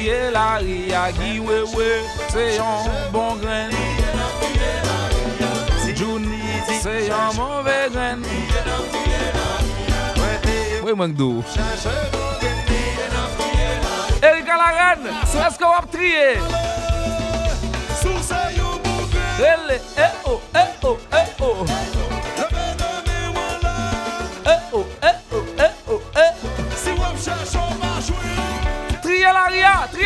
triye 0.00 0.30
la 0.30 0.58
ria 0.58 1.12
Giwewe, 1.12 1.88
se 2.32 2.56
yon 2.56 2.88
bon 3.12 3.36
gren 3.36 3.70
Jouni, 5.94 6.40
se 6.80 6.94
yon 7.08 7.34
mouve 7.36 7.76
gren 7.92 8.24
Wey 10.84 10.94
mank 10.96 11.16
do 11.16 11.44
Erika 14.22 14.56
la 14.56 14.70
ren, 14.78 15.04
eske 15.46 15.68
wap 15.68 15.90
triye 15.92 16.40
Ele, 19.40 19.76
eh 19.96 20.12
oh, 20.24 20.40
eh 20.54 20.68
oh, 20.84 20.98
eh 21.12 21.28
oh 21.40 22.19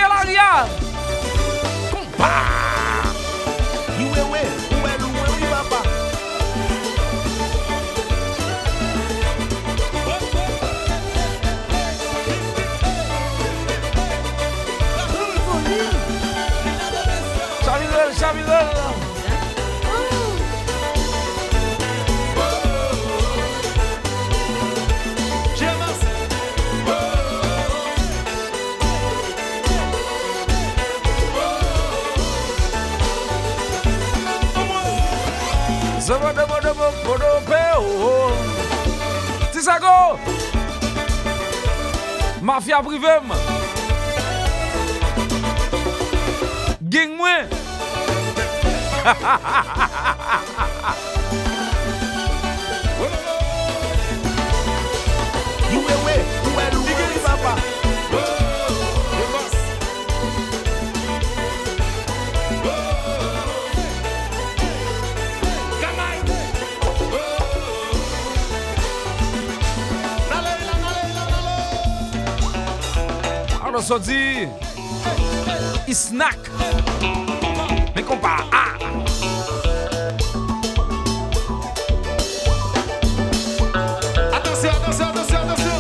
Pelaria! 0.05 0.67
Compa! 1.91 2.35
Ueuê, 3.99 4.25
ué, 4.33 4.43
ué, 4.85 4.95
ué, 5.41 5.49
babá. 5.49 5.81
Chavidão, 17.65 18.13
chavidão! 18.13 18.84
Sobo 36.05 36.33
dobo 36.37 36.61
dobo 36.61 36.93
podo 37.03 37.41
pe 37.49 37.63
o 37.79 38.29
Tisago 39.53 40.21
Mafia 42.43 42.83
privem 42.83 43.33
Geng 46.91 47.17
mwen 47.17 47.49
Ha 49.05 49.15
ha 49.15 49.39
ha 49.45 49.63
ha 49.65 49.89
ha 50.05 50.14
Alors 73.87 73.99
so 74.03 74.11
di 74.11 74.49
Isnak 75.87 76.39
Men 77.95 78.05
kompa 78.05 78.41
ah. 78.51 78.73
Attention, 84.33 84.71
attention, 84.71 85.09
attention, 85.09 85.37
attention. 85.37 85.75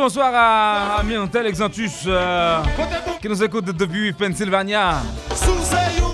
Bonsoir 0.00 0.32
à, 0.34 0.96
à 0.98 1.02
Exantus 1.46 2.04
euh, 2.06 2.62
qui 3.20 3.28
nous 3.28 3.42
écoute 3.42 3.66
depuis 3.66 4.12
Pennsylvania. 4.12 5.02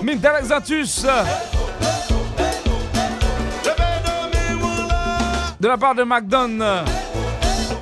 Mintel 0.02 0.32
Exantus 0.40 1.04
euh, 1.04 1.22
de 5.60 5.68
la 5.68 5.76
part 5.76 5.94
de 5.94 6.02
McDon. 6.02 6.58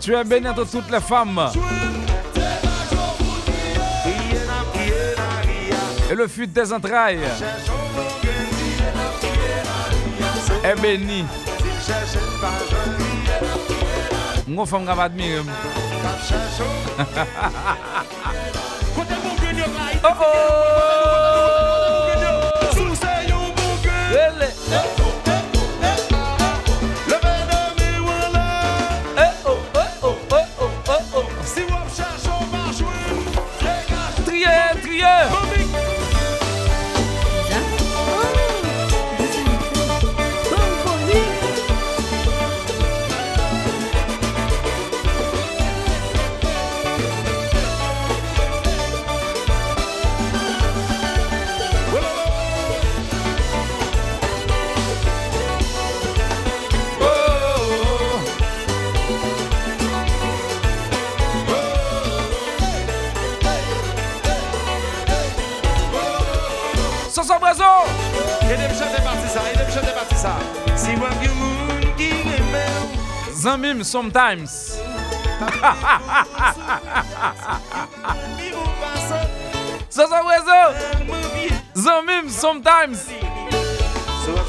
Tu 0.01 0.15
es 0.15 0.25
béni 0.25 0.49
entre 0.49 0.71
toutes 0.71 0.91
les 0.91 1.01
femmes. 1.01 1.51
Et 6.11 6.15
le 6.15 6.29
fut 6.29 6.47
des 6.47 6.73
entrailles 6.73 7.21
est 10.63 10.81
béni. 10.81 11.25
Mon 14.47 14.67
femme 14.67 14.85
va. 14.85 15.09
Oh 20.07 20.15
oh! 20.21 20.74
Zamim 73.33 73.85
sometimes. 73.85 74.79
Mon 81.07 81.21
vie. 81.35 81.51
Zamim 81.75 82.31
sometimes. 82.31 83.09
So 84.25 84.35
ap 84.37 84.47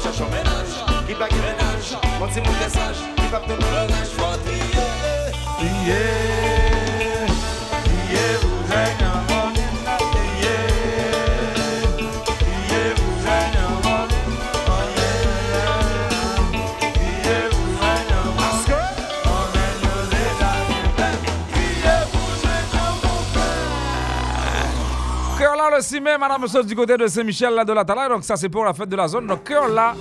6 25.80 26.00
mai, 26.00 26.18
madame 26.18 26.42
monsieur 26.42 26.62
du 26.62 26.74
côté 26.74 26.96
de 26.96 27.06
Saint-Michel 27.06 27.54
là 27.54 27.64
de 27.64 27.72
la. 27.72 27.84
Donc 28.08 28.24
ça 28.24 28.36
c'est 28.36 28.48
pour 28.48 28.64
la 28.64 28.72
fête 28.72 28.88
de 28.88 28.96
la 28.96 29.08
zone. 29.08 29.26
Donc 29.26 29.48
là, 29.50 29.94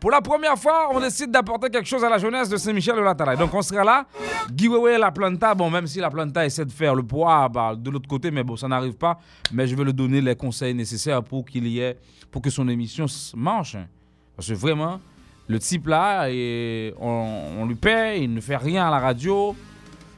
pour 0.00 0.10
la 0.10 0.20
première 0.20 0.56
fois, 0.58 0.88
on 0.92 1.00
décide 1.00 1.30
d'apporter 1.30 1.70
quelque 1.70 1.88
chose 1.88 2.04
à 2.04 2.08
la 2.08 2.18
jeunesse 2.18 2.48
de 2.48 2.56
Saint-Michel 2.56 2.96
de 2.96 3.00
la 3.00 3.14
Talaye. 3.14 3.36
Donc 3.36 3.52
on 3.52 3.62
sera 3.62 3.84
là. 3.84 4.06
Wewe, 4.58 4.98
la 4.98 5.10
planta, 5.10 5.54
bon 5.54 5.70
même 5.70 5.86
si 5.86 5.98
la 5.98 6.10
planta 6.10 6.46
essaie 6.46 6.64
de 6.64 6.72
faire 6.72 6.94
le 6.94 7.02
poids 7.02 7.48
bah, 7.48 7.74
de 7.76 7.90
l'autre 7.90 8.08
côté, 8.08 8.30
mais 8.30 8.42
bon 8.42 8.56
ça 8.56 8.68
n'arrive 8.68 8.94
pas. 8.94 9.18
Mais 9.52 9.66
je 9.66 9.74
vais 9.74 9.84
lui 9.84 9.94
donner 9.94 10.20
les 10.20 10.36
conseils 10.36 10.74
nécessaires 10.74 11.22
pour 11.22 11.44
qu'il 11.44 11.66
y 11.66 11.80
ait, 11.80 11.98
pour 12.30 12.42
que 12.42 12.50
son 12.50 12.68
émission 12.68 13.06
hein. 13.06 13.62
Parce 14.36 14.48
que 14.48 14.54
vraiment, 14.54 15.00
le 15.48 15.58
type 15.58 15.88
là, 15.88 16.28
et 16.30 16.94
on, 17.00 17.58
on 17.58 17.66
lui 17.66 17.74
paie, 17.74 18.22
il 18.22 18.32
ne 18.32 18.40
fait 18.40 18.56
rien 18.56 18.86
à 18.86 18.90
la 18.90 19.00
radio. 19.00 19.56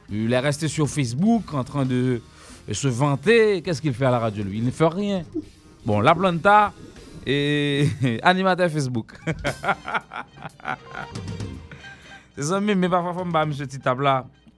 Il 0.09 0.31
est 0.31 0.39
resté 0.39 0.67
sur 0.67 0.87
Facebook 0.87 1.53
en 1.53 1.63
train 1.63 1.85
de, 1.85 2.21
de 2.67 2.73
se 2.73 2.87
vanter. 2.87 3.61
Qu'est-ce 3.61 3.81
qu'il 3.81 3.93
fait 3.93 4.05
à 4.05 4.11
la 4.11 4.19
radio, 4.19 4.43
lui? 4.43 4.57
Il 4.59 4.65
ne 4.65 4.71
fait 4.71 4.87
rien. 4.87 5.23
Bon, 5.85 5.99
La 5.99 6.13
Planta 6.13 6.73
et 7.25 7.87
animateur 8.23 8.69
Facebook. 8.69 9.13
C'est 12.35 12.43
ça 12.43 12.59
même, 12.59 12.79
mais 12.79 12.89
parfois, 12.89 13.13
faut 13.13 13.25
me 13.25 13.45
monsieur. 13.45 13.67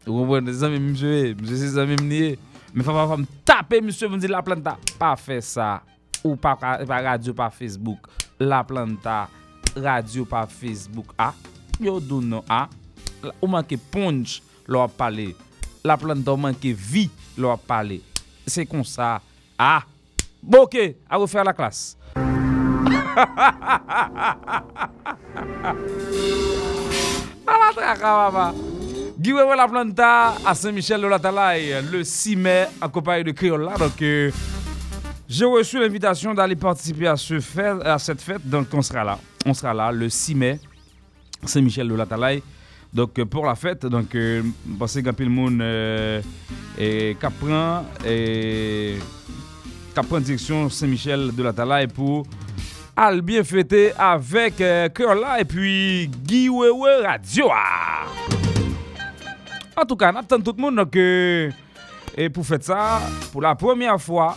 Vous 0.05 0.13
comprenez 0.13 0.51
même, 0.51 0.91
monsieur, 0.91 1.35
monsieur, 1.41 1.85
même 1.85 2.07
nié. 2.07 2.37
Mais 2.73 2.83
parfois, 2.83 3.17
me 3.17 3.25
taper, 3.45 3.81
monsieur, 3.81 4.09
me 4.09 4.17
dire 4.17 4.29
La 4.29 4.41
Planta. 4.41 4.77
Pas 4.99 5.15
fait 5.15 5.41
ça. 5.41 5.81
Ou 6.23 6.35
pas, 6.35 6.55
radio, 6.55 7.33
pas 7.33 7.49
Facebook. 7.49 7.99
La 8.39 8.63
Planta, 8.63 9.29
radio, 9.75 10.25
pas 10.25 10.47
Facebook. 10.47 11.07
Ah, 11.17 11.33
yo 11.79 11.99
non, 11.99 12.43
ah. 12.49 12.69
Ou 13.41 13.47
manque 13.47 13.77
punch, 13.91 14.41
leur 14.67 14.89
parler. 14.89 15.35
La 15.83 15.97
Planta, 15.97 16.33
ou 16.33 16.37
manque 16.37 16.65
vie, 16.65 17.09
leur 17.37 17.59
parler. 17.59 18.01
C'est 18.45 18.65
comme 18.65 18.83
ça. 18.83 19.21
Ah. 19.57 19.83
Bon, 20.41 20.63
ok, 20.63 20.77
à 21.09 21.17
refaire 21.17 21.43
la 21.43 21.53
classe. 21.53 21.97
Ah, 27.45 27.71
la 29.55 29.67
Planta 29.67 30.33
à 30.45 30.55
Saint-Michel 30.55 31.01
de 31.01 31.07
la 31.07 31.19
Talaye 31.19 31.75
le 31.91 32.03
6 32.03 32.35
mai 32.35 32.67
en 32.81 32.89
compagnie 32.89 33.23
de 33.23 33.31
Créole 33.31 33.63
là. 33.65 33.77
Donc, 33.77 34.01
j'ai 35.27 35.45
reçu 35.45 35.79
l'invitation 35.79 36.33
d'aller 36.33 36.55
participer 36.55 37.07
à, 37.07 37.15
ce 37.15 37.39
fête, 37.39 37.81
à 37.85 37.97
cette 37.99 38.21
fête. 38.21 38.47
Donc, 38.47 38.67
on 38.73 38.81
sera 38.81 39.03
là. 39.03 39.19
On 39.45 39.53
sera 39.53 39.73
là 39.73 39.91
le 39.91 40.09
6 40.09 40.35
mai, 40.35 40.59
Saint-Michel 41.45 41.87
de 41.87 41.95
la 41.95 42.05
Talaye. 42.05 42.41
Donc, 42.93 43.17
euh, 43.17 43.25
pour 43.25 43.45
la 43.45 43.55
fête, 43.55 43.85
donc, 43.87 44.13
euh, 44.13 44.43
je 44.43 44.77
pense 44.77 44.93
que 44.93 45.23
le 45.23 45.29
monde 45.29 45.59
euh, 45.61 46.21
et 46.77 47.17
Capran 47.19 47.85
et 48.05 48.97
Capran 49.95 50.19
direction 50.19 50.69
Saint-Michel 50.69 51.33
de 51.35 51.43
la 51.43 51.53
Talaye 51.53 51.87
pour 51.87 52.23
aller 52.95 53.21
bien 53.21 53.43
fêter 53.43 53.93
avec 53.97 54.59
là 54.59 55.39
et 55.39 55.45
puis 55.45 56.07
Guy 56.23 56.49
Radio. 57.03 57.45
En 59.75 59.85
tout 59.85 59.95
cas, 59.95 60.11
on 60.13 60.19
attend 60.19 60.39
tout 60.39 60.53
le 60.55 60.61
monde 60.61 60.87
euh, 60.95 61.49
et 62.15 62.29
pour 62.29 62.45
faire 62.45 62.61
ça, 62.61 63.01
pour 63.31 63.41
la 63.41 63.55
première 63.55 63.99
fois, 63.99 64.35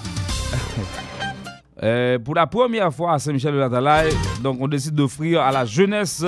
pour 2.24 2.34
la 2.34 2.46
première 2.46 2.90
fois 2.92 3.12
à 3.12 3.18
Saint-Michel 3.18 3.52
de 3.52 3.58
la 3.58 3.68
Talaye, 3.68 4.14
donc 4.42 4.56
on 4.60 4.66
décide 4.66 4.94
d'offrir 4.94 5.42
à 5.42 5.52
la 5.52 5.66
jeunesse 5.66 6.24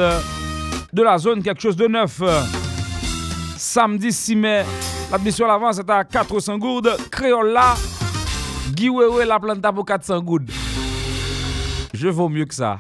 de 0.93 1.03
la 1.03 1.19
zone 1.19 1.43
quelque 1.43 1.61
chose 1.61 1.77
de 1.77 1.87
neuf. 1.87 2.21
Samedi 3.57 4.13
6 4.13 4.37
mai, 4.37 4.65
l'admission 5.11 5.47
à 5.47 5.49
l'avance 5.49 5.79
est 5.79 5.91
à 5.91 6.05
400 6.05 6.59
gourdes. 6.59 6.97
Créole 7.11 7.51
là, 7.53 7.75
Guy 8.73 8.89
Wewe 8.89 9.25
la 9.27 9.39
planta 9.41 9.73
pour 9.73 9.85
400 9.85 10.21
gourdes. 10.21 10.51
Je 11.93 12.09
vaux 12.09 12.29
mieux 12.29 12.45
que 12.45 12.55
ça. 12.55 12.79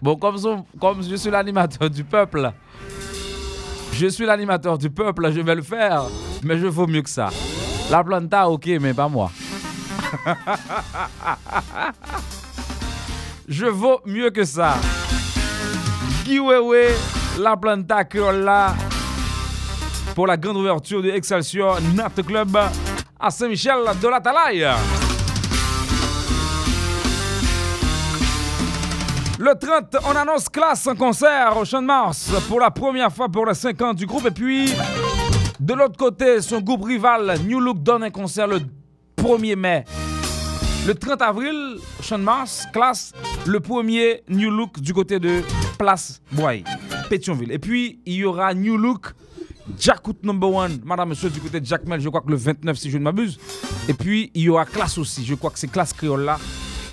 Bon, 0.00 0.16
comme, 0.16 0.36
comme 0.80 1.02
je 1.02 1.14
suis 1.14 1.30
l'animateur 1.30 1.90
du 1.90 2.02
peuple, 2.02 2.50
je 3.92 4.06
suis 4.06 4.24
l'animateur 4.24 4.78
du 4.78 4.90
peuple, 4.90 5.30
je 5.32 5.40
vais 5.40 5.54
le 5.54 5.62
faire, 5.62 6.04
mais 6.42 6.58
je 6.58 6.66
vaux 6.66 6.86
mieux 6.86 7.02
que 7.02 7.10
ça. 7.10 7.28
La 7.90 8.02
planta, 8.02 8.48
ok, 8.48 8.66
mais 8.80 8.94
pas 8.94 9.08
moi. 9.08 9.30
je 13.48 13.66
vaux 13.66 14.00
mieux 14.06 14.30
que 14.30 14.44
ça. 14.44 14.76
Wewe, 16.28 16.94
la 17.38 17.56
planta 17.56 18.04
Créola, 18.04 18.74
pour 20.14 20.26
la 20.26 20.36
grande 20.36 20.56
ouverture 20.56 21.02
de 21.02 21.10
Excelsior 21.10 21.80
Nat 21.94 22.22
Club 22.26 22.56
à 23.18 23.30
Saint-Michel 23.30 23.78
de 24.00 24.08
la 24.08 24.20
Talaye. 24.20 24.66
Le 29.38 29.54
30, 29.58 29.96
on 30.06 30.16
annonce 30.16 30.48
classe 30.48 30.86
en 30.86 30.94
concert 30.94 31.56
au 31.56 31.64
Champ 31.64 31.82
de 31.82 31.86
Mars 31.86 32.30
pour 32.48 32.60
la 32.60 32.70
première 32.70 33.12
fois 33.12 33.28
pour 33.28 33.46
les 33.46 33.54
5 33.54 33.82
ans 33.82 33.94
du 33.94 34.06
groupe. 34.06 34.26
Et 34.26 34.30
puis, 34.30 34.72
de 35.58 35.74
l'autre 35.74 35.96
côté, 35.96 36.40
son 36.40 36.60
groupe 36.60 36.84
rival 36.84 37.38
New 37.44 37.58
Look 37.58 37.82
donne 37.82 38.04
un 38.04 38.10
concert 38.10 38.46
le 38.46 38.60
1er 39.16 39.56
mai. 39.56 39.84
Le 40.86 40.94
30 40.94 41.22
avril, 41.22 41.78
de 42.10 42.16
Mars, 42.16 42.66
classe, 42.72 43.12
le 43.46 43.60
premier 43.60 44.22
New 44.28 44.50
Look 44.50 44.80
du 44.80 44.92
côté 44.92 45.18
de 45.18 45.42
Place 45.78 46.20
Boy, 46.32 46.64
Pétionville. 47.08 47.52
Et 47.52 47.58
puis, 47.58 48.00
il 48.06 48.14
y 48.14 48.24
aura 48.24 48.54
New 48.54 48.76
Look, 48.76 49.12
Jackout 49.78 50.16
Number 50.22 50.50
One, 50.52 50.80
madame, 50.84 51.10
monsieur, 51.10 51.30
du 51.30 51.40
côté 51.40 51.60
de 51.60 51.66
Jack 51.66 51.84
Mel, 51.86 52.00
je 52.00 52.08
crois 52.08 52.20
que 52.20 52.30
le 52.30 52.36
29, 52.36 52.76
si 52.76 52.90
je 52.90 52.98
ne 52.98 53.02
m'abuse. 53.04 53.38
Et 53.88 53.94
puis, 53.94 54.30
il 54.34 54.42
y 54.42 54.48
aura 54.48 54.64
classe 54.64 54.98
aussi, 54.98 55.24
je 55.24 55.34
crois 55.34 55.50
que 55.50 55.58
c'est 55.58 55.70
classe 55.70 55.92
créole 55.92 56.22
là. 56.22 56.38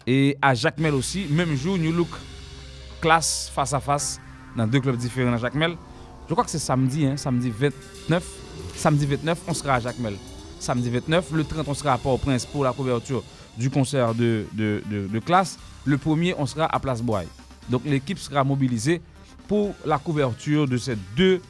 Et 0.08 0.38
à 0.42 0.54
Jacques 0.54 0.80
Mel 0.80 0.94
aussi, 0.94 1.26
même 1.30 1.56
jour, 1.56 1.78
New 1.78 1.92
Look, 1.92 2.10
classe 3.02 3.52
face 3.54 3.74
à 3.74 3.80
face, 3.80 4.20
dans 4.56 4.68
deux 4.68 4.80
clubs 4.80 4.98
différents 4.98 5.34
à 5.34 5.38
Jacques 5.38 5.56
Mel. 5.56 5.76
Je 6.28 6.34
crois 6.34 6.44
que 6.44 6.52
c'est 6.52 6.60
samedi, 6.60 7.06
hein, 7.06 7.18
samedi 7.18 7.50
29. 7.50 8.24
Samedi 8.76 9.06
29, 9.06 9.40
on 9.48 9.54
sera 9.54 9.76
à 9.76 9.80
Jacques 9.80 10.00
Mel. 10.00 10.16
Samedi 10.60 10.90
29, 10.90 11.32
le 11.32 11.44
30, 11.44 11.68
on 11.68 11.74
sera 11.74 11.94
à 11.94 11.98
Port-au-Prince 11.98 12.46
pour 12.46 12.64
la 12.64 12.72
couverture 12.74 13.24
du 13.58 13.70
concert 13.70 14.14
de, 14.14 14.46
de, 14.54 14.82
de- 14.90 15.20
classe. 15.20 15.58
Le 15.86 15.98
premier, 15.98 16.36
on 16.38 16.46
sera 16.46 16.66
à 16.66 16.80
Place 16.80 17.02
Boy. 17.02 17.26
Donc 17.70 17.84
l'équipe 17.86 18.20
sera 18.20 18.44
mobilisée 18.44 19.02
pour 19.48 19.74
la 19.86 19.98
couverture 19.98 20.68
de 20.68 20.78
ces 20.78 20.96
deux 21.16 21.42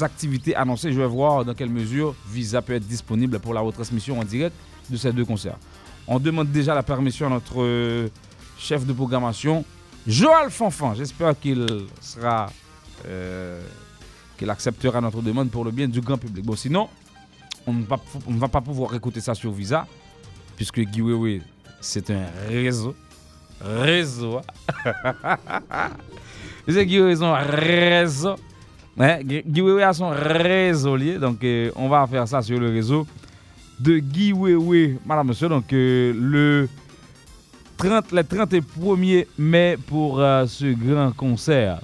activités 0.00 0.54
annoncées. 0.54 0.92
Je 0.92 1.00
vais 1.00 1.06
voir 1.06 1.44
dans 1.44 1.54
quelle 1.54 1.70
mesure 1.70 2.14
Visa 2.30 2.62
peut 2.62 2.74
être 2.74 2.86
disponible 2.86 3.38
pour 3.38 3.54
la 3.54 3.60
retransmission 3.60 4.18
en 4.18 4.24
direct 4.24 4.54
de 4.90 4.96
ces 4.96 5.12
deux 5.12 5.24
concerts. 5.24 5.58
On 6.06 6.18
demande 6.20 6.50
déjà 6.52 6.74
la 6.74 6.82
permission 6.82 7.26
à 7.26 7.30
notre 7.30 7.62
euh, 7.62 8.08
chef 8.58 8.86
de 8.86 8.92
programmation, 8.92 9.64
Joël 10.06 10.50
Fanfan. 10.50 10.94
J'espère 10.94 11.38
qu'il 11.38 11.66
sera, 12.00 12.46
euh, 13.06 13.60
qu'il 14.38 14.48
acceptera 14.50 15.00
notre 15.00 15.20
demande 15.20 15.50
pour 15.50 15.64
le 15.64 15.70
bien 15.70 15.88
du 15.88 16.00
grand 16.00 16.18
public. 16.18 16.44
Bon, 16.44 16.54
sinon, 16.54 16.88
on 17.66 17.72
ne 17.72 17.84
va, 18.38 18.48
pas 18.48 18.60
pouvoir 18.60 18.94
écouter 18.94 19.20
ça 19.20 19.34
sur 19.34 19.50
Visa, 19.50 19.86
puisque 20.54 20.78
Wewe, 20.78 21.40
c'est 21.80 22.10
un 22.10 22.26
réseau. 22.48 22.94
Réseau. 23.60 24.40
C'est 26.68 26.84
Guy 26.86 26.98
Wewe, 27.00 27.16
son 27.16 27.32
réseau. 27.32 28.34
Ouais, 28.96 29.22
Guy 29.22 29.42
Guy 29.46 29.60
Wewe 29.60 29.82
a 29.82 29.92
son 29.92 30.08
réseau 30.10 30.96
lié, 30.96 31.18
donc 31.18 31.42
euh, 31.44 31.70
on 31.76 31.88
va 31.88 32.06
faire 32.06 32.26
ça 32.26 32.42
sur 32.42 32.58
le 32.58 32.68
réseau 32.70 33.06
de 33.78 33.98
Guy 33.98 34.32
Wewe, 34.32 34.98
madame, 35.04 35.28
monsieur. 35.28 35.48
Donc 35.48 35.72
euh, 35.72 36.12
le 36.14 36.68
30, 37.76 38.12
le 38.12 38.22
31er 38.22 39.26
mai 39.38 39.76
pour 39.86 40.20
euh, 40.20 40.46
ce 40.46 40.66
grand 40.74 41.12
concert. 41.12 41.80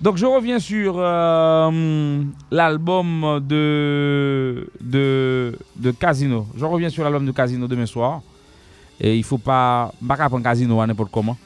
Donc 0.00 0.16
je 0.16 0.26
reviens 0.26 0.58
sur 0.58 0.96
euh, 0.98 2.22
l'album 2.50 3.40
de, 3.46 4.68
de 4.80 5.90
Casino. 5.98 6.46
Je 6.56 6.64
reviens 6.64 6.88
sur 6.88 7.04
l'album 7.04 7.26
de 7.26 7.32
Casino 7.32 7.66
demain 7.68 7.86
soir. 7.86 8.22
E 9.00 9.16
yifo 9.16 9.38
pa, 9.42 9.90
baka 10.00 10.30
pon 10.30 10.42
kazino 10.44 10.80
an 10.82 10.94
epot 10.94 11.10
koman. 11.10 11.38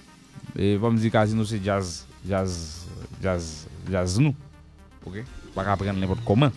E 0.57 0.77
vam 0.77 0.97
di 0.97 1.11
kazino 1.11 1.47
se 1.49 1.59
jazz, 1.63 2.05
jazz, 2.27 2.85
jazz, 3.23 3.67
jazz 3.89 4.19
nou. 4.21 4.35
Ok? 5.07 5.23
Baka 5.55 5.79
pren 5.81 5.97
an 5.97 6.05
epot 6.05 6.21
koman. 6.29 6.53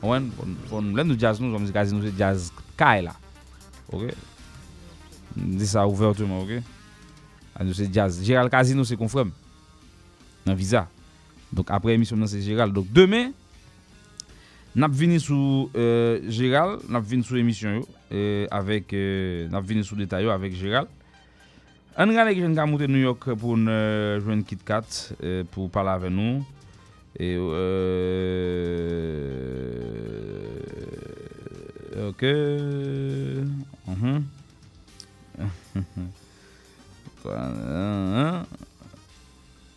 Owen, 0.00 0.28
pon 0.68 0.92
len 0.96 1.08
nou 1.08 1.18
jazz 1.18 1.40
nou, 1.40 1.52
vam 1.54 1.64
di 1.64 1.74
kazino 1.74 2.02
se 2.04 2.12
jazz 2.16 2.50
kae 2.78 3.04
la. 3.06 3.16
Ok? 3.92 4.10
Di 5.36 5.66
sa 5.68 5.86
ouvertouman, 5.88 6.42
ok? 6.44 6.60
Ah, 7.54 7.62
an 7.62 7.68
nou 7.68 7.76
se 7.76 7.86
jazz. 7.92 8.20
Gérald 8.24 8.50
Kazino 8.52 8.84
se 8.88 8.96
konfrem. 8.98 9.32
Nan 10.46 10.56
visa. 10.56 10.86
Donk 11.52 11.70
apre 11.74 11.94
emisyon 11.96 12.20
nan 12.22 12.30
se 12.30 12.40
Gérald. 12.44 12.74
Donk 12.76 12.88
demè, 12.94 13.30
nap 14.74 14.94
vini 14.96 15.20
sou 15.20 15.68
euh, 15.74 16.20
Gérald, 16.32 16.86
nap 16.88 17.04
vini 17.06 17.26
sou 17.26 17.40
emisyon 17.40 17.80
yo. 17.80 17.88
euh, 18.12 18.46
avèk 18.50 18.92
euh, 18.94 19.48
nap 19.52 19.64
vini 19.66 19.84
sou 19.86 19.96
detay 19.98 20.24
yo 20.26 20.30
avèk 20.34 20.54
Gérald. 20.58 20.88
An 21.98 22.12
gane 22.14 22.34
ki 22.34 22.40
jen 22.44 22.54
ka 22.54 22.66
moute 22.70 22.86
New 22.88 23.02
York 23.02 23.24
pou 23.40 23.56
nou 23.58 23.72
euh, 23.74 24.20
jwen 24.22 24.44
Kit 24.46 24.62
Kat 24.66 24.86
euh, 25.20 25.44
pou 25.50 25.68
pala 25.72 25.94
avè 25.98 26.10
nou. 26.12 26.44
E, 27.18 27.34
e 27.34 27.36
mhm. 27.40 28.76
euh, 31.96 32.08
ok. 32.08 32.22
Uh 33.90 33.96
-huh. 34.00 34.18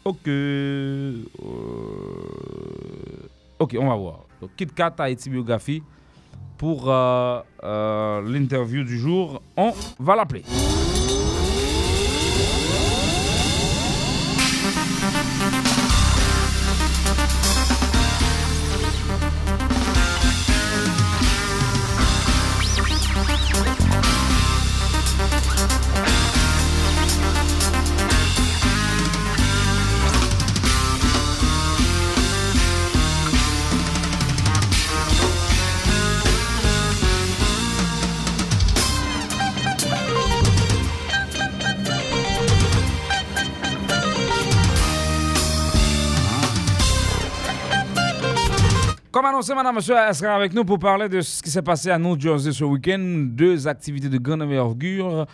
ok. 0.05 0.27
Ok, 3.59 3.75
on 3.79 3.87
va 3.87 3.95
voir. 3.95 4.19
Donc, 4.39 4.51
Kit 4.55 4.73
Kat 4.75 4.99
a 4.99 5.09
eti 5.09 5.29
biografi. 5.29 5.83
Pour 6.63 6.89
euh, 6.89 7.41
euh, 7.65 8.21
l'interview 8.21 8.85
du 8.85 8.97
jour, 8.97 9.41
on 9.57 9.73
va 9.99 10.15
l'appeler. 10.15 10.43
Annoncé, 49.43 49.55
madame, 49.55 49.75
monsieur, 49.75 49.95
elle 49.97 50.15
sera 50.15 50.35
avec 50.35 50.53
nous 50.53 50.63
pour 50.63 50.79
parler 50.79 51.09
de 51.09 51.19
ce 51.19 51.43
qui 51.43 51.49
s'est 51.49 51.61
passé 51.61 51.89
à 51.89 51.99
New 51.99 52.17
Jersey 52.17 52.53
ce 52.53 52.63
week-end. 52.63 53.25
Deux 53.27 53.67
activités 53.67 54.07
de 54.07 54.17
grande 54.17 54.41
envergure. 54.41 55.25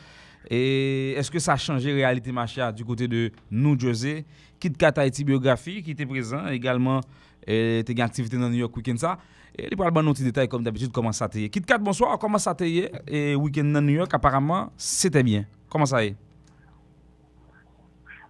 Et 0.49 1.11
est-ce 1.11 1.30
que 1.30 1.38
ça 1.38 1.53
a 1.53 1.57
changé 1.57 1.94
réalité, 1.94 2.31
Macha, 2.31 2.72
du 2.72 2.84
côté 2.84 3.07
de 3.07 3.31
New 3.52 3.80
Jersey? 3.80 4.26
Kit 4.60 4.72
Kat 4.72 4.94
Haïti 4.98 5.23
Biographie 5.23 5.84
qui 5.84 5.91
était 5.91 6.07
présent 6.07 6.48
également. 6.48 7.02
Et 7.45 7.84
une 7.88 8.02
activité 8.02 8.36
dans 8.36 8.49
New 8.49 8.57
York 8.57 8.76
week-end 8.76 8.98
ça. 8.98 9.19
Et 9.56 9.68
il 9.69 9.77
parle 9.77 9.94
de 9.94 10.11
petits 10.11 10.23
détails 10.23 10.48
comme 10.48 10.64
d'habitude, 10.64 10.91
comment 10.91 11.11
ça 11.11 11.30
t'est. 11.30 11.48
Kit 11.49 11.61
Kat, 11.61 11.77
bonsoir, 11.77 12.18
comment 12.18 12.40
ça 12.40 12.56
t'est? 12.56 12.91
Et 13.07 13.36
week-end 13.36 13.65
dans 13.65 13.81
New 13.81 13.94
York, 13.94 14.11
apparemment, 14.11 14.72
c'était 14.76 15.22
bien. 15.22 15.45
Comment 15.69 15.86
ça 15.86 16.03
est? 16.03 16.15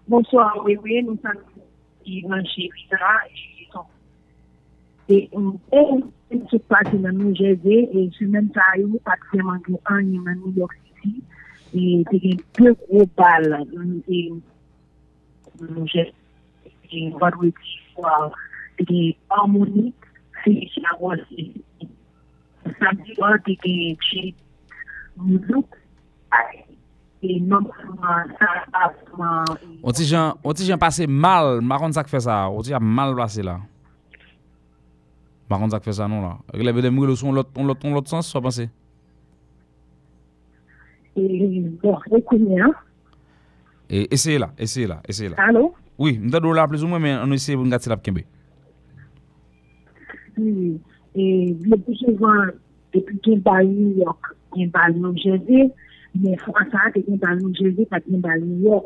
Bonsoir, 0.06 0.61
oui, 0.65 0.77
oui, 0.84 1.01
nous 1.03 1.18
sommes 1.22 1.41
E 5.10 5.30
mwen 5.34 6.03
mwen 6.30 6.41
se 6.52 6.60
pati 6.69 6.98
nan 7.02 7.15
nou 7.18 7.34
jeze, 7.34 7.77
e 7.98 8.03
sou 8.14 8.30
men 8.30 8.45
ta 8.53 8.65
yo 8.77 8.99
pati 9.07 9.26
seman 9.31 9.57
gen 9.65 9.80
an 9.90 10.11
yon 10.14 10.27
nan 10.27 10.38
New 10.44 10.53
York 10.53 10.76
City, 10.86 11.15
e 11.73 12.03
te 12.11 12.19
gen 12.22 12.44
pe 12.53 12.73
gro 12.84 13.07
bal 13.18 13.48
nou 13.49 13.98
jeze, 15.90 16.14
e 16.94 17.02
wadwe 17.18 17.49
ki 17.57 17.73
fwa, 17.95 18.14
te 18.77 18.86
gen 18.91 19.18
harmonik, 19.34 20.06
se 20.44 20.53
yon 20.76 21.02
wad 21.02 21.26
se, 21.31 21.48
samdi 22.77 23.18
wad 23.18 23.41
te 23.49 23.57
gen 23.65 23.98
chit, 24.06 24.38
mou 25.18 25.41
louk, 25.49 25.81
ae, 26.38 26.61
e 27.26 27.40
nan 27.49 27.65
mwen 27.65 28.38
sa 28.38 28.53
apman. 28.84 29.57
O 29.81 29.90
ti 29.98 30.06
jan 30.06 30.86
pase 30.86 31.10
mal, 31.10 31.65
maron 31.65 31.98
sa 31.98 32.06
kfe 32.06 32.22
sa, 32.30 32.44
o 32.53 32.61
ti 32.61 32.77
jan 32.77 32.86
mal 32.86 33.18
plase 33.18 33.49
la. 33.49 33.57
K 35.50 35.82
fè 35.84 35.94
sa 35.98 36.08
non. 36.08 36.38
Glebe 36.54 36.82
de 36.86 36.90
mwile 36.90 37.12
ou 37.12 37.16
son 37.16 37.36
on 37.36 37.44
on 37.58 37.94
lot 37.94 38.08
sens, 38.08 38.28
so 38.28 38.42
panse? 38.42 38.70
et 41.20 41.62
bon, 41.82 41.98
écoutez, 42.16 42.60
hein. 42.60 42.74
E, 43.90 44.08
eseye 44.12 44.38
la, 44.38 44.52
eseye 44.58 44.88
la, 44.88 45.02
eseye 45.08 45.30
la. 45.30 45.38
Allô? 45.44 45.74
Oui, 45.98 46.20
mda 46.22 46.40
do 46.40 46.54
la 46.54 46.68
plus 46.68 46.84
ou 46.84 46.92
mwen, 46.92 47.02
men 47.02 47.18
an 47.24 47.34
eseye 47.34 47.58
pou 47.58 47.66
ngati 47.66 47.90
la 47.90 47.98
pkembe. 47.98 48.24
Oui. 50.38 50.78
Et 51.16 51.56
le 51.60 51.78
plus 51.78 51.96
souvent, 51.96 52.46
depuis 52.94 53.18
qu'il 53.20 53.40
y 53.40 53.50
a 53.50 53.64
New 53.64 53.98
York, 53.98 54.36
il 54.56 54.68
y 54.68 54.72
a 54.74 54.90
New 54.92 55.18
Jersey, 55.18 55.72
mais 56.16 56.38
François, 56.38 56.92
il 56.96 57.04
y 57.08 57.26
a 57.26 57.36
New 57.36 57.54
Jersey, 57.56 57.86
pas 57.86 57.98
a 57.98 58.38
New 58.38 58.62
York. 58.62 58.86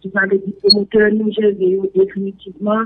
Tu 0.00 0.08
vas 0.10 0.26
le 0.26 0.38
dire, 0.38 0.54
promoteur 0.62 1.10
New 1.12 1.32
Jersey, 1.32 1.80
définitivement, 1.94 2.84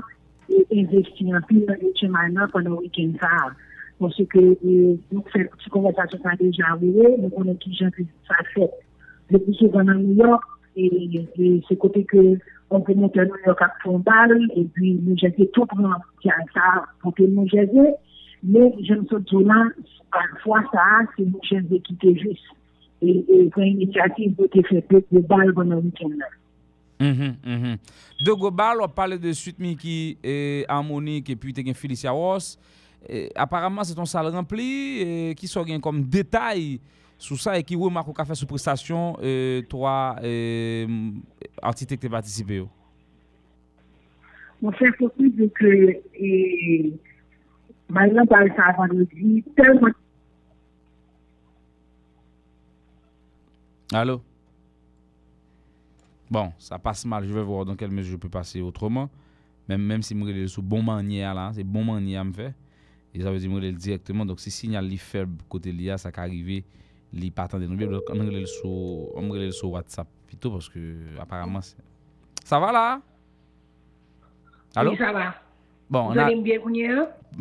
investi 0.69 1.31
an 1.31 1.43
pi 1.47 1.63
nan 1.65 1.81
etche 1.89 2.07
manan 2.11 2.49
konon 2.53 2.79
wiken 2.81 3.15
sa. 3.21 3.49
Mwen 3.99 4.13
se 4.15 4.23
ke 4.31 4.41
nou 4.63 5.23
fè 5.33 5.43
ti 5.59 5.71
konversasyon 5.73 6.21
sa 6.23 6.35
deja 6.39 6.75
wè, 6.79 7.09
nou 7.19 7.31
konen 7.33 7.57
ki 7.59 7.73
jan 7.75 7.91
ki 7.97 8.05
sa 8.29 8.37
fèt. 8.53 8.77
Le 9.29 9.41
pou 9.43 9.57
se 9.57 9.67
van 9.73 9.89
nan 9.91 9.99
New 10.05 10.15
York, 10.23 10.45
e 10.79 11.59
se 11.67 11.75
kote 11.83 12.05
ke 12.07 12.23
on 12.71 12.85
pe 12.87 12.95
monte 12.95 13.19
an 13.19 13.27
New 13.33 13.43
York 13.49 13.65
ak 13.65 13.75
fon 13.83 13.99
bal, 14.07 14.35
e 14.55 14.63
pi 14.77 14.93
nou 15.01 15.19
jese 15.19 15.49
tout 15.55 15.67
pran 15.73 15.99
ki 16.23 16.31
an 16.31 16.47
sa 16.55 16.71
pou 17.03 17.11
ke 17.17 17.27
nou 17.27 17.49
jese, 17.51 17.89
men 18.47 18.71
jen 18.87 19.03
sot 19.11 19.27
zonan, 19.33 19.73
an 20.15 20.35
fwa 20.45 20.63
sa, 20.71 20.87
se 21.17 21.27
nou 21.27 21.43
jese 21.49 21.83
ki 21.89 21.99
te 22.05 22.15
jis. 22.23 22.47
E 23.03 23.45
kon 23.55 23.67
inisiativ 23.67 24.37
pou 24.39 24.51
te 24.55 24.63
fè 24.71 24.79
pek 24.91 25.11
de 25.11 25.25
bal 25.27 25.51
konon 25.59 25.83
wiken 25.89 26.15
nan. 26.21 26.39
Mm 26.99 27.13
-hmm, 27.13 27.35
mm 27.43 27.63
-hmm. 27.63 27.79
De 28.25 28.31
Gobal, 28.31 28.77
wap 28.79 28.95
pale 28.95 29.17
de 29.17 29.33
Sutmiki 29.33 30.17
e 30.23 30.65
Harmonik 30.67 31.29
e 31.29 31.35
pi 31.35 31.53
te 31.53 31.63
gen 31.63 31.75
Felicia 31.75 32.11
Ross. 32.11 32.57
E, 33.09 33.29
aparamman 33.35 33.85
se 33.85 33.95
ton 33.95 34.05
sal 34.05 34.31
rempli, 34.31 35.01
e, 35.01 35.33
ki 35.35 35.47
so 35.47 35.63
gen 35.65 35.79
kom 35.81 36.03
detay 36.03 36.79
sou 37.19 37.37
sa 37.37 37.57
e 37.59 37.63
ki 37.67 37.75
wè 37.75 37.91
mako 37.91 38.15
ka 38.15 38.25
fè 38.27 38.35
sou 38.35 38.47
prestasyon 38.47 39.19
e, 39.19 39.31
towa 39.71 40.15
antite 41.63 41.95
euh, 41.95 41.97
ki 41.97 42.07
te 42.07 42.11
patisipe 42.11 42.61
yo. 42.61 42.69
Mon 44.63 44.75
fè 44.75 44.91
fòkou 44.99 45.31
de 45.35 45.47
ke 45.59 45.71
Marian 47.91 48.27
pale 48.27 48.51
sa 48.55 48.71
avan 48.71 48.91
nou 48.93 49.07
di 49.11 49.41
telman 49.57 49.95
Alo 53.95 54.19
Bon, 56.29 56.51
ça 56.57 56.77
passe 56.77 57.05
mal. 57.05 57.25
Je 57.25 57.33
vais 57.33 57.41
voir 57.41 57.65
dans 57.65 57.75
quelle 57.75 57.91
mesure 57.91 58.13
je 58.13 58.17
peux 58.17 58.29
passer 58.29 58.61
autrement. 58.61 59.09
Même, 59.67 59.81
même 59.81 60.01
si 60.01 60.15
je 60.17 60.47
sous 60.47 60.61
bon 60.61 60.81
manière 60.81 61.33
là, 61.33 61.51
c'est 61.53 61.63
bon 61.63 61.83
manière 61.83 62.21
à 62.21 62.23
me 62.23 62.33
faire. 62.33 62.53
Et 63.13 63.21
ça 63.21 63.31
veut 63.31 63.39
dire 63.39 63.49
que 63.51 63.61
je 63.61 63.69
directement. 63.71 64.25
Donc, 64.25 64.39
si 64.39 64.51
signal 64.51 64.85
li 64.85 64.97
faible 64.97 65.37
côté 65.47 65.71
l'IA, 65.71 65.97
ça 65.97 66.11
peut 66.11 66.21
arriver, 66.21 66.63
li 67.11 67.31
pas 67.31 67.43
attendre 67.43 67.65
nous. 67.65 67.75
Donc, 67.75 68.03
on 68.09 68.13
relève 68.13 68.45
sur, 68.45 68.67
on 68.69 69.29
relève 69.29 69.51
sur 69.51 69.71
WhatsApp 69.71 70.07
plutôt 70.27 70.51
parce 70.51 70.69
que 70.69 70.95
apparemment, 71.19 71.61
c'est- 71.61 71.77
ça 72.43 72.59
va 72.59 72.71
là? 72.71 73.01
Allô? 74.75 74.91
Oui, 74.91 74.97
ça 74.97 75.11
va. 75.11 75.35
Bon, 75.89 76.01
on 76.09 76.13
Vous 76.13 76.19
a, 76.19 76.25
allez 76.25 76.35
me 76.35 76.43
bien 76.43 76.59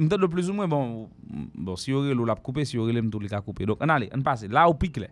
peut-être 0.09 0.21
le 0.21 0.29
plus 0.29 0.49
ou 0.49 0.55
moins, 0.55 0.67
bon, 0.69 1.09
bon, 1.55 1.77
si 1.77 1.93
vous 1.93 1.99
avez 2.01 2.15
l'a 2.15 2.35
coupé, 2.35 2.65
si 2.65 2.79
avez 2.79 3.11
tout 3.11 3.19
le 3.19 3.29
cas 3.29 3.41
coupé. 3.43 3.67
Donc, 3.67 3.79
on 3.81 3.89
allez, 3.89 4.09
on 4.15 4.23
passe. 4.23 4.45
Là, 4.45 4.69
au 4.69 4.75
pic 4.75 4.97
là. 4.97 5.09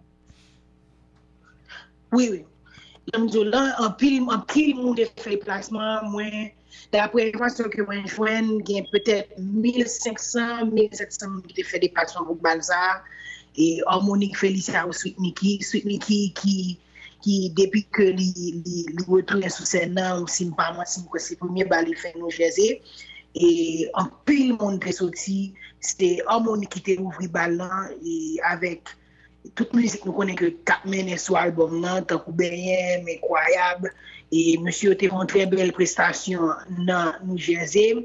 Oui, 2.13 2.29
oui. 2.31 2.45
Lamdou 3.13 3.45
lan, 3.47 3.71
an 3.79 3.93
pil 4.01 4.75
moun 4.75 4.97
de 4.99 5.05
fè 5.23 5.37
plasman, 5.39 6.09
mwen, 6.11 6.49
d'apre 6.91 7.29
evansyon 7.29 7.71
ke 7.71 7.85
mwen 7.87 8.09
jwen, 8.11 8.49
gen 8.67 8.89
pwetèp 8.91 9.37
1500, 9.39 10.73
1700 10.73 11.29
moun 11.31 11.55
de 11.55 11.65
fè 11.69 11.79
de 11.85 11.91
plasman 11.95 12.27
pou 12.27 12.41
Balzar, 12.43 13.05
e 13.55 13.79
hormonik 13.87 14.35
fè 14.41 14.51
li 14.51 14.65
sa 14.65 14.83
ou 14.89 14.97
Sweet 14.97 15.23
Mickey, 15.23 15.61
Sweet 15.63 15.87
Mickey 15.87 16.33
ki, 16.41 16.57
ki 17.23 17.37
depi 17.55 17.85
ke 17.95 18.09
li, 18.11 18.29
li, 18.67 18.83
li 18.91 19.07
wotounen 19.07 19.55
sou 19.55 19.69
sè 19.71 19.85
nan, 19.93 20.25
ou 20.25 20.31
si 20.31 20.49
mpa 20.51 20.73
mwen, 20.75 20.91
si 20.91 21.05
mkwa 21.05 21.23
se 21.23 21.39
pwemye 21.39 21.69
bali 21.71 21.95
fè 22.03 22.11
nou 22.19 22.35
jese, 22.35 22.73
e 23.39 23.49
an 24.03 24.11
pil 24.27 24.57
moun 24.59 24.83
de 24.83 24.99
soti, 24.99 25.53
se 25.79 26.17
hormonik 26.27 26.75
ki 26.75 26.83
te 26.91 26.99
ouvri 27.05 27.31
balan, 27.31 27.95
e 28.03 28.43
avèk, 28.51 28.97
tout 29.55 29.73
müzik 29.77 30.05
nou 30.07 30.15
konen 30.17 30.37
ke 30.39 30.51
kap 30.69 30.85
menen 30.89 31.19
sou 31.21 31.37
albom 31.39 31.79
nan, 31.83 32.05
tankou 32.09 32.35
benyen, 32.37 33.07
Ekwayab, 33.17 33.87
e 34.33 34.57
monsye 34.63 34.91
yo 34.91 34.97
te 34.99 35.11
fon 35.13 35.29
tre 35.31 35.47
bel 35.51 35.73
prestasyon 35.77 36.81
nan 36.89 37.21
New 37.27 37.39
Jersey, 37.39 38.03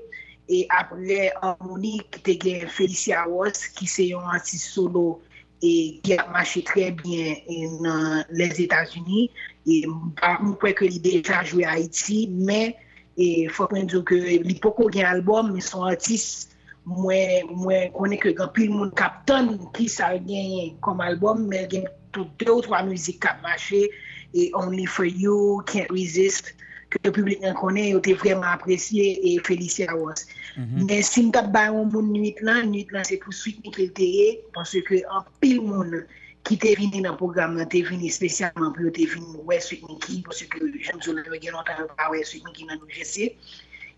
e 0.51 0.65
apre 0.75 1.31
Harmony 1.41 2.01
te 2.21 2.35
gen 2.39 2.67
Felicia 2.69 3.23
Ross, 3.25 3.65
ki 3.77 3.87
se 3.87 4.09
yon 4.11 4.27
antis 4.35 4.67
solo, 4.73 5.21
e 5.63 6.01
ki 6.03 6.17
ap 6.19 6.31
mache 6.35 6.63
tre 6.67 6.89
bien 6.99 7.41
e, 7.45 7.57
nan 7.81 8.23
les 8.35 8.59
Etats-Unis, 8.65 9.31
e 9.65 9.81
mwen 9.87 10.55
kwe 10.61 10.75
ke 10.77 10.89
li 10.89 11.01
deja 11.01 11.41
jwe 11.47 11.65
Haiti, 11.69 12.25
men, 12.29 12.75
e 13.17 13.47
fok 13.53 13.73
men 13.75 13.89
diyo 13.89 14.03
ke 14.07 14.19
li 14.43 14.57
poko 14.61 14.89
gen 14.93 15.09
albom, 15.09 15.53
men 15.55 15.65
son 15.65 15.89
antis, 15.89 16.50
mwen, 16.85 17.51
mwen 17.51 17.91
konen 17.95 18.19
ke 18.21 18.33
gampil 18.37 18.71
moun 18.73 18.91
kap 18.97 19.25
ton 19.29 19.57
ki 19.75 19.87
sal 19.91 20.19
genyen 20.25 20.77
kom 20.81 21.01
albom, 21.03 21.47
men 21.51 21.69
gen 21.69 21.85
tout 22.11 22.27
2 22.41 22.49
ou 22.51 22.65
3 22.65 22.83
müzik 22.89 23.21
kap 23.23 23.41
mache, 23.45 23.87
e 24.33 24.49
Only 24.55 24.85
For 24.85 25.05
You, 25.05 25.61
Can't 25.67 25.91
Resist, 25.91 26.53
ke 26.91 27.11
publik 27.15 27.39
nan 27.39 27.55
konen 27.55 27.87
yo 27.93 27.99
te 28.03 28.13
vreman 28.19 28.51
apresye 28.51 29.15
e 29.23 29.37
Felicia 29.47 29.87
Ross. 29.91 30.27
Mm 30.57 30.63
-hmm. 30.63 30.87
Men 30.87 31.03
si 31.03 31.23
m 31.23 31.31
tap 31.31 31.47
bayon 31.51 31.91
moun 31.91 32.11
nuit 32.11 32.41
lan, 32.41 32.71
nuit 32.71 32.91
lan 32.91 33.05
se 33.07 33.15
pou 33.17 33.31
suite 33.31 33.63
ni 33.63 33.71
kel 33.71 33.91
teye, 33.95 34.43
panse 34.53 34.83
ke 34.83 35.03
an 35.07 35.23
pil 35.39 35.61
moun 35.63 36.03
ki 36.43 36.57
te 36.57 36.75
vini 36.75 36.99
nan 37.01 37.15
program 37.15 37.55
nan, 37.55 37.69
te 37.69 37.79
vini 37.81 38.11
spesyalman 38.11 38.73
pou 38.75 38.83
yo 38.83 38.91
te 38.91 39.07
vini 39.07 39.39
wè 39.47 39.59
suite 39.63 39.87
ni 39.87 39.95
ki, 40.03 40.23
panse 40.27 40.43
ke 40.51 40.59
jen 40.59 40.99
zon 40.99 41.15
nan 41.15 41.25
yo 41.25 41.39
gen 41.39 41.55
lontan 41.55 41.87
wè 42.11 42.23
suite 42.27 42.43
ni 42.43 42.53
ki 42.53 42.65
nan 42.67 42.77
nou 42.83 42.89
jese, 42.91 43.31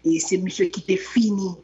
e 0.06 0.20
se 0.20 0.38
msye 0.38 0.70
ki 0.70 0.82
te 0.86 0.98
fini 0.98 1.58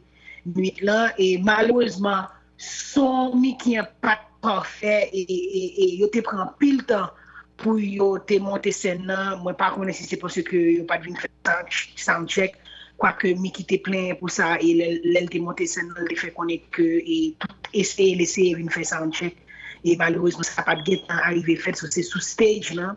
nuit 0.46 0.74
là 0.80 1.12
et 1.18 1.38
malheureusement 1.38 2.24
son 2.56 3.34
mi 3.36 3.56
qui 3.56 3.70
n'est 3.70 3.82
pas 4.00 4.20
parfait 4.40 5.10
et 5.12 5.20
et 5.20 5.82
et 5.82 5.96
yo 5.96 6.06
te 6.08 6.20
prend 6.20 6.46
pile 6.58 6.84
temps 6.84 7.10
pour 7.56 7.78
yo 7.78 8.18
te 8.18 8.38
monter 8.38 8.72
scène 8.72 9.06
là. 9.06 9.36
Moi 9.36 9.54
pas 9.54 9.70
connais 9.70 9.92
si 9.92 10.04
c'est 10.04 10.16
parce 10.16 10.40
que 10.42 10.56
yo 10.56 10.84
pas 10.84 10.98
vinn 10.98 11.16
faire 11.16 11.64
sound 11.96 12.28
check 12.28 12.54
quoi 12.96 13.12
que 13.12 13.28
mi 13.28 13.50
qui 13.52 13.62
était 13.62 13.78
plein 13.78 14.14
pour 14.14 14.30
ça 14.30 14.58
et 14.60 15.00
l'elle 15.04 15.28
te 15.28 15.38
monter 15.38 15.66
scène 15.66 15.92
là 15.96 16.02
le 16.08 16.16
fait 16.16 16.30
qu'on 16.30 16.48
est 16.48 16.62
que 16.70 16.82
et 16.82 17.34
tout 17.38 17.48
essayer 17.72 18.14
laisser 18.14 18.54
vinn 18.54 18.70
faire 18.70 18.86
sound 18.86 19.12
check 19.12 19.36
et 19.84 19.96
malheureusement 19.96 20.42
ça 20.42 20.62
pas 20.62 20.76
de 20.76 20.96
temps 20.96 21.20
arrivé 21.24 21.56
fait 21.56 21.76
sur 21.76 21.88
c'est 21.90 22.02
sous 22.02 22.20
stage 22.20 22.74
là. 22.74 22.96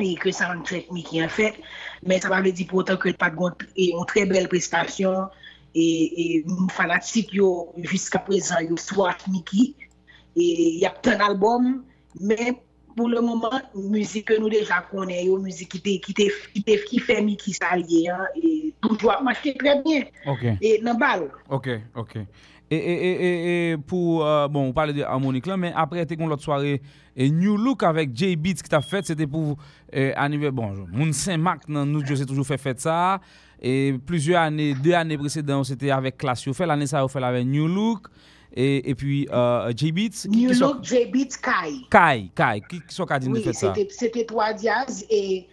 Et 0.00 0.14
que 0.14 0.30
sound 0.30 0.64
check 0.64 0.90
mi 0.92 1.02
qui 1.02 1.20
en 1.20 1.28
fait. 1.28 1.54
Mais 2.06 2.20
ça 2.20 2.28
va 2.28 2.40
veut 2.40 2.52
dire 2.52 2.68
pour 2.68 2.78
autant 2.78 2.96
que 2.96 3.08
pas 3.10 3.30
de 3.30 3.36
une 3.76 4.06
très 4.06 4.26
belle 4.26 4.46
prestation. 4.46 5.28
Bel 5.74 5.74
prestasyon, 5.74 5.74
e, 5.74 6.42
e 6.42 6.42
m 6.46 6.68
fanatik 6.68 7.32
yo 7.32 7.72
jiska 7.76 8.18
prezan 8.18 8.68
yo 8.68 8.76
swat 8.76 9.26
Miki 9.28 9.74
e 10.36 10.80
yap 10.82 11.02
ten 11.02 11.20
album 11.20 11.84
men 12.20 12.56
pou 12.96 13.08
le 13.08 13.20
mouman 13.20 13.62
müzik 13.74 14.26
ke 14.26 14.38
nou 14.38 14.50
deja 14.50 14.82
konen 14.90 15.26
yo 15.26 15.38
müzik 15.38 15.70
ki 15.70 15.80
te 15.80 15.98
ki 16.02 16.14
te 16.14 16.28
ki 16.54 16.62
te 16.66 16.78
ki 16.88 17.00
fe 17.00 17.20
Miki 17.22 17.52
salye 17.54 18.10
e 18.34 18.72
toujwa 18.82 19.20
mache 19.22 19.54
tre 19.58 19.82
bien. 19.84 20.08
E 20.60 20.78
nan 20.82 20.98
bal. 20.98 21.28
Ok, 21.48 21.68
ok. 21.94 22.26
E, 22.70 22.76
e, 22.76 22.92
e, 22.92 23.10
e, 23.10 23.72
e 23.72 23.76
pou, 23.88 24.20
euh, 24.20 24.46
bon, 24.46 24.66
ou 24.68 24.74
pale 24.76 24.92
de 24.92 25.00
harmonik 25.00 25.46
la, 25.48 25.56
men 25.56 25.72
apre 25.72 26.02
te 26.04 26.18
kon 26.20 26.28
lot 26.28 26.42
soare 26.44 26.74
e 27.16 27.28
New 27.32 27.54
Look 27.56 27.80
avek 27.88 28.12
J 28.12 28.34
Beats 28.36 28.60
ki 28.60 28.68
ta 28.68 28.82
fet, 28.84 29.08
se 29.08 29.16
te 29.16 29.24
pou 29.24 29.54
e, 29.88 30.10
anive, 30.20 30.50
bon, 30.52 30.74
moun 30.92 31.14
Saint-Marc 31.16 31.64
nan 31.72 31.88
nou 31.88 32.04
jose 32.04 32.26
toujou 32.28 32.44
fe 32.44 32.58
fet 32.60 32.84
sa, 32.84 32.98
E 33.58 33.98
plizye 34.06 34.36
ane, 34.38 34.72
de 34.78 34.94
ane 34.94 35.18
presedan, 35.18 35.58
ou 35.58 35.66
sete 35.66 35.90
avek 35.94 36.18
klas 36.20 36.44
yo 36.46 36.54
fel, 36.54 36.70
ane 36.70 36.86
sa 36.86 37.02
yo 37.02 37.10
fel 37.10 37.26
avek 37.26 37.46
New 37.46 37.66
Look, 37.66 38.10
e, 38.54 38.82
e 38.84 38.94
pi 38.94 39.26
euh, 39.30 39.72
J-Beats. 39.74 40.26
New 40.30 40.54
so, 40.54 40.68
Look, 40.68 40.82
J-Beats, 40.82 41.36
Kai. 41.36 41.82
Kai, 41.90 42.30
Kai, 42.38 42.60
ki 42.70 42.82
so 42.94 43.06
ka 43.06 43.18
din 43.18 43.34
oui, 43.34 43.42
de 43.42 43.50
fet 43.50 43.58
sa? 43.58 43.72
Oui, 43.74 43.88
sete 43.90 44.24
3 44.30 44.52
diaz, 44.62 45.02
e 45.10 45.46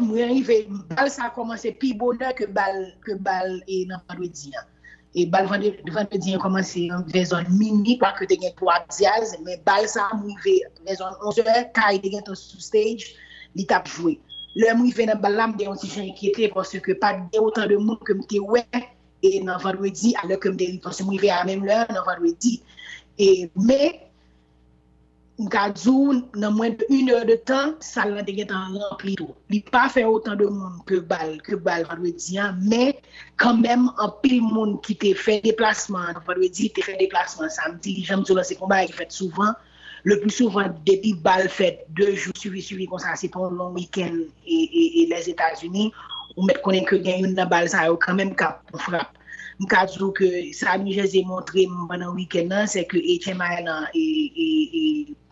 mwen 0.00 0.32
rive, 0.32 0.62
bal 0.94 1.10
sa 1.12 1.28
a 1.28 1.32
komanse 1.34 1.74
pi 1.80 1.92
bonan 1.98 2.32
ke 2.38 2.48
bal, 2.56 2.84
ke 3.04 3.18
bal 3.20 3.58
e 3.68 3.84
nan 3.90 4.00
pandwediyan. 4.08 4.64
E 5.12 5.26
bal 5.26 5.48
vandediyan 5.50 6.40
komanse 6.40 6.86
ve 7.12 7.24
zon 7.28 7.48
mini, 7.58 7.98
kwa 8.00 8.14
ke 8.16 8.28
te 8.30 8.38
gen 8.40 8.56
3 8.56 8.88
diaz, 8.96 9.36
men 9.44 9.60
bal 9.68 9.84
sa 9.90 10.08
mwen 10.16 10.38
rive, 10.46 10.72
vezon 10.88 11.16
11, 11.20 11.68
ka 11.76 11.92
e 11.92 12.00
te 12.00 12.16
gen 12.16 12.24
ton 12.24 12.38
sou 12.38 12.62
stage, 12.62 13.12
li 13.58 13.68
tap 13.68 13.90
jwe. 13.90 14.16
Le 14.58 14.72
mwen 14.74 14.90
fè 14.94 15.06
nan 15.06 15.20
balam 15.22 15.52
de 15.58 15.68
yon 15.68 15.78
ti 15.78 15.88
fè 15.90 16.02
enkyete 16.08 16.48
pwosè 16.50 16.80
ke 16.82 16.96
pat 16.98 17.28
de 17.30 17.38
otan 17.38 17.68
de 17.70 17.76
moun 17.78 18.00
ke 18.06 18.16
mte 18.18 18.40
wè 18.50 18.64
e 19.22 19.38
nan 19.46 19.60
vandwedi 19.62 20.10
alè 20.22 20.38
ke 20.42 20.50
mde 20.50 20.66
pwosè 20.82 21.06
mwen 21.06 21.20
fè 21.22 21.30
a 21.36 21.44
mèm 21.46 21.62
lè 21.68 21.76
nan 21.92 22.06
vandwedi. 22.08 22.56
E 23.20 23.46
mè, 23.54 23.78
mka 25.44 25.62
djou 25.76 26.16
nan 26.42 26.56
mwen 26.56 26.74
de 26.80 26.88
1 26.98 27.12
or 27.14 27.24
de 27.30 27.36
tan, 27.46 27.76
sal 27.84 28.10
nan 28.16 28.26
te 28.26 28.34
gen 28.40 28.50
tan 28.50 28.74
rempli 28.74 29.14
tou. 29.20 29.36
Li 29.54 29.62
pa 29.70 29.86
fè 29.92 30.02
otan 30.08 30.40
de 30.42 30.50
moun 30.50 30.82
ke 30.88 30.98
bal, 31.12 31.36
ke 31.46 31.54
bal 31.68 31.86
vandwedi 31.86 32.42
an, 32.42 32.58
mè 32.72 32.90
kan 33.40 33.62
mèm 33.62 33.86
an 34.02 34.16
pil 34.24 34.40
moun 34.42 34.80
ki 34.82 34.98
te 35.04 35.14
fè 35.14 35.38
deplasman 35.46 36.10
nan 36.16 36.26
vandwedi, 36.26 36.72
te 36.74 36.82
fè 36.88 36.98
deplasman 36.98 37.54
samdi, 37.54 38.00
jèm 38.08 38.26
sou 38.26 38.34
lan 38.40 38.50
se 38.50 38.58
komba 38.58 38.82
ki 38.88 38.98
fèt 38.98 39.14
souvan, 39.14 39.54
le 40.04 40.20
plus 40.20 40.30
souvent, 40.30 40.66
depuis 40.86 41.14
bal 41.14 41.48
fête, 41.48 41.86
deux 41.90 42.14
jours 42.14 42.34
suivi, 42.36 42.62
suivi, 42.62 42.86
comme 42.86 42.98
ça, 42.98 43.14
c'est 43.16 43.34
un 43.36 43.50
long 43.50 43.72
week-end 43.72 44.16
et, 44.46 44.52
et, 44.52 45.02
et, 45.02 45.06
les 45.06 45.30
États-Unis, 45.30 45.92
on 46.36 46.44
met 46.44 46.54
connaît 46.62 46.84
que 46.84 46.96
gagne 46.96 47.24
une 47.24 47.46
balle, 47.50 47.68
ça 47.68 47.80
a 47.80 47.96
quand 47.96 48.14
même 48.14 48.34
cap, 48.34 48.62
on 48.72 48.78
frappe. 48.78 49.16
Mkadzou 49.60 50.08
ke 50.16 50.28
sa 50.56 50.78
mi 50.80 50.94
jese 50.96 51.20
montre 51.28 51.66
mbanan 51.68 52.14
wiken 52.16 52.48
nan, 52.48 52.66
se 52.66 52.80
ke 52.88 52.96
HMI 52.96 53.60
nan 53.66 53.90
e, 53.92 54.04
e, 54.32 54.46
e 54.72 54.84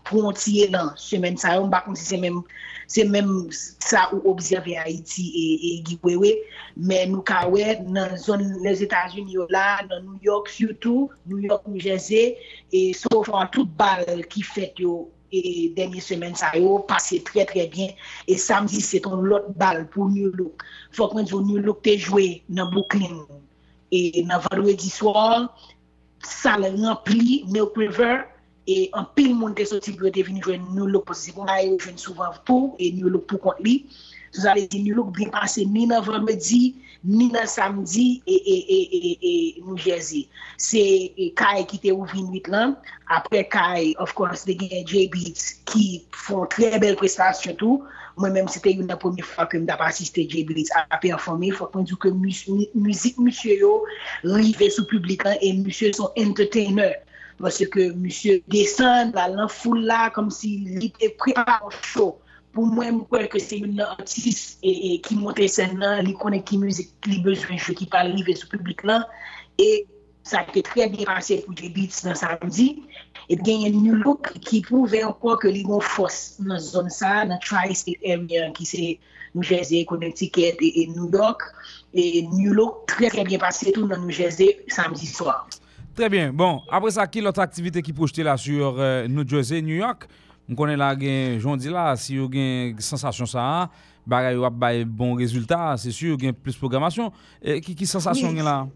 prontiye 0.05 0.66
nan 0.69 0.93
semen 1.01 1.39
sa 1.40 1.55
yo, 1.57 1.65
mbakon 1.65 1.97
si 1.97 2.05
se 2.05 2.19
men 2.20 2.43
se 2.89 3.05
menm 3.05 3.51
sa 3.52 4.09
ou 4.16 4.32
observe 4.32 4.73
Haiti 4.74 5.28
e, 5.28 5.44
e 5.60 5.70
Gibwewe, 5.85 6.32
men 6.74 7.12
nou 7.12 7.23
ka 7.27 7.44
we 7.52 7.77
nan 7.85 8.16
zon 8.16 8.40
les 8.65 8.81
Etats-Unis 8.85 9.36
yo 9.36 9.44
la, 9.52 9.85
nan 9.85 10.06
New 10.06 10.16
York 10.24 10.48
surtout, 10.48 11.12
New 11.28 11.39
York, 11.44 11.69
New 11.69 11.78
Jersey, 11.78 12.39
e 12.73 12.97
so 12.97 13.20
fwa 13.28 13.44
tout 13.52 13.69
bal 13.77 14.24
ki 14.32 14.43
fet 14.43 14.81
yo 14.81 15.05
e 15.28 15.69
denye 15.77 16.01
semen 16.01 16.32
sa 16.32 16.55
yo, 16.56 16.78
pase 16.89 17.20
tre 17.28 17.44
tre 17.44 17.66
bien, 17.69 17.93
e 18.24 18.40
samdi 18.40 18.81
se 18.81 19.02
ton 19.05 19.20
lot 19.28 19.52
bal 19.60 19.85
pou 19.93 20.09
New 20.09 20.32
Look. 20.40 20.65
Fok 20.97 21.12
men 21.19 21.28
zo 21.28 21.43
New 21.44 21.60
Look 21.60 21.85
te 21.85 21.98
jwe 22.01 22.40
nan 22.48 22.73
Brooklyn, 22.73 23.20
e 23.93 24.24
nan 24.24 24.40
valwe 24.48 24.73
di 24.81 24.89
swar, 24.89 25.51
sa 26.24 26.56
le 26.56 26.73
rempli, 26.73 27.44
Milk 27.52 27.77
River, 27.77 28.24
e 28.69 28.77
an 28.99 29.09
pil 29.16 29.32
moun 29.39 29.57
te 29.57 29.65
soti 29.69 29.95
pou 29.97 30.09
yo 30.09 30.12
te 30.12 30.24
vini 30.27 30.45
jwen 30.45 30.66
nou 30.77 30.89
lòk 30.93 31.09
pou 31.09 31.16
se 31.16 31.32
pou 31.32 31.49
mwen 31.49 31.70
yo 31.70 31.81
jwen 31.81 31.97
souvan 32.01 32.36
pou 32.49 32.74
e 32.77 32.93
nou 32.99 33.12
lòk 33.15 33.24
pou 33.31 33.40
kont 33.49 33.62
li. 33.65 33.81
Sou 34.28 34.45
zale 34.45 34.66
di 34.69 34.82
nou 34.85 35.01
lòk 35.01 35.15
bin 35.16 35.32
pase 35.32 35.65
ni 35.65 35.86
nan 35.89 36.05
vèmèdi 36.05 36.62
ni 37.09 37.28
nan 37.32 37.47
samdi 37.49 38.20
e, 38.27 38.36
e, 38.36 38.57
e, 38.77 38.78
e 38.99 39.12
e, 39.31 39.35
nou 39.62 39.78
jèzi 39.81 40.27
se 40.61 40.82
e, 41.09 41.31
kaj 41.39 41.62
ki 41.70 41.81
te 41.86 41.95
ouvi 41.95 42.24
nwit 42.27 42.51
lan 42.53 42.74
apre 43.15 43.45
kaj 43.49 43.95
of 44.03 44.12
course 44.19 44.45
de 44.45 44.59
gen 44.59 44.85
J-Beats 44.85 45.55
ki 45.70 46.03
fon 46.27 46.45
tre 46.53 46.77
bel 46.82 46.99
prestasyon 47.01 47.57
tou. 47.62 47.86
Mwen 48.19 48.35
menm 48.35 48.51
se 48.51 48.61
te 48.61 48.73
yon 48.74 48.89
nan 48.90 48.99
pomi 49.01 49.23
fwa 49.23 49.47
ke 49.49 49.62
mda 49.62 49.78
pa 49.81 49.89
asiste 49.93 50.27
J-Beats 50.27 50.74
a 50.77 51.01
performe 51.01 51.55
fwa 51.55 51.70
kon 51.73 51.86
djou 51.86 52.01
ke 52.03 52.11
müzik 52.12 52.51
mous, 52.77 53.15
mous, 53.23 53.43
yo 53.47 53.73
rive 54.27 54.69
sou 54.74 54.85
publikan 54.90 55.39
e 55.40 55.55
monsye 55.62 55.95
son 55.95 56.12
entertainer. 56.19 56.99
Vase 57.39 57.69
ke 57.70 57.90
monsye 57.94 58.40
desen 58.51 59.12
la 59.15 59.28
lan 59.31 59.51
foul 59.52 59.85
la 59.86 60.09
kom 60.15 60.31
si 60.35 60.56
li 60.81 60.89
te 60.97 61.12
prepa 61.20 61.60
an 61.60 61.77
show. 61.86 62.16
Pou 62.55 62.66
mwen 62.66 62.97
mwen 63.05 63.28
kwe 63.31 63.43
se 63.43 63.60
yon 63.60 63.77
nan 63.78 63.93
artis 63.94 64.56
e 64.66 64.97
ki 65.05 65.19
monte 65.20 65.47
sen 65.52 65.77
nan, 65.78 66.01
li 66.06 66.16
konen 66.19 66.43
ki 66.48 66.59
müzik, 66.59 66.90
li 67.06 67.20
bezwen 67.23 67.60
show 67.62 67.77
ki 67.78 67.86
palive 67.93 68.35
sou 68.40 68.51
publik 68.51 68.82
lan. 68.89 69.05
E 69.55 69.86
sa 70.27 70.43
te 70.48 70.65
tre 70.66 70.89
bien 70.90 71.06
pase 71.06 71.39
pou 71.44 71.55
te 71.55 71.70
beats 71.77 72.02
nan 72.09 72.19
samdi. 72.19 72.69
Et 73.28 73.39
genye 73.44 73.70
New 73.77 74.01
Look 74.02 74.32
ki 74.48 74.65
pouve 74.66 75.05
anpwa 75.06 75.36
ke 75.39 75.52
li 75.52 75.62
gon 75.69 75.85
fos 75.85 76.40
nan 76.43 76.59
zon 76.65 76.90
sa, 76.90 77.23
nan 77.28 77.39
tri-state 77.44 78.02
area 78.02 78.51
ki 78.56 78.66
se 78.66 78.82
New 79.36 79.44
Jersey, 79.44 79.85
Connecticut 79.85 80.59
et 80.59 80.86
New 80.97 81.06
York. 81.12 81.43
Et 81.94 82.27
New 82.32 82.52
Look 82.52 82.89
tre 82.89 83.15
tre 83.15 83.23
bien 83.24 83.39
pase 83.39 83.70
tout 83.70 83.86
nan 83.86 84.02
New 84.02 84.10
Jersey 84.10 84.65
samdi 84.74 85.06
soir. 85.06 85.47
Très 85.99 86.09
bien. 86.09 86.33
Bon, 86.33 86.62
après 86.70 86.93
ça, 86.93 87.09
qui 87.09 87.20
l'autre 87.20 87.41
activité 87.41 87.83
qui 87.83 87.93
projetée 87.93 88.23
là 88.23 88.37
sur 88.37 88.77
euh, 88.79 89.09
New 89.09 89.27
Jersey, 89.27 89.61
New 89.61 89.75
York? 89.75 90.07
On 90.49 90.55
connaît 90.55 90.77
là, 90.77 90.97
j'en 91.41 91.57
dis 91.57 91.69
là, 91.69 91.97
si 91.97 92.16
vous 92.16 92.27
avez 92.27 92.69
une 92.69 92.79
sensation 92.79 93.27
ça, 93.27 93.69
bah, 94.07 94.33
vous 94.33 94.45
avez 94.45 94.85
bon 94.85 95.15
résultat, 95.15 95.75
c'est 95.77 95.91
sûr, 95.91 96.16
vous 96.16 96.23
avez 96.23 96.33
plus 96.33 96.53
de 96.53 96.59
programmation. 96.59 97.12
Et, 97.43 97.61
qui, 97.61 97.75
qui 97.75 97.85
sensation 97.85 98.29
oui. 98.29 98.37
là? 98.37 98.69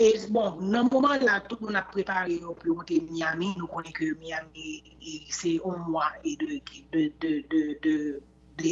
Et 0.00 0.14
bon, 0.30 0.56
nan 0.60 0.88
mouman 0.90 1.20
la, 1.22 1.40
tout 1.46 1.58
moun 1.60 1.76
ap 1.78 1.92
prepare 1.92 2.32
yo 2.32 2.56
pou 2.58 2.74
monte 2.74 2.96
Miami, 3.06 3.52
nou 3.58 3.68
konen 3.70 3.92
ke 3.94 4.14
Miami 4.18 4.82
se 5.30 5.58
bon, 5.60 5.76
on 5.76 5.92
mwa 5.92 6.08
e 6.24 6.34
de 6.40 6.60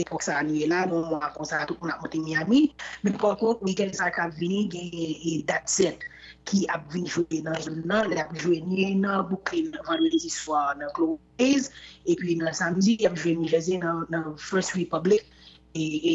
epok 0.01 0.23
sa 0.27 0.41
anye 0.41 0.67
la, 0.67 0.87
nou 0.91 1.05
mwa 1.13 1.31
konsa 1.37 1.67
tout 1.69 1.79
moun 1.79 1.93
ap 1.93 2.01
monte 2.03 2.19
Miami, 2.25 2.73
men 3.05 3.15
kon 3.21 3.37
kon, 3.39 3.61
Mikel 3.63 3.93
Sarkavini 3.95 4.65
gen 4.73 4.91
e 4.97 5.45
dat 5.47 5.71
set. 5.71 5.99
ki 6.51 6.67
ap 6.75 6.87
vinjwe 6.93 7.43
nan 7.47 7.59
zon 7.63 7.83
nan, 7.87 8.09
le 8.11 8.19
ap 8.19 8.33
jwenye 8.43 8.95
nan 8.99 9.27
boukri 9.29 9.63
nan 9.69 9.83
vandwezi 9.87 10.31
swa 10.35 10.63
nan 10.79 10.91
Clovis, 10.97 11.71
e 12.11 12.17
pi 12.19 12.35
nan 12.41 12.55
samdi 12.61 12.97
ap 13.07 13.15
jwenye 13.15 13.47
jese 13.53 13.79
nan, 13.79 14.07
nan 14.11 14.35
First 14.37 14.75
Republic, 14.75 15.23
e, 15.75 15.85
e 16.13 16.15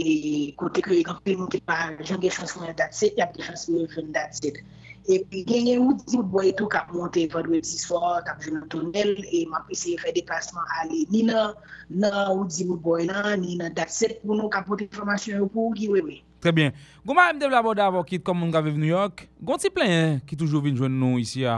kote 0.60 0.84
ke 0.84 1.00
kampil 1.08 1.38
moun 1.40 1.54
ki 1.54 1.62
pa 1.70 1.78
jenge 2.04 2.34
chanswen 2.38 2.76
dat 2.76 2.92
set, 3.00 3.16
ap 3.24 3.32
de 3.38 3.48
chanswen 3.48 3.88
jen 3.96 4.12
dat 4.12 4.36
set. 4.36 4.60
E 5.08 5.22
pi 5.30 5.46
genye 5.48 5.78
ou 5.80 5.96
di 6.02 6.18
ou 6.20 6.28
boye 6.36 6.52
tou 6.60 6.68
kap 6.68 6.92
monte 6.92 7.24
vandwezi 7.32 7.80
swa, 7.80 8.20
kap 8.28 8.44
jen 8.44 8.60
nan 8.60 8.68
tonel, 8.74 9.16
e 9.32 9.46
map 9.48 9.72
ese 9.72 9.96
fè 10.04 10.12
deplasman 10.20 10.68
ale 10.82 11.06
ni 11.16 11.24
nan, 11.32 11.56
nan 11.90 12.22
ou 12.36 12.48
di 12.52 12.68
ou 12.68 12.76
boye 12.76 13.08
nan, 13.08 13.40
ni 13.46 13.56
nan 13.62 13.72
dat 13.78 13.94
set 13.94 14.20
pou 14.26 14.36
nou 14.36 14.52
kap 14.52 14.68
pote 14.68 14.90
informasyon 14.90 15.48
pou 15.48 15.70
ou 15.70 15.78
giwe 15.80 16.04
we. 16.10 16.24
Très 16.46 16.52
bien. 16.54 16.76
Gouman 17.02 17.34
mdem 17.34 17.50
la 17.50 17.60
boda 17.66 17.88
avon 17.90 18.04
kit 18.06 18.22
kom 18.22 18.38
moun 18.38 18.52
ka 18.54 18.60
vive 18.62 18.78
New 18.78 18.92
York. 18.92 19.24
Gon 19.42 19.58
ti 19.58 19.72
plen 19.74 19.90
hein, 19.90 20.18
ki 20.30 20.36
toujou 20.38 20.62
vin 20.62 20.76
jwen 20.78 20.94
nou 20.94 21.18
isi 21.18 21.42
a 21.50 21.56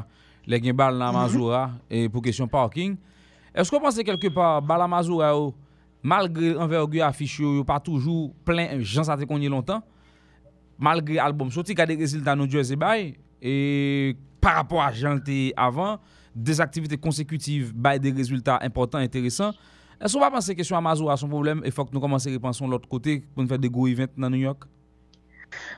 le 0.47 0.61
gen 0.63 0.77
bal 0.79 0.95
nan 0.95 1.11
Mazoura 1.11 1.65
e 1.91 2.05
pou 2.07 2.23
kesyon 2.23 2.47
parking. 2.47 2.93
Esko 3.51 3.81
panse 3.83 4.05
kelke 4.07 4.31
pa 4.31 4.61
bal 4.63 4.85
nan 4.85 4.93
Mazoura 4.93 5.33
ou 5.35 5.51
malgre 5.99 6.53
envergu 6.55 7.01
afish 7.03 7.41
yo 7.41 7.51
yo 7.57 7.65
pa 7.67 7.81
toujou 7.83 8.29
plen 8.47 8.79
jan 8.79 9.03
sa 9.09 9.17
te 9.19 9.27
konye 9.27 9.51
lontan 9.51 9.83
malgre 10.79 11.19
album 11.19 11.51
soti 11.51 11.75
kade 11.75 11.99
reziltan 11.99 12.39
nou 12.39 12.47
Jersey 12.47 12.79
bay 12.79 13.09
e 13.43 14.15
par 14.39 14.55
rapport 14.61 14.85
a 14.85 14.93
jan 14.95 15.19
te 15.19 15.49
avan 15.59 15.99
des 16.31 16.63
aktivite 16.63 16.95
konsekutiv 16.95 17.75
bay 17.75 17.99
de 17.99 18.15
rezultat 18.15 18.63
important 18.63 19.03
interesant. 19.03 19.51
Esko 19.99 20.23
pa 20.23 20.31
panse 20.31 20.55
kesyon 20.55 20.79
a 20.79 20.85
Mazoura 20.87 21.19
son 21.19 21.35
problem 21.35 21.67
e 21.67 21.75
fok 21.75 21.91
nou 21.91 21.99
komanse 21.99 22.31
repanson 22.31 22.71
lot 22.71 22.87
kote 22.87 23.19
pou 23.33 23.43
nou 23.43 23.51
fè 23.51 23.59
de 23.59 23.67
go 23.67 23.91
event 23.91 24.15
nan 24.15 24.31
New 24.31 24.47
York? 24.47 24.69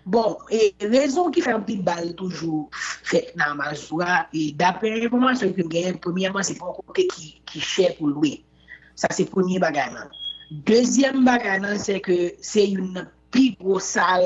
Bon, 0.06 0.38
e 0.52 0.72
rezon 0.82 1.34
ki 1.36 1.44
fè 1.46 1.54
an 1.56 1.66
pil 1.68 1.82
bal 1.86 2.12
toujou 2.20 2.68
fèt 3.10 3.36
nan 3.40 3.58
Mansoura, 3.60 4.26
e 4.34 4.50
dapè 4.60 4.92
informasyon 5.06 5.54
ki 5.58 5.68
gen, 5.74 6.00
premièman 6.04 6.46
se 6.48 6.58
fè 6.58 6.74
kote 6.80 7.06
ki, 7.14 7.30
ki 7.50 7.64
chè 7.64 7.92
pou 8.00 8.12
louè. 8.12 8.38
Sa 9.00 9.12
se 9.16 9.28
pounye 9.30 9.62
bagay 9.64 9.94
nan. 9.96 10.12
Dezyem 10.68 11.24
bagay 11.28 11.60
nan 11.64 11.80
se 11.80 12.00
ke 12.04 12.36
se 12.42 12.66
yon 12.72 13.06
pi 13.32 13.54
gwo 13.60 13.78
sal 13.84 14.26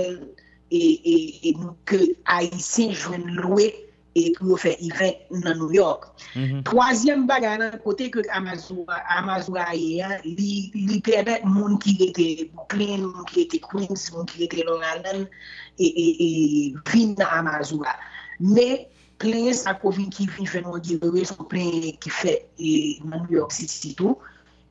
e, 0.73 0.79
e, 0.79 1.15
e 1.43 1.55
nou 1.59 1.75
ke 1.89 1.99
Haitien 2.29 2.95
jwen 2.95 3.27
louè 3.37 3.69
e 4.13 4.31
pou 4.37 4.53
yo 4.53 4.57
fe 4.61 4.75
event 4.85 5.17
nan 5.43 5.57
New 5.57 5.73
York. 5.73 6.11
Mm 6.35 6.45
-hmm. 6.45 6.61
Troasyem 6.69 7.25
bagay 7.27 7.57
nan 7.57 7.79
kote 7.83 8.09
ke 8.13 8.21
Amazoura 8.29 9.73
ye, 9.73 10.05
li, 10.23 10.71
li 10.73 11.01
pebet 11.01 11.45
moun 11.45 11.77
ki 11.77 11.97
ete 12.07 12.49
Brooklyn, 12.53 13.01
moun 13.09 13.25
ki 13.25 13.41
ete 13.45 13.59
Queens, 13.59 14.11
moun 14.13 14.25
ki 14.25 14.43
ete 14.45 14.63
Long 14.65 14.83
Island, 14.83 15.27
e, 15.77 15.87
e, 15.87 16.07
e 16.27 16.29
vin 16.91 17.15
nan 17.17 17.27
Amazoura. 17.39 17.95
Me, 18.39 18.87
plen 19.17 19.53
sa 19.53 19.73
kovin 19.73 20.09
ki 20.09 20.27
vin 20.27 20.45
fè 20.45 20.61
nou 20.61 20.79
diwewe, 20.79 21.25
son 21.25 21.47
plen 21.49 21.97
ki 21.97 22.09
fè 22.09 22.37
e, 22.57 22.99
nan 23.03 23.25
New 23.25 23.37
York 23.39 23.51
City 23.51 23.95
tou, 23.97 24.19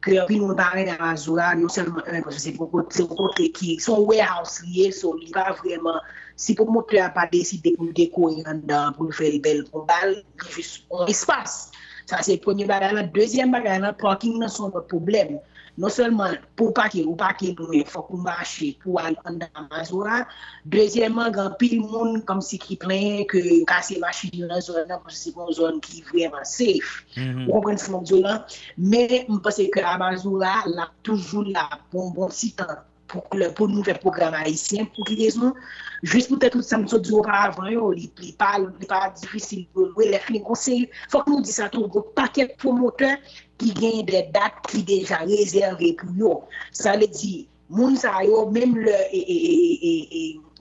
ke 0.03 0.19
api 0.19 0.39
nou 0.39 0.55
pare 0.59 0.85
nan 0.87 0.99
Amazoura, 0.99 1.55
nou 1.55 1.71
selman, 1.71 2.03
euh, 2.07 2.31
se 2.31 2.55
bon 2.57 2.67
pou 2.71 2.83
bon 2.83 3.17
kote 3.17 3.49
ki, 3.55 3.79
son 3.81 4.07
warehouse 4.07 4.63
liye, 4.67 4.91
son 4.95 5.19
li 5.19 5.31
pa 5.35 5.51
vreman 5.63 5.99
Si 6.43 6.57
pou 6.59 6.67
moun 6.67 6.99
a 6.99 7.13
pa 7.15 7.29
deside 7.31 7.71
pou 7.79 7.95
dekou 7.95 8.33
yon 8.35 8.65
dan 8.67 8.97
pou 8.97 9.15
fè 9.15 9.31
li 9.31 9.39
bel 9.43 9.63
pou 9.71 9.87
bal, 9.87 10.17
li 10.19 10.57
jis 10.57 10.81
on 10.91 11.07
espas. 11.07 11.71
Sa 12.11 12.19
se 12.27 12.35
premier 12.43 12.67
bagay 12.67 12.97
la. 12.97 13.07
Dezyen 13.15 13.55
bagay 13.55 13.79
la, 13.79 13.93
parking 13.95 14.41
nan 14.43 14.51
son 14.51 14.75
not 14.75 14.91
problem. 14.91 15.39
Non 15.79 15.89
selman 15.89 16.35
pou 16.59 16.75
pake 16.77 17.01
ou 17.07 17.15
pake 17.17 17.55
pou 17.57 17.73
yon 17.73 17.87
fok 17.89 18.11
ou 18.13 18.21
mache 18.21 18.75
pou 18.83 18.99
al 19.01 19.15
an 19.25 19.39
dan 19.41 19.69
mazoura. 19.71 20.27
Dezyenman, 20.69 21.31
gan 21.33 21.55
pil 21.63 21.79
moun 21.81 22.21
kom 22.29 22.43
si 22.45 22.59
ki 22.61 22.77
plen 22.83 23.23
ke 23.31 23.63
kase 23.71 23.97
mache 24.03 24.29
yon 24.35 24.51
nan 24.53 24.61
zon 24.61 24.83
nan 24.91 25.01
pou 25.01 25.15
se 25.15 25.33
kon 25.33 25.49
zon 25.55 25.79
ki 25.81 26.03
vreman 26.11 26.45
safe. 26.45 27.07
Mhm. 27.17 27.47
Ou 27.47 27.63
kompren 27.63 27.81
se 27.81 27.95
moun 27.95 28.05
zon 28.05 28.27
lan. 28.27 28.43
Men, 28.77 29.31
mpase 29.31 29.71
ke 29.71 29.81
a 29.81 29.95
la 29.97 30.91
toujou 31.07 31.47
la 31.55 31.71
bon, 31.93 32.11
bon 32.11 32.13
pou 32.13 32.27
bon 32.27 32.31
sitan 32.35 32.83
pou, 33.07 33.23
pou 33.31 33.71
nou 33.71 33.87
fè 33.87 33.95
program 34.03 34.35
haisyen 34.35 34.91
pou 34.93 35.07
ki 35.07 35.17
lezon. 35.23 35.55
Jus 36.03 36.27
pou 36.27 36.35
tèt 36.43 36.51
tout 36.51 36.67
sa 36.67 36.81
msou 36.83 36.99
di 36.99 37.13
oravan 37.15 37.69
yo, 37.71 37.93
li 37.95 38.09
pa 38.35 38.57
difisil, 38.59 39.69
wè 39.95 40.09
lè 40.11 40.19
fin 40.25 40.43
konsey, 40.43 40.89
fòk 41.13 41.31
nou 41.31 41.45
di 41.47 41.55
sa 41.55 41.69
tou, 41.71 41.87
gò 41.87 42.03
pakèk 42.19 42.57
promoteur 42.59 43.21
ki 43.63 43.71
gen 43.79 44.01
de 44.11 44.25
dat 44.35 44.59
ki 44.67 44.83
deja 44.89 45.21
rezerve 45.23 45.93
pou 46.01 46.19
yo. 46.19 46.33
Sa 46.75 46.97
lè 46.99 47.07
di, 47.07 47.47
moun 47.71 47.95
sa 48.03 48.17
yo, 48.27 48.43
mèm 48.51 48.75
lè, 48.83 48.99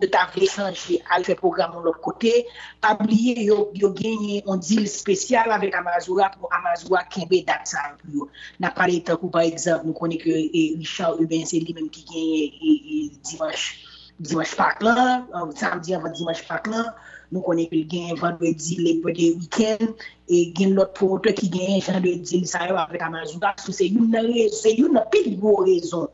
de 0.01 0.09
ta 0.13 0.27
vlechange 0.29 1.01
al 1.09 1.25
fè 1.25 1.33
program 1.41 1.73
moun 1.73 1.89
lòt 1.89 1.97
kote, 2.05 2.37
pabliye 2.85 3.41
yo, 3.49 3.71
yo 3.73 3.89
genye 3.97 4.43
on 4.45 4.61
dil 4.61 4.85
spesyal 4.93 5.49
avèk 5.57 5.81
Amazoura 5.81 6.29
pou 6.37 6.53
Amazoura 6.53 7.01
kenbe 7.09 7.41
dat 7.49 7.65
sa 7.65 7.95
pou 7.97 8.13
yo. 8.13 8.29
Na 8.61 8.69
pale 8.77 9.01
tan 9.01 9.17
kou, 9.17 9.33
par 9.33 9.49
exemple, 9.49 9.89
nou 9.89 9.97
konen 9.97 10.21
ke 10.21 10.37
eh, 10.37 10.77
Richard 10.77 11.17
Uben, 11.17 11.49
se 11.49 11.65
li 11.65 11.73
mèm 11.73 11.89
ki 11.89 12.05
genye 12.13 13.09
dimanche. 13.25 13.89
Dimanche 14.21 14.55
pak 14.55 14.81
lan, 14.85 15.25
samdi 15.57 15.95
avan 15.97 16.13
Dimanche 16.13 16.45
pak 16.47 16.67
lan, 16.69 16.91
nou 17.31 17.41
konen 17.45 17.65
ke 17.71 17.79
gen 17.89 18.17
vendredi 18.19 18.77
le 18.77 18.93
weekend, 19.05 20.03
e 20.29 20.43
gen 20.57 20.75
lot 20.77 20.93
promoteur 20.97 21.33
ki 21.37 21.49
gen 21.53 21.79
jan 21.79 22.01
de 22.03 22.13
di 22.21 22.41
sa 22.45 22.67
yo 22.69 22.77
avèk 22.77 23.01
Amazoura, 23.07 23.55
sou 23.63 23.73
se 23.73 23.87
yon 23.89 24.11
nan 24.13 24.27
rezon, 24.29 24.59
se 24.59 24.75
yon 24.77 24.93
nan 24.97 25.07
pil 25.13 25.31
gwo 25.41 25.55
rezon, 25.65 26.05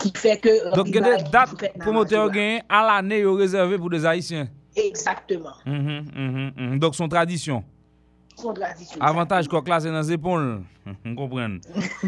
ki 0.00 0.14
fè 0.16 0.38
ke... 0.40 0.56
Donk 0.76 0.92
gen 0.94 1.08
de 1.08 1.18
dat 1.34 1.52
promoteur 1.82 2.32
gen 2.32 2.64
al 2.68 2.94
anè 2.96 3.20
yo 3.24 3.36
rezerve 3.40 3.76
pou 3.82 3.92
de 3.92 4.00
Haitien. 4.06 4.48
Exactement. 4.78 5.60
Donk 6.80 6.96
son 6.96 7.12
tradisyon. 7.12 7.64
Son 8.40 8.56
tradisyon. 8.56 9.02
Avantaj 9.04 9.48
kwa 9.52 9.60
klase 9.64 9.92
nan 9.92 10.04
zepon, 10.06 10.64
m 11.08 11.14
kompren. 11.18 11.58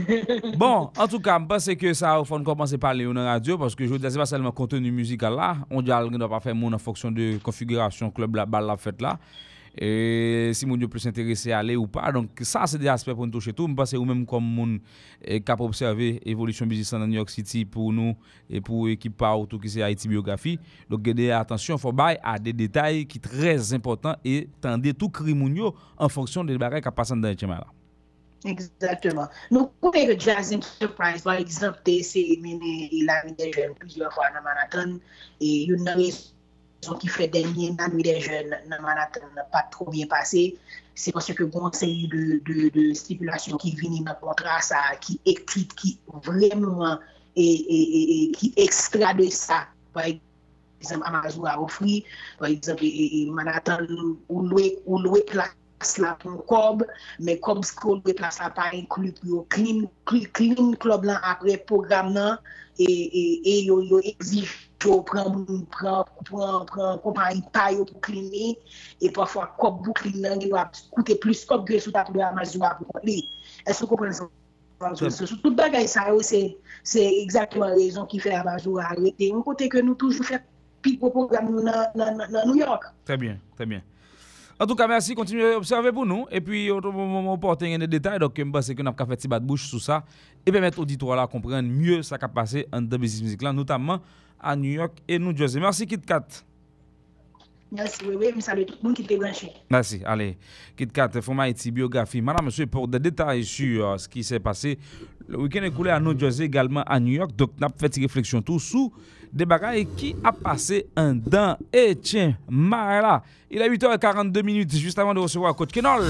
Bon, 0.61 0.89
an 0.97 1.11
tou 1.11 1.21
ka, 1.23 1.37
m 1.41 1.47
pase 1.51 1.77
ke 1.79 1.93
sa 1.99 2.15
ou 2.21 2.29
fon 2.29 2.45
komanse 2.47 2.81
pale 2.81 3.05
yo 3.05 3.13
nan 3.17 3.29
radyo, 3.29 3.59
paske 3.61 3.87
jwè 3.87 4.01
de 4.01 4.13
se 4.13 4.21
pa 4.21 4.27
selman 4.29 4.55
kontenu 4.57 4.93
musikal 4.95 5.37
la, 5.37 5.53
on 5.71 5.85
di 5.85 5.93
al 5.95 6.09
gen 6.13 6.23
do 6.23 6.31
pa 6.33 6.41
fè 6.43 6.57
moun 6.57 6.77
an 6.77 6.83
foksyon 6.83 7.15
de 7.17 7.35
konfigurasyon 7.45 8.13
klub 8.17 8.41
la 8.41 8.49
bal 8.49 8.69
la 8.71 8.79
fèt 8.81 9.05
la, 9.05 9.19
E, 9.73 10.53
si 10.53 10.67
moun 10.69 10.83
yo 10.85 10.89
plus 10.93 11.07
interese 11.09 11.55
ale 11.57 11.79
ou 11.81 11.89
pa 11.89 12.11
Donk 12.13 12.43
sa 12.45 12.67
se 12.69 12.77
de 12.81 12.91
aspe 12.93 13.15
pou 13.15 13.25
nou 13.25 13.33
touche 13.33 13.55
tou. 13.57 13.71
Mpase 13.73 13.97
ou 13.97 14.09
menm 14.09 14.27
kom 14.29 14.45
moun 14.45 14.79
e, 15.21 15.41
kap 15.41 15.63
observe 15.65 16.15
evolisyon 16.29 16.69
bizisan 16.69 17.01
nan 17.01 17.13
New 17.13 17.21
York 17.21 17.33
City 17.33 17.65
pou 17.65 17.95
nou 17.95 18.17
E 18.53 18.61
pou 18.65 18.91
ekip 18.93 19.17
pa 19.23 19.33
ou 19.39 19.49
tou 19.49 19.63
ki 19.63 19.73
se 19.73 19.85
Haiti 19.85 20.11
biografi. 20.13 20.59
Donk 20.93 21.07
gede 21.09 21.31
atensyon 21.37 21.81
fò 21.81 21.95
bay 21.97 22.21
a 22.21 22.39
de 22.43 22.55
detay 22.65 23.07
ki 23.09 23.23
trez 23.25 23.73
important 23.77 24.21
E 24.27 24.43
tende 24.65 24.93
tou 24.93 25.13
kri 25.13 25.37
moun 25.37 25.57
yo 25.57 25.73
An 25.97 26.13
fonksyon 26.13 26.49
de 26.49 26.61
barek 26.61 26.91
a 26.91 26.95
pasan 26.95 27.25
dan 27.25 27.33
etchema 27.33 27.63
la. 27.63 27.71
Exactement. 28.45 29.31
Nou 29.55 29.71
koupe 29.83 30.03
ke 30.09 30.17
Jazz 30.19 30.51
Enterprise, 30.53 31.23
par 31.23 31.39
exemple, 31.39 31.79
te 31.87 32.01
se 32.07 32.23
mene 32.43 32.89
la 33.07 33.21
de 33.29 33.51
jen 33.55 33.75
plusieurs 33.79 34.15
fwa 34.17 34.31
nan 34.35 34.43
Manhattan, 34.47 34.97
e 35.39 35.53
yon 35.71 35.85
nan 35.87 36.01
yon 36.03 36.17
son 36.83 36.99
ki 36.99 37.11
fè 37.15 37.29
denye 37.31 37.71
nan 37.77 37.95
mi 37.95 38.03
de 38.07 38.17
jen 38.25 38.51
nan 38.51 38.83
Manhattan 38.83 39.31
nan 39.37 39.47
pa 39.53 39.63
tro 39.71 39.87
bien 39.91 40.09
pase, 40.11 40.43
se 40.99 41.15
pwase 41.15 41.37
ke 41.39 41.47
konseyi 41.55 42.09
de, 42.11 42.41
de, 42.47 42.69
de 42.75 42.85
stipulasyon 42.99 43.61
ki 43.63 43.75
vini 43.79 44.03
nan 44.03 44.19
kontra 44.21 44.59
sa, 44.65 44.83
ki 45.05 45.21
ekrit, 45.33 45.75
ki 45.79 45.95
vremen, 46.27 46.99
ki 47.37 48.53
ekstra 48.67 49.15
de 49.19 49.31
sa, 49.31 49.65
par 49.95 50.11
exemple, 50.11 51.07
Amazou 51.07 51.47
a 51.47 51.55
ofri, 51.63 52.03
par 52.39 52.51
exemple, 52.51 52.91
Manhattan 53.31 53.87
ou 54.29 54.43
loue 54.43 55.23
plas 55.31 55.55
la 56.03 56.17
pou 56.19 56.43
kob, 56.51 56.83
men 57.23 57.39
kob 57.47 57.63
skou 57.67 58.01
loue 58.01 58.19
plas 58.19 58.43
la 58.43 58.51
pa 58.51 58.73
inklu 58.75 59.15
pou 59.21 59.37
yo 59.37 59.47
klin, 59.55 59.87
klub 60.83 61.07
lan 61.07 61.23
apre 61.23 61.57
program 61.71 62.11
nan, 62.19 62.43
e 62.83 63.63
yo 63.69 63.79
yo 63.87 64.03
exif 64.03 64.72
yo 64.85 65.01
pran 65.07 65.47
kompanyi 67.03 67.43
pa 67.55 67.71
yo 67.75 67.87
pou 67.89 68.01
clean 68.05 68.57
e 69.01 69.11
pafwa 69.15 69.47
kob 69.59 69.83
pou 69.85 69.97
clean 69.97 70.21
nan 70.25 70.43
yo 70.45 70.59
ap 70.61 70.77
koute 70.95 71.17
plus 71.23 71.45
kob 71.49 71.67
gwe 71.69 71.81
sou 71.81 71.95
ta 71.95 72.05
pou 72.07 72.19
de 72.19 72.25
Amazoura 72.27 72.75
pou 72.79 72.91
kon 72.93 73.07
li. 73.07 73.23
Esou 73.67 73.89
kompren 73.91 74.15
sa? 74.17 74.29
Sou 74.99 75.39
tout 75.39 75.55
bagay 75.55 75.87
sa 75.87 76.09
yo 76.11 76.19
se 76.23 77.03
exaktman 77.23 77.77
rezon 77.79 78.09
ki 78.11 78.19
fe 78.23 78.35
arete. 78.35 79.31
Yon 79.31 79.47
kote 79.47 79.71
ke 79.71 79.83
nou 79.83 79.95
toujou 79.95 80.27
fe 80.27 80.43
pi 80.83 80.99
program 80.99 81.55
nan 81.63 82.47
New 82.47 82.59
York. 82.59 82.91
Très 83.05 83.17
bien, 83.17 83.39
très 83.57 83.67
bien. 83.67 83.83
En 84.61 84.67
tout 84.67 84.77
cas, 84.77 84.87
merci, 84.87 85.15
continuez 85.15 85.55
à 85.55 85.57
observer 85.57 85.91
pour 85.91 86.07
nous. 86.07 86.27
Et 86.31 86.41
puis, 86.41 86.71
moment 86.71 87.35
où 87.35 87.37
porter 87.37 87.77
des 87.79 87.87
détails, 87.89 88.21
donc, 88.21 88.35
je 88.37 88.43
pense 88.45 88.69
que 88.69 88.81
nous 88.81 88.89
avons 88.97 89.07
fait 89.11 89.27
de 89.27 89.39
bouche 89.41 89.67
sur 89.67 89.81
ça. 89.81 90.05
Et 90.47 90.53
permettre 90.53 90.79
l'auditoire 90.79 91.17
là 91.17 91.27
comprendre 91.27 91.69
mieux 91.69 92.03
ce 92.03 92.15
qui 92.15 92.25
a 92.25 92.29
passé 92.29 92.69
en 92.73 92.81
business 92.83 93.23
musique 93.23 93.43
notamment 93.43 93.99
à 94.43 94.57
New 94.57 94.73
York 94.73 94.99
et 95.09 95.19
New 95.19 95.37
Jersey. 95.37 95.61
Merci 95.61 95.87
KitKat. 95.87 96.27
Merci, 97.75 98.01
oui, 98.07 98.17
oui, 98.35 98.43
salut 98.43 98.67
tout 98.67 98.75
le 98.83 98.89
monde 98.89 98.97
qui 98.97 99.03
était 99.03 99.17
branché. 99.17 99.51
Merci, 99.71 100.03
allez. 100.05 100.37
KitKat, 100.77 101.23
format 101.23 101.45
Haïti, 101.45 101.71
biographie. 101.71 102.21
Madame, 102.21 102.45
monsieur, 102.47 102.67
pour 102.67 102.87
des 102.87 102.99
détails 102.99 103.45
sur 103.45 103.89
euh, 103.89 103.97
ce 103.97 104.07
qui 104.07 104.23
s'est 104.23 104.41
passé, 104.41 104.79
le 105.27 105.39
week-end 105.39 105.63
écoulé 105.63 105.91
à 105.91 105.99
New 105.99 106.19
Jersey, 106.19 106.45
également 106.45 106.83
à 106.83 107.01
New 107.01 107.13
York, 107.13 107.31
donc 107.35 107.53
nous 107.59 107.65
avons 107.65 107.75
fait 107.79 107.97
une 107.97 108.03
réflexion 108.03 108.43
tout 108.43 108.59
sous 108.59 108.93
des 109.33 109.47
bagailles 109.47 109.87
qui 109.97 110.15
a 110.23 110.33
passé 110.33 110.87
un 110.95 111.15
dent. 111.15 111.57
Et 111.73 111.97
tiens, 111.97 112.37
Mara, 112.51 113.23
il 113.51 113.63
est 113.63 113.71
8h42 113.71 114.43
minutes, 114.43 114.77
juste 114.77 114.99
avant 114.99 115.15
de 115.15 115.21
recevoir 115.21 115.55
Coach 115.57 115.71
Kenol. 115.73 116.05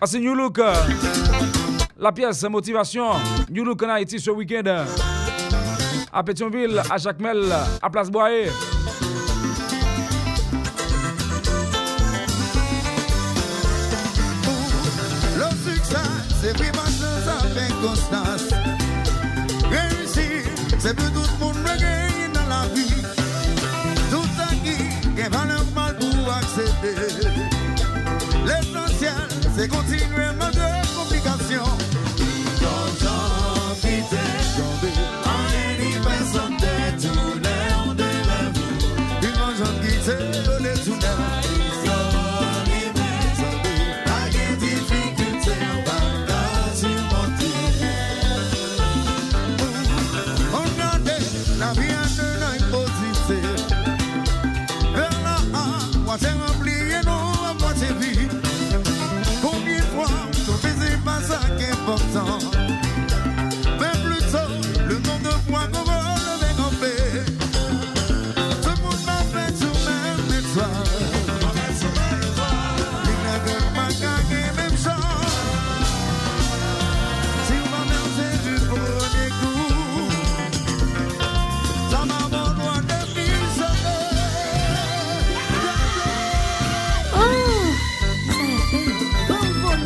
Ah, 0.00 0.06
c'est 0.06 0.20
New 0.20 0.34
Look, 0.34 0.60
euh, 0.60 0.72
la 1.98 2.12
pièce 2.12 2.44
motivation. 2.44 3.06
New 3.50 3.64
Look 3.64 3.82
en 3.82 3.88
Haïti 3.88 4.20
ce 4.20 4.30
week-end 4.30 4.84
à 6.12 6.22
Pétionville, 6.22 6.82
à 6.90 6.98
Jacmel, 6.98 7.44
à 7.82 7.90
Place 7.90 8.10
Boyer. 8.10 8.50
Le 15.36 15.72
succès, 15.72 15.96
c'est 16.40 16.56
vraiment 16.56 16.86
chose 16.86 17.28
avec 17.40 17.70
constance. 17.80 18.48
Réussir, 19.70 20.42
c'est 20.78 20.94
plus 20.94 21.10
tout 21.12 21.30
pour 21.38 21.54
me 21.54 21.78
gagner 21.78 22.28
dans 22.32 22.46
la 22.48 22.66
vie. 22.74 23.02
Tout 24.10 24.42
acquis, 24.42 24.84
qui 25.14 25.28
va 25.28 25.44
le 25.44 25.74
mal 25.74 25.96
pour 25.96 26.32
accéder. 26.32 26.96
L'essentiel, 28.44 29.28
c'est 29.56 29.68
continuer 29.68 30.24
à 30.24 30.32
me 30.32 30.79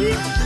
Yeah. 0.04 0.43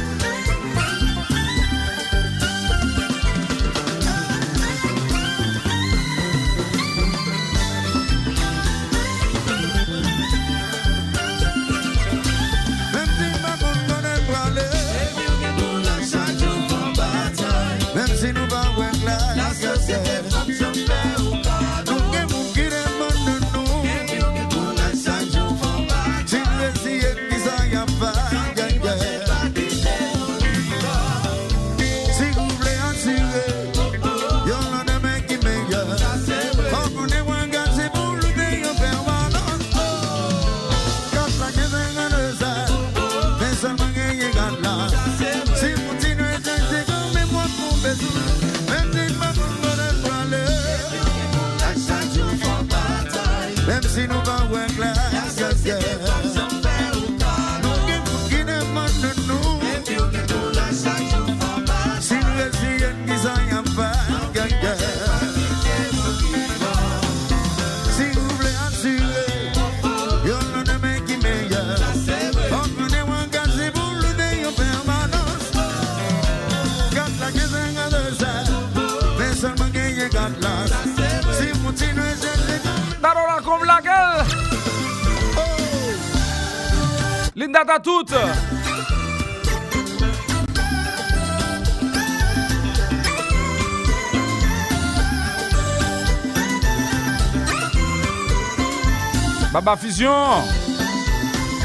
Bas 99.68 99.76
Fusion. 99.76 100.08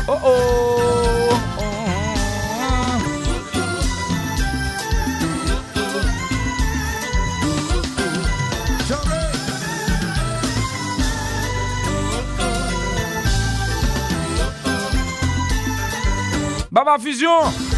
Oh 0.09 0.19
oh. 0.25 1.29
Baba 16.69 16.99
Fusion 16.99 17.72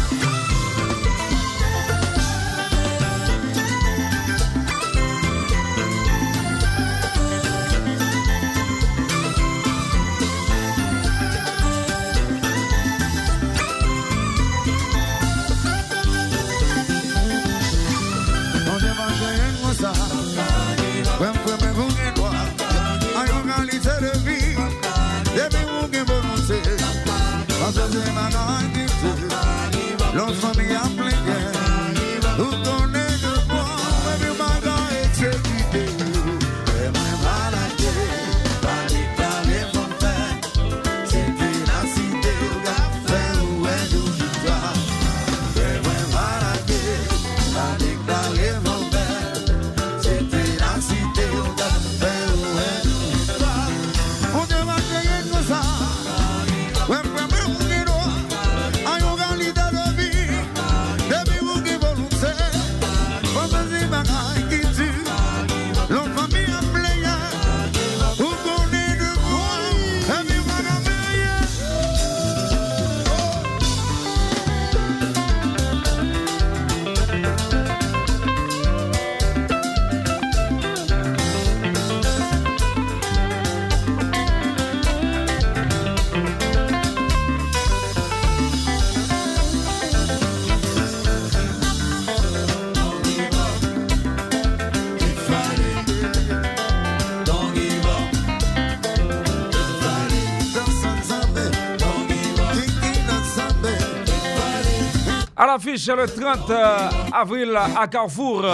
le 105.64 106.06
30 106.06 106.50
euh, 106.50 106.76
avril 107.12 107.56
à 107.56 107.86
Carrefour. 107.86 108.44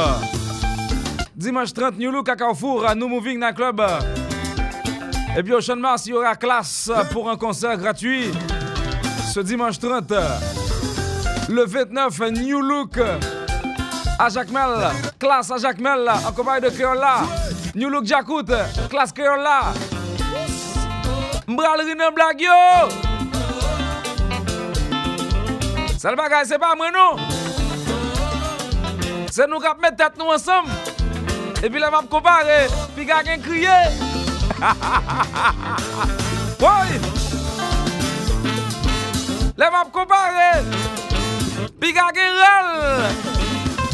Dimanche 1.35 1.73
30 1.73 1.99
New 1.99 2.13
Look 2.13 2.29
à 2.29 2.37
Carrefour, 2.37 2.87
à 2.87 2.95
New 2.95 3.09
Moving 3.09 3.41
Night 3.41 3.57
Club. 3.57 3.83
Et 5.37 5.43
puis 5.43 5.53
au 5.53 5.61
Champ 5.61 5.75
de 5.75 5.81
Mars, 5.81 6.07
il 6.07 6.11
y 6.11 6.13
aura 6.13 6.37
classe 6.37 6.93
pour 7.13 7.29
un 7.29 7.37
concert 7.37 7.77
gratuit. 7.77 8.31
Ce 9.33 9.41
dimanche 9.41 9.81
30. 9.81 10.13
Le 11.49 11.65
29 11.65 12.21
New 12.31 12.61
Look 12.61 13.01
à 14.19 14.29
Jacmel. 14.29 14.91
Classe 15.19 15.51
à 15.51 15.57
Jacmel 15.57 16.09
en 16.09 16.33
compagnie 16.33 16.67
de 16.67 16.71
Créola. 16.71 17.23
New 17.75 17.89
Look 17.89 18.05
Jacout. 18.05 18.47
Classe 18.89 19.13
Créola. 19.13 19.73
Mbral 21.49 21.81
Rine 21.81 22.15
Blague 22.15 23.12
Sel 26.03 26.17
bagay 26.19 26.43
se 26.43 26.57
pa 26.59 26.73
mwen 26.75 26.91
nou. 26.91 27.15
Se 29.31 29.47
nou 29.47 29.63
kap 29.63 29.79
met 29.79 29.95
tet 29.95 30.17
nou 30.19 30.33
ansam. 30.35 30.67
E 31.63 31.71
pi 31.71 31.79
la 31.79 31.93
map 31.95 32.09
kopare. 32.11 32.65
Pi 32.97 33.07
kagen 33.07 33.39
kriye. 33.45 33.77
Woy. 36.65 36.99
La 39.63 39.71
map 39.71 39.95
kopare. 39.95 40.51
Pi 41.79 41.95
kagen 41.95 42.35
rel. 42.43 42.75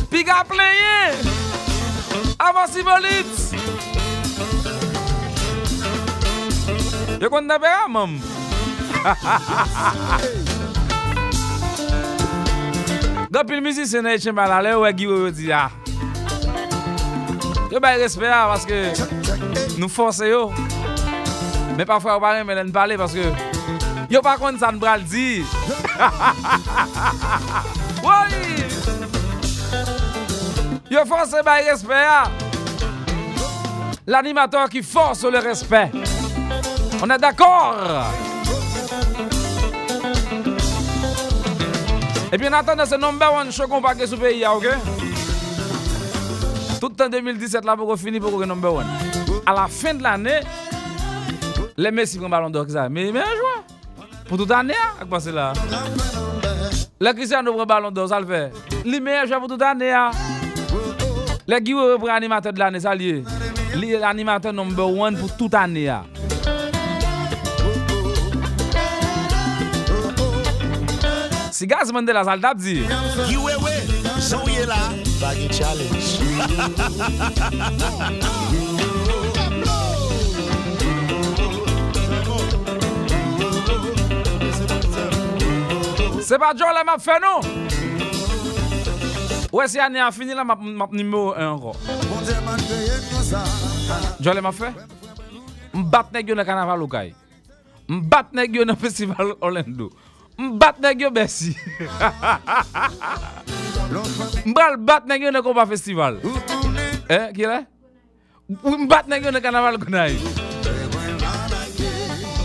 Pi 0.09 0.25
ka 0.25 0.41
pleye. 0.49 1.13
Avan 2.41 2.73
si 2.73 2.89
volit. 2.89 3.33
Yo 7.21 7.29
kon 7.29 7.53
da 7.53 7.61
be 7.61 7.69
a 7.69 7.85
mam. 7.85 8.17
Ha 9.05 9.13
ha 9.29 9.41
ha 9.45 9.65
ha 9.77 9.97
ha. 10.09 10.48
Mizi 13.61 13.87
se 13.87 14.03
nan 14.03 14.13
etchen 14.13 14.35
bala 14.35 14.63
le 14.63 14.75
ou 14.77 14.87
e 14.87 14.93
giwe 14.93 15.13
ou 15.13 15.31
di 15.31 15.47
ya 15.49 15.71
Yo 17.71 17.81
bay 17.81 17.99
respect 18.01 18.31
ya 18.31 18.49
paske 18.49 18.93
nou 19.79 19.89
force 19.89 20.29
yo. 20.29 20.53
Men 21.77 21.87
pafwa 21.87 22.15
ou 22.17 22.21
pare 22.21 22.45
men 22.45 22.57
len 22.57 22.73
pale 22.73 22.97
paske 22.99 23.35
Yo 24.11 24.23
pa 24.25 24.37
kon 24.41 24.59
san 24.59 24.79
bral 24.79 25.03
di 25.05 25.45
Yo 30.91 31.05
force 31.05 31.43
bay 31.45 31.65
respect 31.71 32.05
ya 32.05 32.49
L'animateur 34.09 34.71
qui 34.71 34.83
force 34.83 35.23
le 35.25 35.39
respect. 35.39 35.91
On 37.03 37.11
est 37.11 37.19
d'accord 37.19 37.77
E 42.31 42.37
pi 42.37 42.51
natan 42.51 42.77
de 42.77 42.85
se 42.85 42.97
number 42.99 43.33
one 43.33 43.51
show 43.51 43.67
kon 43.67 43.81
pake 43.81 44.07
sou 44.07 44.21
peyi 44.21 44.43
ya, 44.43 44.53
ok? 44.53 44.67
Tout 46.79 47.01
an 47.01 47.09
2017 47.09 47.65
la 47.65 47.77
pou 47.77 47.89
kon 47.89 47.97
fini 47.97 48.21
pou 48.21 48.35
kon 48.35 48.43
gen 48.45 48.53
number 48.53 48.75
one. 48.83 48.89
A 49.49 49.55
la 49.57 49.65
fin 49.73 49.97
de 49.97 50.05
l'anè, 50.05 50.35
le 51.79 51.91
Messi 51.91 52.21
pren 52.21 52.29
balon 52.29 52.53
d'or 52.53 52.67
ki 52.69 52.77
sa. 52.77 52.85
Me 52.93 53.07
yon 53.07 53.17
jwa. 53.17 53.55
Pou 54.29 54.37
tout 54.37 54.53
anè 54.53 54.77
ya, 54.77 54.91
ak 55.01 55.09
pase 55.09 55.33
la. 55.33 55.55
Le 57.01 57.15
Cristiano 57.17 57.57
pren 57.57 57.71
balon 57.71 57.97
d'or, 57.97 58.11
sa 58.13 58.21
l'fè. 58.21 58.43
Li 58.85 59.01
meyè 59.01 59.25
jwa 59.25 59.41
pou 59.41 59.49
tout 59.49 59.65
anè 59.65 59.89
ya. 59.89 60.11
Le 61.49 61.61
Guillaume 61.65 61.97
pren 62.03 62.19
animateur 62.19 62.53
de 62.53 62.61
l'anè, 62.61 62.85
sa 62.85 62.93
liye. 62.95 63.25
Li 63.81 63.97
animateur 63.97 64.53
number 64.53 64.85
one 64.85 65.17
pou 65.17 65.33
tout 65.41 65.57
anè 65.57 65.89
ya. 65.89 66.03
Si 71.59 71.67
gaz 71.67 71.91
mande 71.91 72.13
la 72.15 72.23
sal 72.23 72.39
tap 72.39 72.55
di. 72.63 72.87
Kiwewe, 73.27 73.73
souye 74.23 74.63
la, 74.65 74.79
bagi 75.19 75.49
challenge. 75.51 76.23
Se 86.23 86.39
pa 86.39 86.55
John 86.55 86.79
la 86.79 86.85
map 86.87 87.03
fe 87.03 87.19
nou? 87.19 87.43
Ouè 89.51 89.67
si 89.67 89.83
ane 89.83 89.99
a 89.99 90.13
fini 90.15 90.39
la 90.39 90.47
map 90.47 90.63
nime 90.63 91.19
ou 91.19 91.35
enro. 91.35 91.75
John 94.23 94.39
la 94.39 94.47
map 94.47 94.55
fe? 94.55 94.71
Mbat 95.75 96.15
neg 96.15 96.31
yo 96.31 96.39
nan 96.39 96.47
kanaval 96.47 96.87
ou 96.87 96.95
kay. 96.95 97.17
Mbat 97.91 98.31
neg 98.31 98.55
yo 98.55 98.63
nan 98.63 98.79
festival 98.79 99.35
Orlando. 99.41 99.91
Mbat 100.39 100.78
neg 100.78 101.01
yo 101.02 101.10
besi. 101.10 101.51
Mbral 104.47 104.77
bat 104.78 105.06
neg 105.10 105.23
yo 105.27 105.32
nan 105.35 105.43
kompa 105.43 105.66
festival. 105.66 106.20
Eh, 107.10 107.32
ki 107.35 107.48
la? 107.51 107.65
Mbat 108.86 109.10
neg 109.10 109.27
yo 109.27 109.32
nan 109.35 109.43
kanaval 109.43 109.81
konay. 109.82 110.15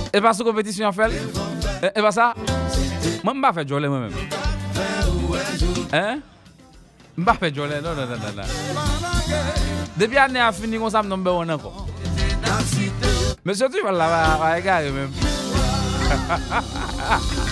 E 0.09 0.21
pa 0.21 0.33
sou 0.33 0.45
kompetisyon 0.49 0.89
an 0.89 0.97
fel? 0.97 1.13
E 1.13 1.91
eh, 1.93 2.01
pa 2.01 2.09
sa? 2.15 2.31
Mwen 3.23 3.37
mba 3.37 3.53
fe 3.53 3.67
jole 3.69 3.89
mwen 3.89 4.09
men. 4.09 4.13
Eh? 5.93 6.17
Mba 7.17 7.37
fe 7.37 7.53
jole, 7.53 7.77
non, 7.81 7.93
non, 7.93 8.09
non, 8.09 8.19
non. 8.25 8.35
non. 8.41 8.49
Depi 9.97 10.17
ane 10.17 10.41
a 10.41 10.51
fini 10.51 10.81
kon 10.81 10.89
sa 10.89 11.05
m 11.05 11.13
nombe 11.13 11.29
wana 11.29 11.61
kon. 11.61 11.85
Mwen 13.45 13.55
sotu 13.57 13.85
yon 13.85 13.93
la 14.01 14.09
va 14.41 14.53
e 14.57 14.61
gare 14.65 14.89
men. 14.97 15.13
Ha 16.09 16.17
ha 16.25 16.37
ha 16.49 16.61
ha 16.81 17.21
ha. 17.21 17.42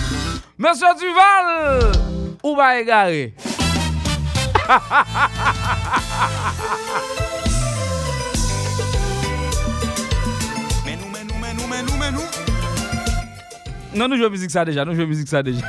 Menou, 10.86 11.08
menou, 11.10 11.34
menou, 11.42 11.66
menou, 11.66 11.96
menou. 11.98 12.22
Non, 13.90 14.06
nou 14.06 14.14
jwe 14.14 14.30
müzik 14.30 14.54
sa 14.54 14.62
deja, 14.62 14.86
nou 14.86 14.94
jwe 14.94 15.02
müzik 15.10 15.26
sa 15.26 15.42
deja. 15.42 15.66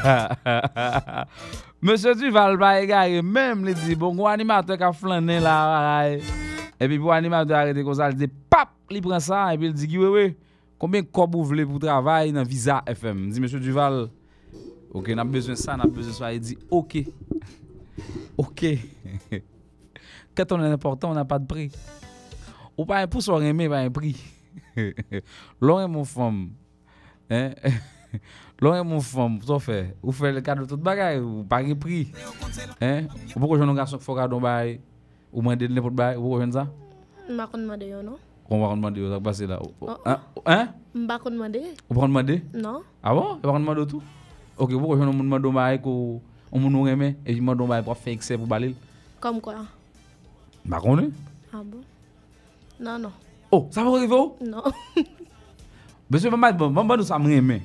Monsye 1.82 2.14
Duval 2.14 2.54
ba 2.62 2.78
e 2.78 2.86
gare, 2.86 3.26
mèm 3.26 3.66
li 3.66 3.74
di, 3.82 3.98
bon, 3.98 4.14
gwa 4.14 4.38
animatè 4.38 4.78
ka 4.78 4.94
flanen 4.94 5.42
la, 5.42 5.58
varay. 5.74 6.22
E 6.78 6.86
pi 6.86 7.02
pou 7.02 7.18
animatè 7.18 7.58
arete 7.66 7.82
kon 7.82 7.98
sa, 7.98 8.14
li 8.14 8.28
di, 8.28 8.30
pap, 8.30 8.78
li 8.94 9.02
pren 9.02 9.18
sa, 9.26 9.48
e 9.50 9.58
pi 9.58 9.74
li 9.74 9.74
di, 9.74 9.90
giwewe, 9.98 10.38
konbien 10.78 11.10
kob 11.10 11.34
ou 11.42 11.50
vle 11.50 11.66
pou 11.66 11.82
travay 11.82 12.30
nan 12.36 12.46
Visa 12.46 12.84
FM? 12.94 13.32
Di, 13.34 13.42
Monsye 13.42 13.58
Duval, 13.58 14.06
ok, 14.94 15.10
nan 15.16 15.32
bezwen 15.32 15.58
sa, 15.58 15.78
nan 15.78 15.92
bezwen 15.92 16.14
sa, 16.14 16.34
e 16.34 16.40
di, 16.40 16.58
ok. 16.70 16.94
Ok. 18.38 18.66
Quand 20.36 20.52
on 20.52 20.64
est 20.64 20.68
important, 20.72 21.12
on 21.12 21.14
n'a 21.14 21.26
pas 21.26 21.40
de 21.40 21.46
prix. 21.46 21.72
Ou 22.78 22.86
pas 22.86 23.00
un 23.00 23.08
pouce, 23.08 23.30
on 23.30 23.36
remet 23.36 23.70
pas 23.70 23.80
un 23.80 23.92
prix. 23.92 24.18
L'on 25.62 25.80
est 25.80 25.88
mon 25.88 26.04
femme. 26.04 26.50
Hein? 27.30 27.52
L'on 28.60 28.74
est 28.74 28.84
mon 28.84 29.00
femme, 29.00 29.40
ça 29.46 29.60
fait? 29.60 29.96
Ou 30.02 30.12
fait 30.12 30.32
le 30.32 30.42
cadeau 30.42 30.66
tout 30.66 30.78
bagay, 30.78 31.20
ou 31.20 31.44
pas 31.44 31.58
un 31.58 31.76
prix? 31.76 32.12
Hein? 32.82 33.04
Ou 33.36 33.40
pourquoi 33.40 33.60
je 33.60 33.64
n'ai 33.64 33.86
qui 33.86 34.00
faut 34.00 34.16
cadeau 34.16 34.40
bagay, 34.40 34.82
ou 35.32 35.42
demander 35.42 35.68
n'importe 35.68 35.94
bagay, 35.94 36.18
ou 36.18 36.22
pourquoi 36.22 36.46
je 36.46 36.52
ça? 36.52 36.68
Mba 37.30 37.48
kon 37.48 37.58
demande 37.60 37.84
yo, 37.84 38.02
non? 38.02 38.18
On 38.50 38.60
va 38.60 38.76
demander, 38.76 39.10
ça 39.10 39.20
passe 39.20 39.42
là. 39.42 39.58
Oh. 39.80 39.90
Hein? 40.06 40.20
Hein? 40.46 40.74
Mba 40.94 41.20
kon 41.20 41.32
demande? 41.32 41.58
Pas 41.88 41.96
demander? 42.02 42.44
Non? 42.54 42.82
Ah 43.02 43.14
bon? 43.14 43.38
Et 43.38 43.42
pas 43.42 43.54
demander 43.54 43.88
tout? 43.88 44.02
Ok, 44.64 44.72
pourquoi 44.72 44.98
je 44.98 45.04
n'ai 45.04 45.12
demandé 45.12 45.52
bagay 45.52 45.82
qu'on 45.82 46.22
on 46.50 46.70
nous 46.70 46.84
remet, 46.84 47.18
et 47.26 47.34
je 47.34 47.40
demande 47.40 47.68
bagay 47.68 47.84
pour 47.84 47.98
faire 47.98 48.14
excès 48.14 48.38
pour 48.38 48.48
balil? 48.48 48.76
Comme 49.20 49.42
quoi? 49.42 49.56
Bah, 50.64 50.80
qu'on 50.80 51.00
est? 51.00 51.10
Ah 51.52 51.62
bon? 51.66 51.82
Non, 52.80 52.98
non. 52.98 53.12
Oh, 53.52 53.68
ça 53.72 53.84
va 53.84 53.90
arriver? 53.90 54.16
Non. 54.40 54.64
Monsieur 56.10 56.30
maman, 56.30 56.54
nous 56.58 56.70
me 57.20 57.36
remet. 57.36 57.62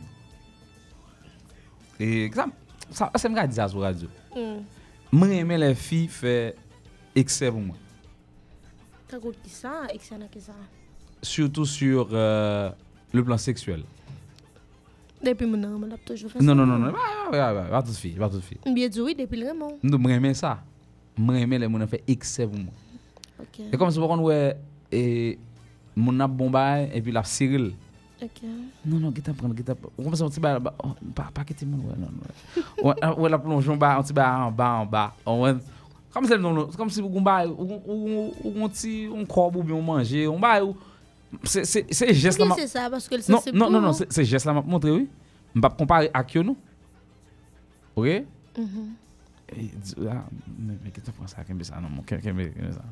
Et 2.01 2.33
ça, 2.35 2.47
ça, 2.91 3.13
ça 3.15 3.29
me 3.29 3.47
dit 3.47 3.55
ça 3.55 3.69
sur 3.69 3.81
radio. 3.81 4.09
Hmm. 4.35 4.63
Me 5.13 5.39
remet 5.39 5.57
les 5.57 5.77
filles 5.77 6.09
faire 6.09 6.53
excès 7.15 7.49
pour 7.49 7.61
moi. 7.61 7.77
T'as 9.07 9.19
ça? 9.47 9.87
Surtout 11.23 11.65
sur 11.65 12.09
euh, 12.11 12.71
le 13.13 13.23
plan 13.23 13.39
sexuel. 13.39 13.85
Depuis 15.23 15.47
mon 15.47 15.57
nom, 15.57 15.81
on 15.85 15.93
a 15.95 15.97
toujours 15.99 16.31
fait 16.31 16.39
Non, 16.41 16.53
ça. 16.53 16.55
non, 16.55 16.67
non, 16.67 16.79
non, 16.79 16.93
pas, 16.93 17.31
pas, 17.31 17.55
pas, 17.55 17.63
pas 17.65 17.83
toute 17.83 17.97
fille, 17.97 18.13
pas 18.13 18.29
toute 18.29 18.43
fille. 18.43 18.59
Bien 18.73 18.89
dit 18.89 19.01
oui, 19.01 19.15
depuis 19.19 19.41
le 19.41 19.47
Raymond. 19.49 19.79
Nous 19.83 19.99
me 19.99 20.15
remet 20.15 20.35
ça. 20.35 20.61
Me 21.19 21.41
remet 21.41 21.59
les 21.59 21.69
gens 21.69 21.87
fait 21.87 22.05
excès 22.07 22.47
pour 22.47 22.59
moi. 22.59 22.73
Ok. 23.41 23.61
Et 23.73 23.77
comme 23.77 23.91
ça, 23.91 24.01
on 24.01 24.19
ouais, 24.21 24.57
et 24.93 25.39
mon 25.97 26.19
a 26.21 26.29
bombay 26.29 26.91
et 26.95 27.03
puis 27.03 27.11
la 27.13 27.25
Cyril. 27.25 27.73
Ok. 28.23 28.43
Non, 28.87 28.99
non, 28.99 29.13
qui 29.13 29.21
t'a 29.23 29.33
prendre, 29.33 29.55
qui 29.55 29.63
t'a 29.65 29.75
Comme 29.75 30.15
ça, 30.15 30.25
on 30.25 30.29
t'y 30.31 30.41
bat, 30.41 30.61
oh, 30.85 30.89
pas, 31.15 31.31
pas 31.35 31.45
quitter 31.45 31.67
mon, 31.67 31.79
ouais, 31.79 31.95
non, 31.99 32.09
non. 32.85 32.95
Ah, 33.01 33.19
ouais, 33.19 33.29
la 33.29 33.39
plonge 33.39 33.69
en 33.69 33.77
bas, 33.77 33.97
on 33.99 34.03
t'y 34.03 34.13
bat 34.13 34.39
en 34.47 34.51
bas, 34.53 34.75
en 34.81 34.87
bas. 34.87 35.15
On 35.27 35.41
va- 35.43 35.55
Comme 36.13 36.25
c'est 36.27 36.39
non, 36.39 36.53
non, 36.53 36.69
c'est 36.71 36.77
comme 36.77 36.91
si 36.91 37.01
vous 37.01 37.21
bail 37.21 37.49
ou 37.49 37.81
ou 37.87 38.33
ou 38.45 38.69
ti 38.69 39.09
ou 39.09 39.25
bail 40.39 40.63
ou 40.63 40.77
Se 41.45 42.13
jes 42.15 42.39
la 42.41 42.49
map... 42.49 42.57
Ki 42.61 42.65
se 42.65 42.73
sa? 42.73 42.87
Paske 42.93 43.21
se 43.21 43.27
se 43.27 43.33
pou 43.33 43.53
nou? 43.53 43.67
Non, 43.67 43.75
non, 43.79 43.91
non. 43.91 43.97
Se 43.97 44.25
jes 44.25 44.47
la 44.49 44.57
map 44.57 44.69
montre, 44.69 44.95
oui. 44.95 45.09
Mbap 45.59 45.77
kompare 45.81 46.11
ak 46.17 46.35
yo 46.37 46.45
nou. 46.47 46.57
Ok? 47.99 48.25
Mm-hmm. 48.59 48.89
E, 49.49 49.71
ah, 50.13 50.27
me 50.61 50.93
ke 50.93 51.01
te 51.01 51.13
pran 51.15 51.29
sa 51.31 51.45
kembe 51.47 51.65
sa 51.65 51.81
nan 51.81 51.91
moun. 51.93 52.05
Kembe 52.07 52.53
sa. 52.75 52.85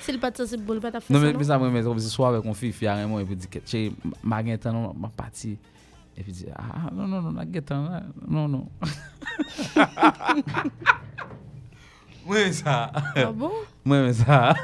Se 0.00 0.14
li 0.14 0.20
pati 0.22 0.40
sa 0.40 0.46
se 0.48 0.56
bol 0.56 0.78
pati 0.80 0.96
a 0.96 1.02
fè 1.02 1.10
sa 1.10 1.16
nan? 1.16 1.26
Non, 1.26 1.40
me 1.40 1.46
sa 1.48 1.58
mwen 1.60 1.74
mè. 1.74 1.82
Se 1.98 2.12
soave 2.12 2.38
kon 2.44 2.56
fi 2.56 2.70
fia 2.76 2.94
remon. 3.00 3.20
E 3.22 3.26
pou 3.28 3.36
di 3.36 3.50
ke 3.50 3.60
che, 3.66 3.90
ma 4.22 4.40
gen 4.46 4.60
tan 4.62 4.76
nou, 4.76 4.94
ma 4.94 5.10
pati. 5.10 5.56
E 6.14 6.22
pou 6.22 6.32
di, 6.32 6.46
ah, 6.54 6.88
non, 6.94 7.10
non, 7.10 7.20
non, 7.26 7.34
la 7.36 7.44
gen 7.50 7.66
tan. 7.66 7.80
Non, 8.24 8.46
non. 8.48 8.64
Mwen 12.24 12.46
mè 12.46 12.52
sa. 12.54 12.78
A 12.94 13.30
bon? 13.34 13.58
Mwen 13.82 14.06
mè 14.06 14.14
sa. 14.22 14.54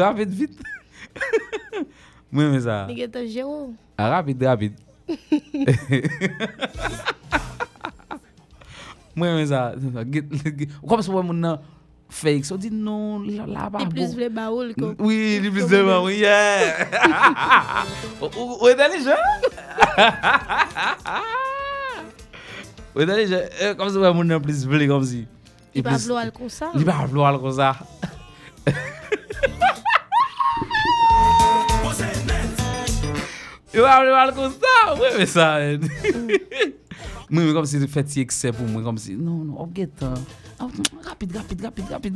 Rapide, 0.00 0.34
vite. 0.34 0.62
Gen 2.96 3.10
tan 3.10 3.26
jero. 3.26 3.72
Ah, 3.98 4.08
rapide, 4.16 4.44
rapide. 4.46 4.76
Get, 10.10 10.24
get, 10.56 10.68
kom 10.86 11.02
se 11.02 11.10
wè 11.12 11.22
moun 11.26 11.40
nan 11.42 11.58
fake, 12.10 12.46
so 12.46 12.56
di 12.58 12.70
non, 12.72 13.26
ba 13.26 13.80
Li 13.82 13.84
bon. 13.84 13.90
plus 13.94 14.14
vle 14.16 14.28
ba 14.32 14.46
ou 14.50 14.62
li 14.66 14.74
ko. 14.74 14.92
Oui, 15.02 15.38
li 15.42 15.50
plus 15.50 15.66
de 15.70 15.80
man, 15.86 16.00
oui, 16.06 16.20
yeah. 16.22 17.84
Ou- 18.22 18.30
Ou 18.34 18.46
ou 18.64 18.70
intelligent? 18.70 19.20
Ou 22.94 23.02
intelligent? 23.04 23.44
Eh, 23.60 23.74
Kom 23.78 23.90
se 23.92 23.98
wè 24.02 24.10
moun 24.14 24.30
nan 24.30 24.40
plus 24.42 24.64
vle 24.66 24.88
kom 24.90 25.04
si. 25.06 25.26
Li 25.74 25.82
pa 25.84 25.94
plus- 25.94 26.06
vlo 26.08 26.16
al 26.22 26.32
kon 26.34 26.48
sa. 26.50 26.70
Li 26.74 26.86
pa 26.86 27.02
vlo 27.10 27.26
Yo 33.70 33.86
ap 33.86 34.02
le 34.02 34.10
mal 34.10 34.32
kon 34.34 34.50
sa, 34.50 34.74
wè 34.98 35.12
mè 35.14 35.26
sa 35.30 35.52
men. 35.62 35.84
Mwen 37.30 37.44
mwen 37.44 37.54
kom 37.54 37.66
si 37.70 37.78
fèt 37.86 38.10
si 38.10 38.24
ekse 38.24 38.50
pou 38.56 38.66
mwen, 38.66 38.82
kom 38.82 38.96
si, 38.98 39.14
non, 39.14 39.44
non, 39.46 39.56
op 39.62 39.70
get, 39.76 39.94
euh, 40.02 40.16
rapid, 41.06 41.36
rapid, 41.36 41.62
rapid, 41.62 41.86
rapid. 41.94 42.14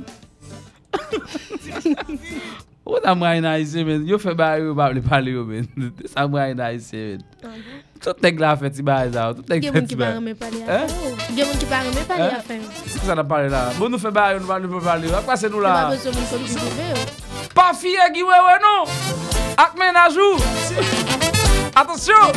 Ou 2.85 2.99
ta 3.01 3.15
mwa 3.17 3.31
yon 3.33 3.47
a 3.49 3.55
yise 3.63 3.81
men, 3.87 4.03
yo 4.05 4.19
fè 4.21 4.35
ba 4.37 4.59
yo, 4.61 4.75
ba 4.77 4.91
ap 4.91 4.97
le 4.99 5.03
pale 5.05 5.33
yo 5.33 5.45
men. 5.49 5.65
Sa 6.11 6.27
mwa 6.29 6.49
yon 6.51 6.61
a 6.61 6.73
yise 6.75 6.99
men. 7.15 7.23
Tout 8.03 8.19
tek 8.21 8.43
la 8.43 8.57
fèt 8.61 8.75
si 8.77 8.83
ba 8.85 8.99
e 9.05 9.07
yon 9.07 9.15
sa, 9.15 9.29
tout 9.39 9.47
tek 9.49 9.63
fèt 9.71 9.95
si 9.95 9.97
ba. 9.97 10.11
Gen 10.11 10.27
moun 10.27 10.35
ki 10.35 10.43
pare 10.43 10.59
mè 10.59 10.59
pale 10.59 10.59
ya 10.61 10.81
fè. 10.83 11.13
Gen 11.31 11.49
moun 11.53 11.63
ki 11.63 11.69
pare 11.71 11.95
mè 11.95 12.03
pale 12.11 12.27
ya 12.35 12.41
fè. 12.45 12.59
Si 12.83 12.99
ki 12.99 13.07
sa 13.07 13.17
nan 13.17 13.31
pale 13.31 13.47
la, 13.55 13.63
bon 13.79 13.95
nou 13.95 14.03
fè 14.03 14.13
ba 14.15 14.33
yo, 14.35 14.43
nou 14.43 14.51
ba 14.51 14.59
nou 14.61 14.83
pale 14.85 15.07
yo, 15.09 15.15
akwa 15.23 15.39
se 15.39 15.53
nou 15.55 15.63
la. 15.65 15.77
Se 15.79 15.81
ba 15.87 15.95
bezon 15.95 16.19
moun 16.19 16.27
kon 16.35 16.43
ki 16.51 16.59
pare 16.67 16.91
yo. 16.91 17.07
Pa 17.55 17.71
fye 17.79 18.11
ki 18.19 18.27
wè 18.27 18.43
wè 18.51 18.59
nou, 18.67 18.91
ak 19.65 19.79
men 19.81 20.03
a 20.03 20.11
jou. 20.13 21.31
ajou 21.75 21.81
Atensyon 21.81 22.33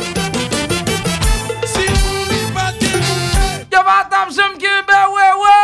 Yo 3.70 3.82
pa 3.84 4.04
tam 4.10 4.30
jem 4.30 4.58
ki 4.58 4.72
be 4.86 5.00
wewe 5.14 5.58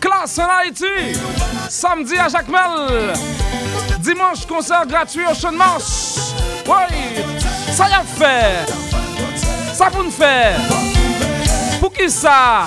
Classe 0.00 0.38
en 0.38 0.48
Haïti 0.48 0.84
Samedi 1.68 2.16
à 2.18 2.28
Jacmel. 2.28 3.12
Dimanche 4.00 4.46
concert 4.46 4.86
gratuit 4.86 5.24
au 5.30 5.34
Champ 5.34 5.52
de 5.52 5.56
Mars 5.56 6.34
Oui 6.66 7.22
Ça 7.72 7.88
y 7.88 7.92
a 7.92 8.02
fait. 8.02 8.72
Ça 9.74 9.90
pour 9.90 10.04
nous 10.04 10.10
faire 10.10 10.58
Pour 11.80 11.92
qui 11.92 12.08
ça? 12.08 12.66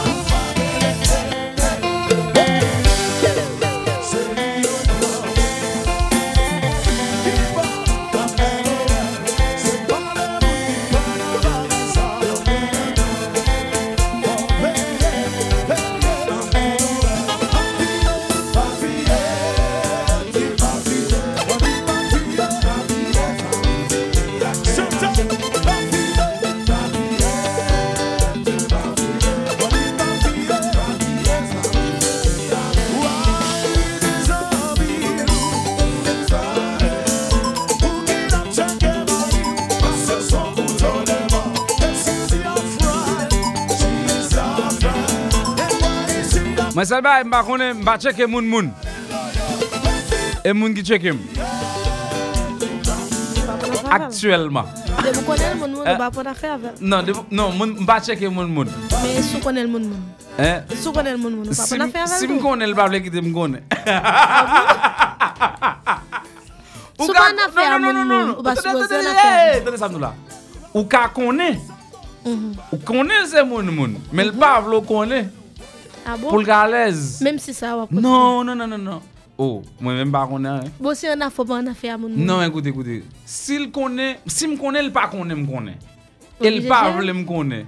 Mwen 46.76 46.86
sel 46.86 47.02
ba, 47.02 47.24
mba 47.24 47.40
konen, 47.44 47.78
mba 47.80 47.94
cheke 47.98 48.26
moun 48.28 48.48
moun. 48.52 48.68
E 50.44 50.52
moun 50.54 50.74
ki 50.76 50.84
cheke 50.84 51.14
m. 51.16 51.20
Aktuelman. 53.96 54.66
De 55.00 55.14
mou 55.16 55.24
konen 55.24 55.56
moun 55.58 55.72
moun, 55.72 55.88
mba 55.88 56.08
eh. 56.10 56.12
pon 56.12 56.28
akre 56.28 56.50
avel. 56.52 56.74
Non, 56.82 57.06
non, 57.32 57.56
moun, 57.56 57.70
mba 57.80 58.02
cheke 58.04 58.28
moun 58.28 58.52
moun. 58.52 58.68
Me 58.92 59.24
sou 59.24 59.40
konen 59.40 59.72
moun 59.72 59.88
moun. 59.88 60.04
Eh? 60.38 60.68
Sou 60.84 60.92
konen 60.92 61.16
moun 61.16 61.38
moun, 61.38 61.48
mba 61.48 61.64
pon 61.64 61.86
akre 61.88 62.02
avel. 62.04 62.18
Si 62.20 62.28
m 62.28 62.44
konen, 62.44 62.76
mba 62.76 62.90
vle 62.92 63.00
kite 63.08 63.24
m 63.24 63.32
konen. 63.32 63.64
Sou 67.00 67.08
konen 67.16 67.40
akre 67.46 67.70
avel 67.70 67.88
moun 67.88 68.04
moun, 68.04 68.36
Ou 68.36 68.44
ba 68.44 68.58
sou 68.60 68.76
konen 68.76 69.14
akre 69.14 69.32
avel. 69.32 69.56
Eh, 69.56 69.64
Tene 69.64 69.80
sa 69.80 69.88
mnou 69.88 70.04
la. 70.04 70.12
Ou 70.74 70.84
ka 70.92 71.08
konen. 71.16 71.56
Mhm. 72.26 72.52
Ou 72.68 72.84
konen 72.84 73.32
se 73.32 73.48
moun 73.48 73.72
moun. 73.72 73.96
Men 74.12 74.34
l 74.34 74.36
pa 74.44 74.58
vlo 74.60 74.84
konen. 74.84 75.32
Ah 76.06 76.16
bon? 76.18 76.30
Pou 76.30 76.40
l 76.40 76.46
ka 76.48 76.62
alez 76.68 77.20
Mem 77.26 77.38
si 77.42 77.54
sa 77.58 77.76
wap. 77.80 77.92
Non, 77.92 78.44
non, 78.46 78.56
non, 78.56 78.68
non, 78.70 78.78
non 78.78 79.02
Oh, 79.38 79.64
mwen 79.84 79.98
men 80.00 80.12
pa 80.14 80.22
konen 80.30 80.62
hein. 80.62 80.70
Bo 80.80 80.94
si 80.96 81.08
afò 81.12 81.44
pa 81.44 81.58
an 81.60 81.68
afè 81.74 81.90
a 81.92 81.98
moun 81.98 82.14
moun. 82.14 82.26
Non, 82.26 82.42
écoute, 82.42 82.68
écoute. 82.68 83.04
Si 83.26 83.58
l 83.60 83.66
konen, 83.76 84.16
si 84.28 84.48
m 84.48 84.56
konen, 84.58 84.86
l 84.88 84.92
pa 84.96 85.10
konen 85.12 85.42
m 85.42 85.46
konen. 85.50 85.76
El 86.40 86.54
Oblige 86.62 86.70
pa 86.70 86.80
jere? 86.86 87.02
vle 87.02 87.14
m 87.18 87.26
konen. 87.28 87.66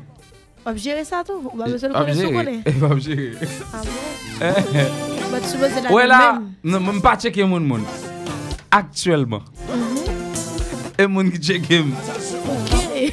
Wap 0.64 0.78
jere 0.80 1.04
sa 1.04 1.24
tou? 1.28 1.42
Ou 1.52 1.58
ba 1.60 1.68
bezon 1.68 1.92
konen 1.92 2.16
sou 2.22 2.32
konen? 2.32 2.62
E 2.64 2.72
pa 2.80 2.88
jere. 3.04 3.36
Ah 3.74 3.84
bon? 3.84 3.92
Eh, 4.48 4.64
Ba 5.28 5.42
sou 5.44 5.60
bezon 5.60 5.84
la 5.84 5.92
Ouè 5.92 6.08
la, 6.08 6.22
men. 6.40 6.48
non, 6.64 6.88
m 6.96 7.02
pa 7.04 7.18
cheke 7.20 7.44
moun 7.44 7.68
moun. 7.68 7.84
Aktuellement. 8.72 9.44
E 10.96 11.04
moun 11.08 11.32
ki 11.36 11.44
cheke 11.52 11.84
m. 11.84 11.92
Ok. 12.56 13.12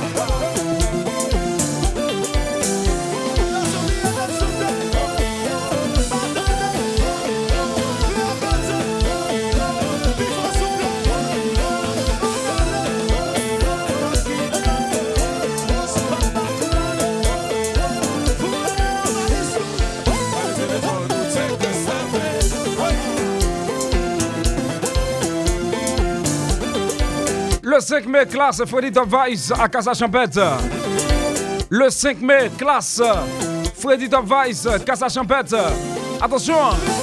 Le 27.74 27.80
5 27.80 28.06
mai, 28.06 28.24
classe 28.26 28.64
Freddy 28.66 28.92
Top 28.92 29.12
à 29.58 29.68
Casa 29.68 29.94
Champette. 29.94 30.38
Le 31.68 31.90
5 31.90 32.20
mai, 32.20 32.48
classe 32.56 33.02
Freddy 33.76 34.08
Top 34.08 34.26
Vice, 34.26 34.68
Casa 34.86 35.08
Champette. 35.08 35.56
Attention. 36.22 36.93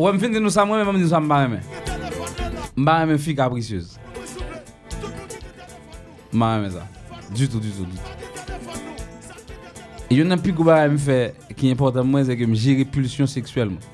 Ou 0.00 0.08
m 0.08 0.16
fin 0.16 0.32
di 0.32 0.40
nou 0.40 0.48
sa 0.48 0.64
mwen, 0.64 0.80
m 0.80 0.96
di 0.96 1.02
nou 1.02 1.12
sa 1.12 1.20
mba 1.20 1.42
reme. 1.42 1.58
Mba 2.72 2.94
reme 3.02 3.18
fi 3.20 3.34
kaprisyez. 3.36 3.98
Mba 6.32 6.70
sa. 6.72 6.86
Du 7.36 7.46
tout, 7.46 7.60
du 7.60 7.68
tout, 7.68 7.84
du 7.84 7.92
tout. 7.92 8.08
E 10.08 10.16
yon 10.16 10.32
nan 10.32 10.40
pi 10.40 10.54
kou 10.56 10.64
ba 10.64 10.88
m 10.88 10.96
fe 10.96 11.36
ki 11.52 11.68
importan 11.74 12.08
mwen 12.08 12.24
se 12.24 12.32
ke 12.32 12.48
m 12.48 12.56
jere 12.56 12.88
pulsyon 12.88 13.28
seksuel 13.28 13.68
mwen. 13.74 13.84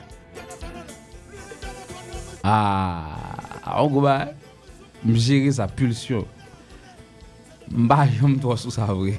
Ah, 2.46 3.42
m 5.02 5.18
jere 5.18 5.50
sa 5.58 5.66
pulsyon. 5.66 6.22
Mba 7.66 8.06
yon 8.14 8.38
m 8.38 8.40
to 8.46 8.54
sou 8.54 8.70
sa 8.70 8.86
vre. 8.94 9.18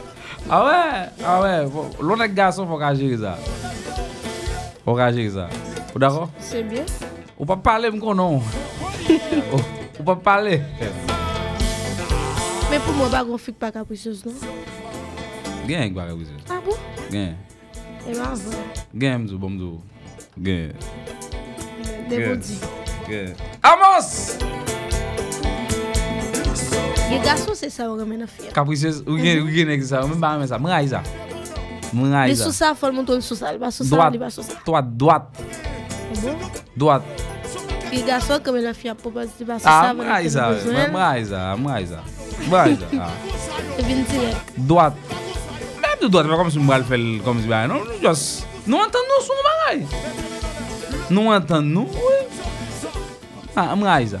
Awe, 0.48 1.12
awe, 1.28 1.68
lounet 2.00 2.32
gason 2.32 2.64
fò 2.64 2.78
ka 2.80 2.94
jiri 2.96 3.18
za. 3.20 3.34
Fò 4.80 4.94
ka 4.96 5.10
jiri 5.12 5.28
za. 5.28 5.44
Ou 5.92 6.00
dako? 6.00 6.22
Se 6.40 6.62
bie. 6.64 6.86
Ou 7.36 7.44
pa 7.44 7.58
pale 7.60 7.90
m 7.92 7.98
konon. 8.00 8.40
Ou 10.00 10.04
pa 10.08 10.14
pale. 10.16 10.56
Men 12.70 12.80
pou 12.80 12.96
mwen 12.96 13.12
bagon 13.12 13.36
fik 13.44 13.60
pa 13.60 13.68
kaprisos 13.76 14.24
non? 14.24 14.40
Gen 15.68 15.84
yon 15.84 15.92
kwa 15.98 16.08
kaprisos. 16.14 16.40
A 16.48 16.56
ah 16.56 16.64
pou? 16.64 16.80
Gen. 17.12 17.36
E 18.08 18.16
ba 18.16 18.32
avon. 18.32 18.56
Gen 18.96 19.12
eh 19.12 19.20
mzou, 19.26 19.42
bomzou. 19.44 19.82
Gen. 20.40 20.72
Debo 22.08 22.40
di. 22.40 22.56
Gen. 23.04 23.36
Amos! 23.60 24.38
Ye 27.08 27.18
gason 27.24 27.54
se 27.56 27.70
sa 27.72 27.86
ou 27.88 27.96
remen 27.96 28.22
a 28.22 28.26
fya. 28.28 28.50
Kaprisez, 28.52 29.00
ou 29.08 29.16
gen 29.16 29.70
ek 29.72 29.84
sa, 29.88 30.02
ou 30.04 30.10
men 30.10 30.20
ba 30.20 30.34
remen 30.34 30.48
sa. 30.50 30.58
Mwen 30.60 30.74
a 30.76 30.82
iza. 30.84 31.00
Mwen 31.96 32.12
a 32.12 32.26
iza. 32.28 32.34
Li 32.34 32.36
sou 32.36 32.52
sa 32.52 32.74
fol 32.76 32.92
moun 32.92 33.08
ton 33.08 33.22
sou 33.24 33.38
sa, 33.38 33.48
li 33.54 33.60
ba 33.62 33.70
sou 33.72 33.88
sa, 33.88 34.10
li 34.12 34.20
ba 34.20 34.28
sou 34.34 34.44
sa. 34.44 34.58
Doat, 34.66 34.90
doat. 35.00 35.40
Doat. 36.76 37.08
Ye 37.88 38.02
gason 38.04 38.44
kemen 38.44 38.68
a 38.68 38.74
fya 38.76 38.92
pou 38.92 39.08
pas 39.14 39.24
li 39.24 39.46
ah, 39.46 39.48
ba 39.48 39.56
sou 39.56 39.64
sa. 39.64 39.78
A, 39.88 39.96
mwen 39.96 40.12
a 40.12 40.20
iza, 40.20 40.50
mwen 40.68 41.00
a 41.00 41.10
iza, 41.22 41.42
mwen 41.56 41.72
a 41.72 41.80
iza. 41.86 42.04
Mwen 42.44 42.60
a 42.60 42.66
iza, 42.76 42.92
a. 43.00 43.10
E 43.78 43.88
vin 43.88 44.04
direk. 44.12 44.54
Doat. 44.68 45.00
Mwen 45.08 45.88
ap 45.88 46.04
di 46.04 46.12
doat, 46.12 46.28
mwen 46.28 46.42
kom 46.44 46.52
si 46.52 46.60
mwen 46.60 46.74
bal 46.76 46.88
fel, 46.92 47.06
kom 47.24 47.40
si 47.40 47.48
ba. 47.48 47.64
Non, 47.72 47.88
nou 47.88 48.02
jos. 48.04 48.26
Nou 48.68 48.84
antan 48.84 49.08
nou 49.08 49.24
sou 49.24 49.38
mwen 49.38 49.48
bagay. 49.48 49.86
Nou 51.08 51.32
antan 51.32 51.72
nou, 51.72 51.88
oui. 51.88 52.20
A, 53.56 53.72
mwen 53.72 53.88
a 53.96 54.02
iza. 54.04 54.20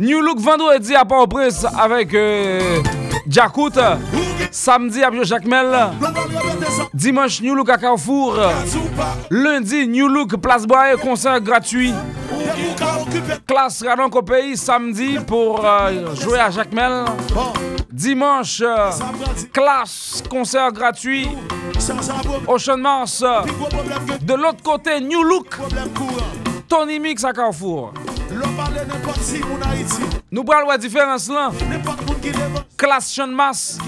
New 0.00 0.20
Look 0.20 0.38
vendredi 0.38 0.94
à 0.94 1.04
Port-au-Prince 1.04 1.66
avec 1.76 2.14
euh. 2.14 2.80
Samedi 4.52 5.02
à 5.02 5.10
Jacmel. 5.22 5.90
Dimanche 6.94 7.42
New 7.42 7.54
Look 7.54 7.68
à 7.68 7.78
Carrefour. 7.78 8.38
Lundi 9.30 9.88
New 9.88 10.08
Look 10.08 10.36
Place 10.36 10.66
Boye 10.66 10.96
concert 11.02 11.40
gratuit. 11.40 11.92
Classe 13.46 13.84
Radon 13.84 14.08
pays 14.22 14.56
samedi 14.56 15.18
pour 15.26 15.64
euh, 15.64 16.14
jouer 16.14 16.38
à 16.38 16.50
Jacmel. 16.50 17.04
Dimanche 17.92 18.62
euh, 18.64 18.90
classe 19.52 20.22
concert 20.30 20.72
gratuit. 20.72 21.28
Ocean 22.46 22.78
Mars. 22.78 23.24
De 24.22 24.34
l'autre 24.34 24.62
côté 24.62 25.00
New 25.00 25.22
Look. 25.22 25.56
Tony 26.68 27.00
Mix 27.00 27.24
à 27.24 27.32
Carrefour. 27.32 27.92
Nou 30.30 30.44
pral 30.44 30.66
wè 30.68 30.76
diferans 30.80 31.28
lan 31.32 31.54
Klas 32.78 33.12
chan 33.14 33.32
mas 33.34 33.78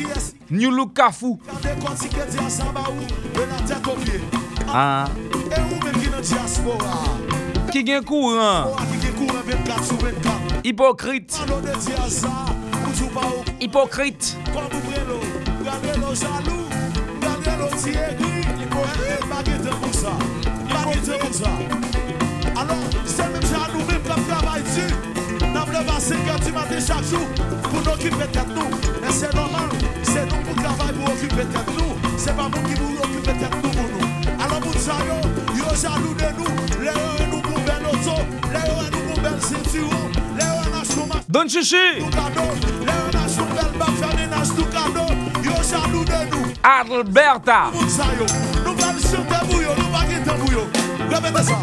New 0.51 0.71
look 0.75 0.95
kafou. 0.99 1.39
Ah. 4.69 5.09
Ki 7.71 7.85
gen 7.87 8.05
kouran 8.05 8.71
Hipokrit 10.63 11.39
Hipokrit 13.61 14.37
Hipokrit 14.37 14.37
Semitya 23.05 23.67
nou 23.73 23.83
mèm 23.89 24.03
kap 24.07 24.21
travay 24.29 24.63
ti 24.71 24.85
Nan 25.51 25.65
vleva 25.67 25.97
5 25.99 26.29
an 26.31 26.41
ti 26.45 26.53
maten 26.55 26.81
chak 26.81 27.03
chou 27.11 27.25
Pou 27.67 27.83
nou 27.83 27.97
kipe 27.99 28.27
tet 28.35 28.53
nou 28.55 28.69
E 29.03 29.13
se 29.17 29.31
normal, 29.35 29.73
se 30.07 30.23
nou 30.29 30.39
pou 30.47 30.55
travay 30.61 30.93
pou 30.95 31.11
okipe 31.11 31.47
tet 31.51 31.73
nou 31.75 31.97
Se 32.21 32.35
pa 32.37 32.47
moun 32.47 32.69
ki 32.69 32.79
pou 32.79 33.07
okipe 33.07 33.35
tet 33.41 33.57
nou 33.59 33.73
pou 33.75 33.89
nou 33.91 34.37
Alon 34.45 34.63
moun 34.67 34.79
sa 34.85 35.01
yo, 35.09 35.19
yo 35.59 35.75
jalou 35.83 36.15
de 36.21 36.31
nou 36.39 36.55
Le 36.85 36.95
yo 36.95 37.11
e 37.19 37.29
nou 37.33 37.43
pou 37.49 37.67
bel 37.67 37.91
oto 37.91 38.17
Le 38.55 38.63
yo 38.69 38.79
e 38.79 38.89
nou 38.95 39.03
pou 39.09 39.27
bel 39.27 39.39
sentiro 39.49 40.03
Le 40.39 40.47
yo 40.47 40.63
e 40.63 40.73
nas 40.77 40.95
chou 40.95 41.11
mas 41.11 41.27
Don 41.31 41.51
chichi. 41.51 41.85
Le 42.07 42.95
yo 42.95 43.07
nas 43.19 43.35
chou 43.35 43.51
bel 43.57 43.75
bak 43.83 43.95
fèmè 44.05 44.31
nas 44.31 44.55
tou 44.55 44.71
kado 44.71 45.09
Yo 45.43 45.59
jalou 45.67 46.07
de 46.07 46.25
nou 46.31 46.55
Alberta. 46.71 47.63
Moun 47.75 47.91
sa 47.91 48.13
yo, 48.15 48.31
nou 48.63 48.79
bel 48.79 49.07
sou 49.09 49.27
te 49.27 49.47
bou 49.51 49.65
yo 49.67 49.75
Nou 49.83 49.95
bagi 49.99 50.23
te 50.23 50.43
bou 50.45 50.59
yo 50.61 50.69
Remete 51.11 51.49
sa 51.51 51.59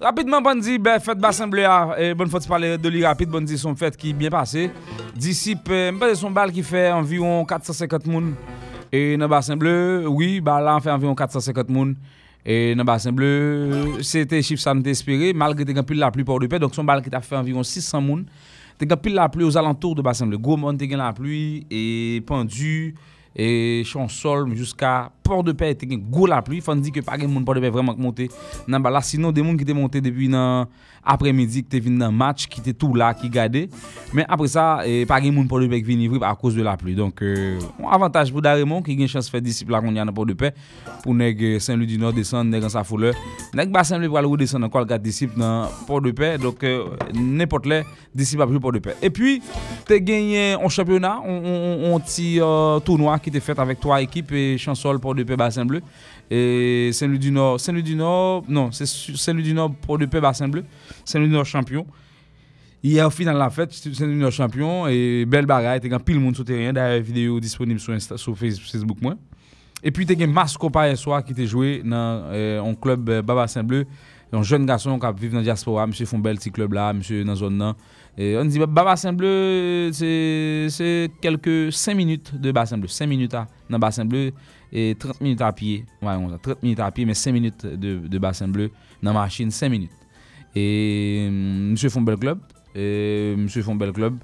Rapidement, 0.00 0.42
Bandi, 0.42 0.76
ben, 0.78 0.98
fête 0.98 1.18
Bassemblée, 1.18 1.68
et 1.98 2.14
bonne 2.14 2.28
fois 2.28 2.40
de 2.40 2.46
parler 2.46 2.78
de 2.78 2.88
lui 2.88 3.04
rapide, 3.04 3.28
Bandi, 3.28 3.56
son 3.56 3.76
fête 3.76 3.96
qui 3.96 4.10
est 4.10 4.12
bien 4.12 4.28
passé. 4.28 4.70
Disciple, 5.14 5.70
euh, 5.70 5.92
m'pas 5.92 6.14
son 6.16 6.32
bal 6.32 6.50
qui 6.50 6.64
fait 6.64 6.90
environ 6.90 7.44
450 7.44 8.06
moun. 8.06 8.34
Et 8.90 9.16
dans 9.16 9.28
Bassin 9.28 9.56
Bleu, 9.56 10.04
oui, 10.08 10.40
bah 10.40 10.60
là, 10.60 10.76
on 10.76 10.80
fait 10.80 10.90
environ 10.90 11.14
450 11.14 11.68
moun. 11.68 11.94
Et 12.44 12.74
dans 12.74 12.84
Bassin 12.84 13.12
Bleu, 13.12 14.02
c'était 14.02 14.42
chiffre 14.42 14.62
ça 14.62 14.74
espéré, 14.84 15.32
malgré 15.32 15.64
que 15.64 15.80
pile 15.80 15.98
la 15.98 16.10
pluie 16.10 16.24
port 16.24 16.40
de 16.40 16.48
paix, 16.48 16.58
donc 16.58 16.74
son 16.74 16.82
bal 16.82 17.00
qui 17.00 17.10
t'a 17.10 17.20
fait 17.20 17.36
environ 17.36 17.62
600 17.62 18.00
moun. 18.00 18.26
T'es 18.78 18.86
pile 18.96 19.14
la 19.14 19.28
pluie 19.28 19.44
aux 19.44 19.56
alentours 19.56 19.94
de 19.94 20.02
Bassin 20.02 20.26
Bleu. 20.26 20.38
Gros 20.38 20.56
monde, 20.56 20.78
t'es 20.78 20.86
la 20.88 21.12
pluie, 21.12 21.66
et 21.70 22.20
pendu, 22.26 22.94
et 23.36 23.82
chansol 23.84 24.54
jusqu'à 24.54 25.12
port 25.22 25.44
de 25.44 25.52
paix, 25.52 25.74
t'es 25.74 25.86
gros 25.86 26.26
la 26.26 26.40
pluie. 26.40 26.60
Faut 26.60 26.74
dire 26.74 26.92
que 26.92 27.00
pas 27.00 27.18
de 27.18 27.26
monde 27.26 27.44
port 27.44 27.54
de 27.54 27.60
paix 27.60 27.70
vraiment 27.70 27.94
monté 27.96 28.30
dans 28.66 28.80
bas 28.80 28.90
là. 28.90 29.02
Sinon, 29.02 29.30
des 29.30 29.42
monde 29.42 29.58
qui 29.58 29.62
étaient 29.62 29.74
monté 29.74 30.00
depuis 30.00 30.28
dans 30.28 30.66
qui 31.06 31.58
étaient 31.58 31.80
venus 31.80 31.98
dans 31.98 32.10
le 32.10 32.16
match, 32.16 32.46
qui 32.46 32.60
étaient 32.60 32.72
tout 32.72 32.94
là, 32.94 33.14
qui 33.14 33.28
gardaient. 33.28 33.68
Mais 34.12 34.24
après 34.28 34.48
ça, 34.48 34.80
eh, 34.84 35.06
pas 35.06 35.20
de 35.20 35.30
monde 35.30 35.48
port 35.48 35.60
de 35.60 35.66
vient 35.66 35.96
livrer 35.96 36.18
à 36.22 36.34
cause 36.34 36.54
de 36.54 36.62
la 36.62 36.76
pluie. 36.76 36.94
Donc, 36.94 37.22
euh, 37.22 37.58
avantage 37.90 38.32
pour 38.32 38.42
Daremont 38.42 38.82
qui 38.82 38.92
a 38.92 38.94
une 38.94 39.08
chance 39.08 39.26
de 39.26 39.30
faire 39.30 39.42
disciple 39.42 39.72
là 39.72 39.80
qu'on 39.80 39.94
y 39.94 39.98
a 39.98 40.04
dans 40.04 40.12
port 40.12 40.26
de 40.26 40.32
paix 40.32 40.52
pour 41.02 41.14
nèg 41.14 41.58
Saint-Louis 41.58 41.86
du 41.86 41.98
Nord 41.98 42.12
descendre 42.12 42.50
nèg 42.50 42.64
en 42.64 42.68
sa 42.68 42.84
fouleur. 42.84 43.14
Nèg 43.54 43.70
Bassin 43.70 43.98
Bleu 43.98 44.08
pour 44.08 44.18
aller 44.18 44.26
redescendre 44.26 44.66
encore 44.66 44.80
le 44.80 44.86
4 44.86 45.02
disciples 45.02 45.38
dans 45.38 45.68
port 45.86 46.00
de 46.00 46.10
paix. 46.10 46.38
Donc, 46.38 46.62
euh, 46.64 46.84
n'importe 47.14 47.66
les 47.66 47.82
disciples 48.14 48.42
à 48.42 48.46
port 48.46 48.72
de 48.72 48.80
puis, 49.16 49.40
tu 49.86 50.00
gagné 50.00 50.52
un 50.52 50.68
championnat, 50.68 51.20
un, 51.26 51.90
un, 51.90 51.94
un 51.94 52.00
petit 52.00 52.38
euh, 52.40 52.78
tournoi 52.80 53.18
était 53.26 53.40
fait 53.40 53.58
avec 53.58 53.80
trois 53.80 54.00
équipes 54.02 54.32
et 54.32 54.58
Chansol 54.58 55.00
Port 55.00 55.14
de 55.14 55.22
Paix 55.22 55.36
Bassin 55.36 55.64
Bleu 55.64 55.80
et 56.30 56.90
Saint-Louis 56.92 57.18
du 57.18 57.30
Nord. 57.30 57.60
Saint-Louis 57.60 57.82
du 57.82 57.94
Nord, 57.94 58.44
non, 58.48 58.72
c'est 58.72 58.86
Saint-Louis 58.86 59.42
du 59.42 59.54
Nord 59.54 59.70
de 59.98 60.06
Paix 60.06 60.20
Bassin 60.20 60.48
Bleu. 60.48 60.64
Saint-Louis 61.04 61.28
du 61.28 61.34
Nord 61.34 61.44
champion. 61.44 61.86
Hier, 62.82 63.06
au 63.06 63.10
final, 63.10 63.36
la 63.36 63.50
fête, 63.50 63.72
c'est 63.72 64.04
une 64.04 64.30
champion 64.30 64.86
et 64.86 65.24
belle 65.26 65.46
bagaille. 65.46 65.80
T'es 65.80 65.90
pile 65.98 66.20
monde 66.20 66.36
sur 66.36 66.44
terrain. 66.44 66.72
D'ailleurs, 66.72 67.02
vidéo 67.02 67.40
disponible 67.40 67.80
sur, 67.80 67.92
Insta, 67.92 68.16
sur 68.16 68.36
Facebook. 68.36 68.98
Moi. 69.00 69.14
Et 69.82 69.90
puis, 69.90 70.06
t'es 70.06 70.26
Masco 70.26 70.70
hier 70.74 70.96
soir 70.96 71.24
qui 71.24 71.32
était 71.32 71.46
joué 71.46 71.82
dans 71.84 72.22
euh, 72.30 72.62
un 72.62 72.74
club 72.74 73.08
euh, 73.08 73.22
Baba 73.22 73.48
Saint-Bleu. 73.48 73.86
Un 74.32 74.42
jeune 74.42 74.66
garçon 74.66 74.98
qui 74.98 75.06
vit 75.20 75.30
dans 75.30 75.38
la 75.38 75.42
diaspora. 75.42 75.86
Monsieur 75.86 76.04
font 76.06 76.18
bel 76.18 76.36
petit 76.36 76.50
club 76.50 76.74
là, 76.74 76.92
monsieur 76.92 77.24
dans 77.24 77.32
la 77.32 77.36
zone. 77.36 77.74
Et 78.18 78.36
on 78.36 78.44
dit 78.44 78.58
Baba 78.58 78.96
Saint-Bleu, 78.96 79.90
c'est 79.92 81.10
quelques 81.20 81.72
5 81.72 81.94
minutes 81.94 82.38
de 82.38 82.52
Bassin 82.52 82.78
Bleu. 82.78 82.88
5 82.88 83.06
minutes 83.06 83.36
dans 83.70 83.78
Bassin 83.78 84.04
Bleu 84.04 84.32
et 84.72 84.94
30 84.98 85.20
minutes 85.20 85.40
à 85.40 85.52
pied, 85.52 85.84
ouais, 86.02 86.14
30 86.42 86.62
minutes 86.62 86.80
à 86.80 86.90
pied, 86.90 87.04
mais 87.04 87.14
5 87.14 87.32
minutes 87.32 87.66
de, 87.66 88.06
de 88.06 88.18
bassin 88.18 88.48
bleu 88.48 88.70
dans 89.02 89.12
la 89.12 89.20
machine, 89.20 89.50
5 89.50 89.68
minutes. 89.68 89.90
Et 90.54 91.28
mm, 91.30 91.70
monsieur 91.70 91.88
font 91.88 92.02
bel 92.02 92.16
Club, 92.16 92.38
et 92.74 93.34
monsieur 93.36 93.62
font 93.62 93.74
bel 93.74 93.92
Club, 93.92 94.16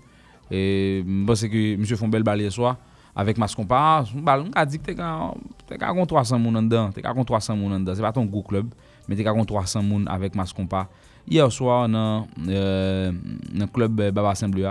et 0.51 1.05
parce 1.27 1.47
que 1.47 1.77
monsieur 1.77 1.97
font 1.97 2.09
bel 2.09 2.23
balai 2.23 2.51
soir 2.51 2.77
avec 3.15 3.37
Mascompa, 3.37 4.05
on 4.15 4.51
a 4.55 4.67
dit 4.67 4.79
que 4.79 4.85
t'es 4.87 4.95
qu'à 4.95 5.95
300 6.07 6.39
moun 6.39 6.55
dedans, 6.67 6.91
t'es 6.91 7.03
qu'à 7.03 7.13
300 7.13 7.57
moun 7.57 7.79
dedans, 7.79 7.95
c'est 7.95 8.01
pas 8.01 8.13
ton 8.13 8.25
gros 8.25 8.43
club, 8.43 8.69
mais 9.07 9.17
t'es 9.17 9.25
qu'à 9.25 9.35
300 9.35 9.83
moun 9.83 10.09
avec 10.09 10.35
Mascompa. 10.35 10.89
Hier 11.29 11.51
soir 11.53 11.89
dans 11.89 12.27
euh, 12.49 13.13
dans 13.55 13.67
club 13.69 13.95
Baba 14.11 14.35
Saint-Bleu 14.35 14.69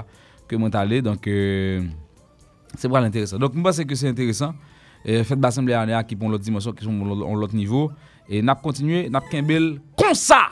que 0.48 0.58
je 0.58 0.62
suis 0.62 0.78
allé 0.78 1.02
donc 1.02 1.26
euh, 1.28 1.82
c'est 2.76 2.88
vraiment 2.90 3.08
intéressant. 3.08 3.38
Donc 3.38 3.54
je 3.56 3.62
pense 3.62 3.84
que 3.84 3.96
c'est 3.96 4.10
intéressant. 4.10 4.54
Et 5.06 5.24
faites 5.24 5.40
Baba 5.40 5.52
Saint-Bleu 5.52 5.76
qui 6.08 6.16
prend 6.16 6.30
l'autre 6.30 6.44
dimension, 6.44 6.72
qui 6.74 6.84
sont 6.84 6.92
à 6.92 7.34
l'autre 7.36 7.56
niveau. 7.56 7.92
Et 8.30 8.42
n'a 8.42 8.56
continué, 8.56 9.10
n'a 9.10 9.22
bel 9.42 9.80
comme 9.98 10.14
ça. 10.14 10.50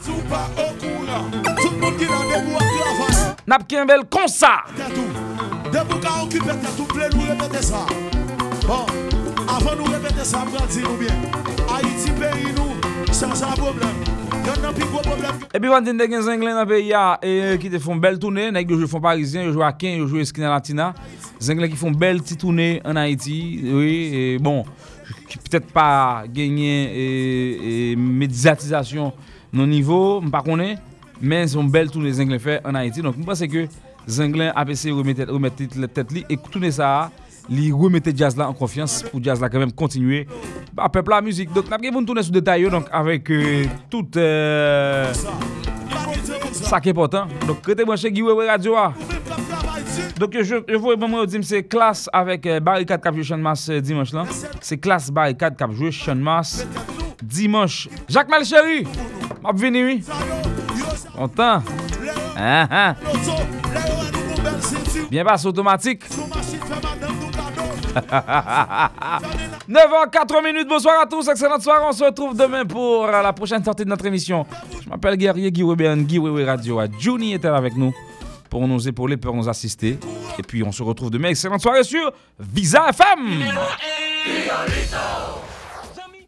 N'a 3.48 3.58
bel 3.60 4.02
comme 4.10 4.28
ça. 4.28 4.64
Debout 5.72 6.00
qu'à 6.00 6.24
occuper 6.24 6.52
tout 6.76 6.86
plein, 6.86 7.10
nous 7.14 7.22
répéter 7.22 7.62
ça. 7.64 7.86
Bon, 8.68 8.86
avant 9.48 9.76
nous 9.76 9.84
répéter 9.84 10.24
ça, 10.24 10.44
nous 10.46 10.68
dire 10.68 10.90
bien. 11.00 11.14
Haïti, 11.74 12.12
pays, 12.12 12.52
nous, 12.56 13.14
sans 13.14 13.52
problème. 13.52 14.19
E 15.54 15.60
pi 15.60 15.70
wante 15.70 15.94
de 15.94 16.06
gen 16.10 16.24
zenglen 16.26 16.56
nan 16.58 16.68
pe 16.68 16.80
ya 16.82 17.04
ki 17.62 17.70
te 17.70 17.80
fon 17.82 18.00
bel 18.02 18.18
toune, 18.22 18.48
nek 18.56 18.70
yo 18.70 18.80
jwe 18.80 18.88
fon 18.90 19.02
parizien, 19.04 19.46
yo 19.46 19.54
jwe 19.54 19.66
aken, 19.68 20.00
yo 20.02 20.08
jwe 20.10 20.26
skina 20.26 20.50
latina. 20.52 20.90
Zenglen 21.44 21.70
ki 21.72 21.78
fon 21.78 21.94
bel 21.98 22.22
ti 22.26 22.38
toune 22.40 22.80
an 22.88 22.98
Haiti, 22.98 23.38
oui, 23.70 24.38
bon, 24.42 24.64
ki 25.30 25.42
ptet 25.46 25.70
pa 25.74 25.88
genyen 26.34 28.02
medizatizasyon 28.20 29.14
nan 29.54 29.70
nivou, 29.70 30.20
mpa 30.26 30.42
konen, 30.46 30.78
men 31.22 31.50
son 31.52 31.70
bel 31.70 31.92
toune 31.94 32.12
zenglen 32.18 32.42
fe 32.42 32.58
an 32.66 32.80
Haiti. 32.80 33.06
Donk 33.06 33.18
mpa 33.22 33.38
se 33.38 33.50
ke 33.52 33.68
zenglen 34.10 34.50
apese 34.58 34.90
remete 34.94 35.30
tet 35.94 36.16
li, 36.16 36.26
ek 36.30 36.50
toune 36.50 36.74
sa 36.74 36.94
a 36.98 37.29
li 37.50 37.72
remettez 37.72 38.14
jazz 38.16 38.36
là 38.38 38.50
en 38.50 38.54
confiance 38.54 39.04
pour 39.04 39.24
jazz 39.24 39.42
là 39.42 39.50
quand 39.50 39.60
même 39.60 39.72
continuer 39.72 40.28
à 40.78 40.90
peuple 40.90 41.12
la 41.12 41.22
musique. 41.22 41.52
Donc, 41.52 41.66
nous 41.70 41.88
avons 41.88 42.06
tourner 42.06 42.24
sur 42.24 42.32
détail 42.32 42.70
donc 42.70 42.86
avec 42.92 43.30
euh, 43.32 43.66
tout 43.90 44.08
euh, 44.16 45.12
ça 46.52 46.80
qui 46.80 46.90
est 46.90 46.92
important. 46.92 47.28
Donc, 47.48 47.66
restez 47.66 47.86
branché 47.86 48.12
Guiwewe 48.12 48.46
Radio. 48.48 48.76
Donc, 50.18 50.36
je, 50.42 50.56
je 50.68 50.76
vous 50.76 51.08
moi 51.08 51.26
dire 51.26 51.40
c'est 51.44 51.64
classe 51.64 52.10
avec 52.12 52.46
euh, 52.46 52.60
Barricade 52.60 53.02
Cap 53.02 53.16
Jean 53.20 53.38
Mas 53.38 53.70
euh, 53.70 53.80
dimanche 53.80 54.12
là. 54.14 54.26
C'est 54.62 54.78
classe 54.78 55.10
Barricade 55.10 55.56
Cap 55.56 55.72
jouer 55.72 55.92
Jean 55.92 56.16
Mas 56.16 56.68
dimanche. 57.24 57.90
Jacques 58.08 58.30
Malchéri, 58.30 58.86
m'a 59.42 59.52
venu. 59.54 60.04
Content. 61.16 61.62
Ah, 62.38 62.68
ah. 62.70 62.96
Bien 65.10 65.24
passe 65.26 65.46
automatique. 65.46 66.04
9h, 69.70 70.10
4 70.12 70.44
minutes, 70.44 70.68
bonsoir 70.68 71.02
à 71.02 71.06
tous, 71.06 71.28
excellente 71.28 71.62
soirée. 71.62 71.86
On 71.88 71.92
se 71.92 72.04
retrouve 72.04 72.36
demain 72.38 72.66
pour 72.66 73.06
euh, 73.06 73.22
la 73.22 73.34
prochaine 73.34 73.64
sortie 73.64 73.84
de 73.84 73.90
notre 73.90 74.06
émission. 74.06 74.46
Je 74.84 74.90
m'appelle 74.90 75.16
Guerrier 75.18 75.52
Guy 75.52 75.64
Weben, 75.64 76.04
Guy 76.06 76.20
Radio. 76.44 76.82
Juni 77.00 77.34
est 77.34 77.46
avec 77.46 77.76
nous 77.76 77.94
pour 78.50 78.68
nous 78.68 78.88
épauler, 78.88 79.18
pour 79.18 79.36
nous 79.36 79.48
assister. 79.50 79.98
Et 80.38 80.42
puis 80.44 80.64
on 80.64 80.72
se 80.72 80.84
retrouve 80.84 81.10
demain. 81.10 81.30
Excellente 81.30 81.62
soirée 81.62 81.84
sur 81.84 82.12
Visa 82.40 82.90
FM. 82.90 83.44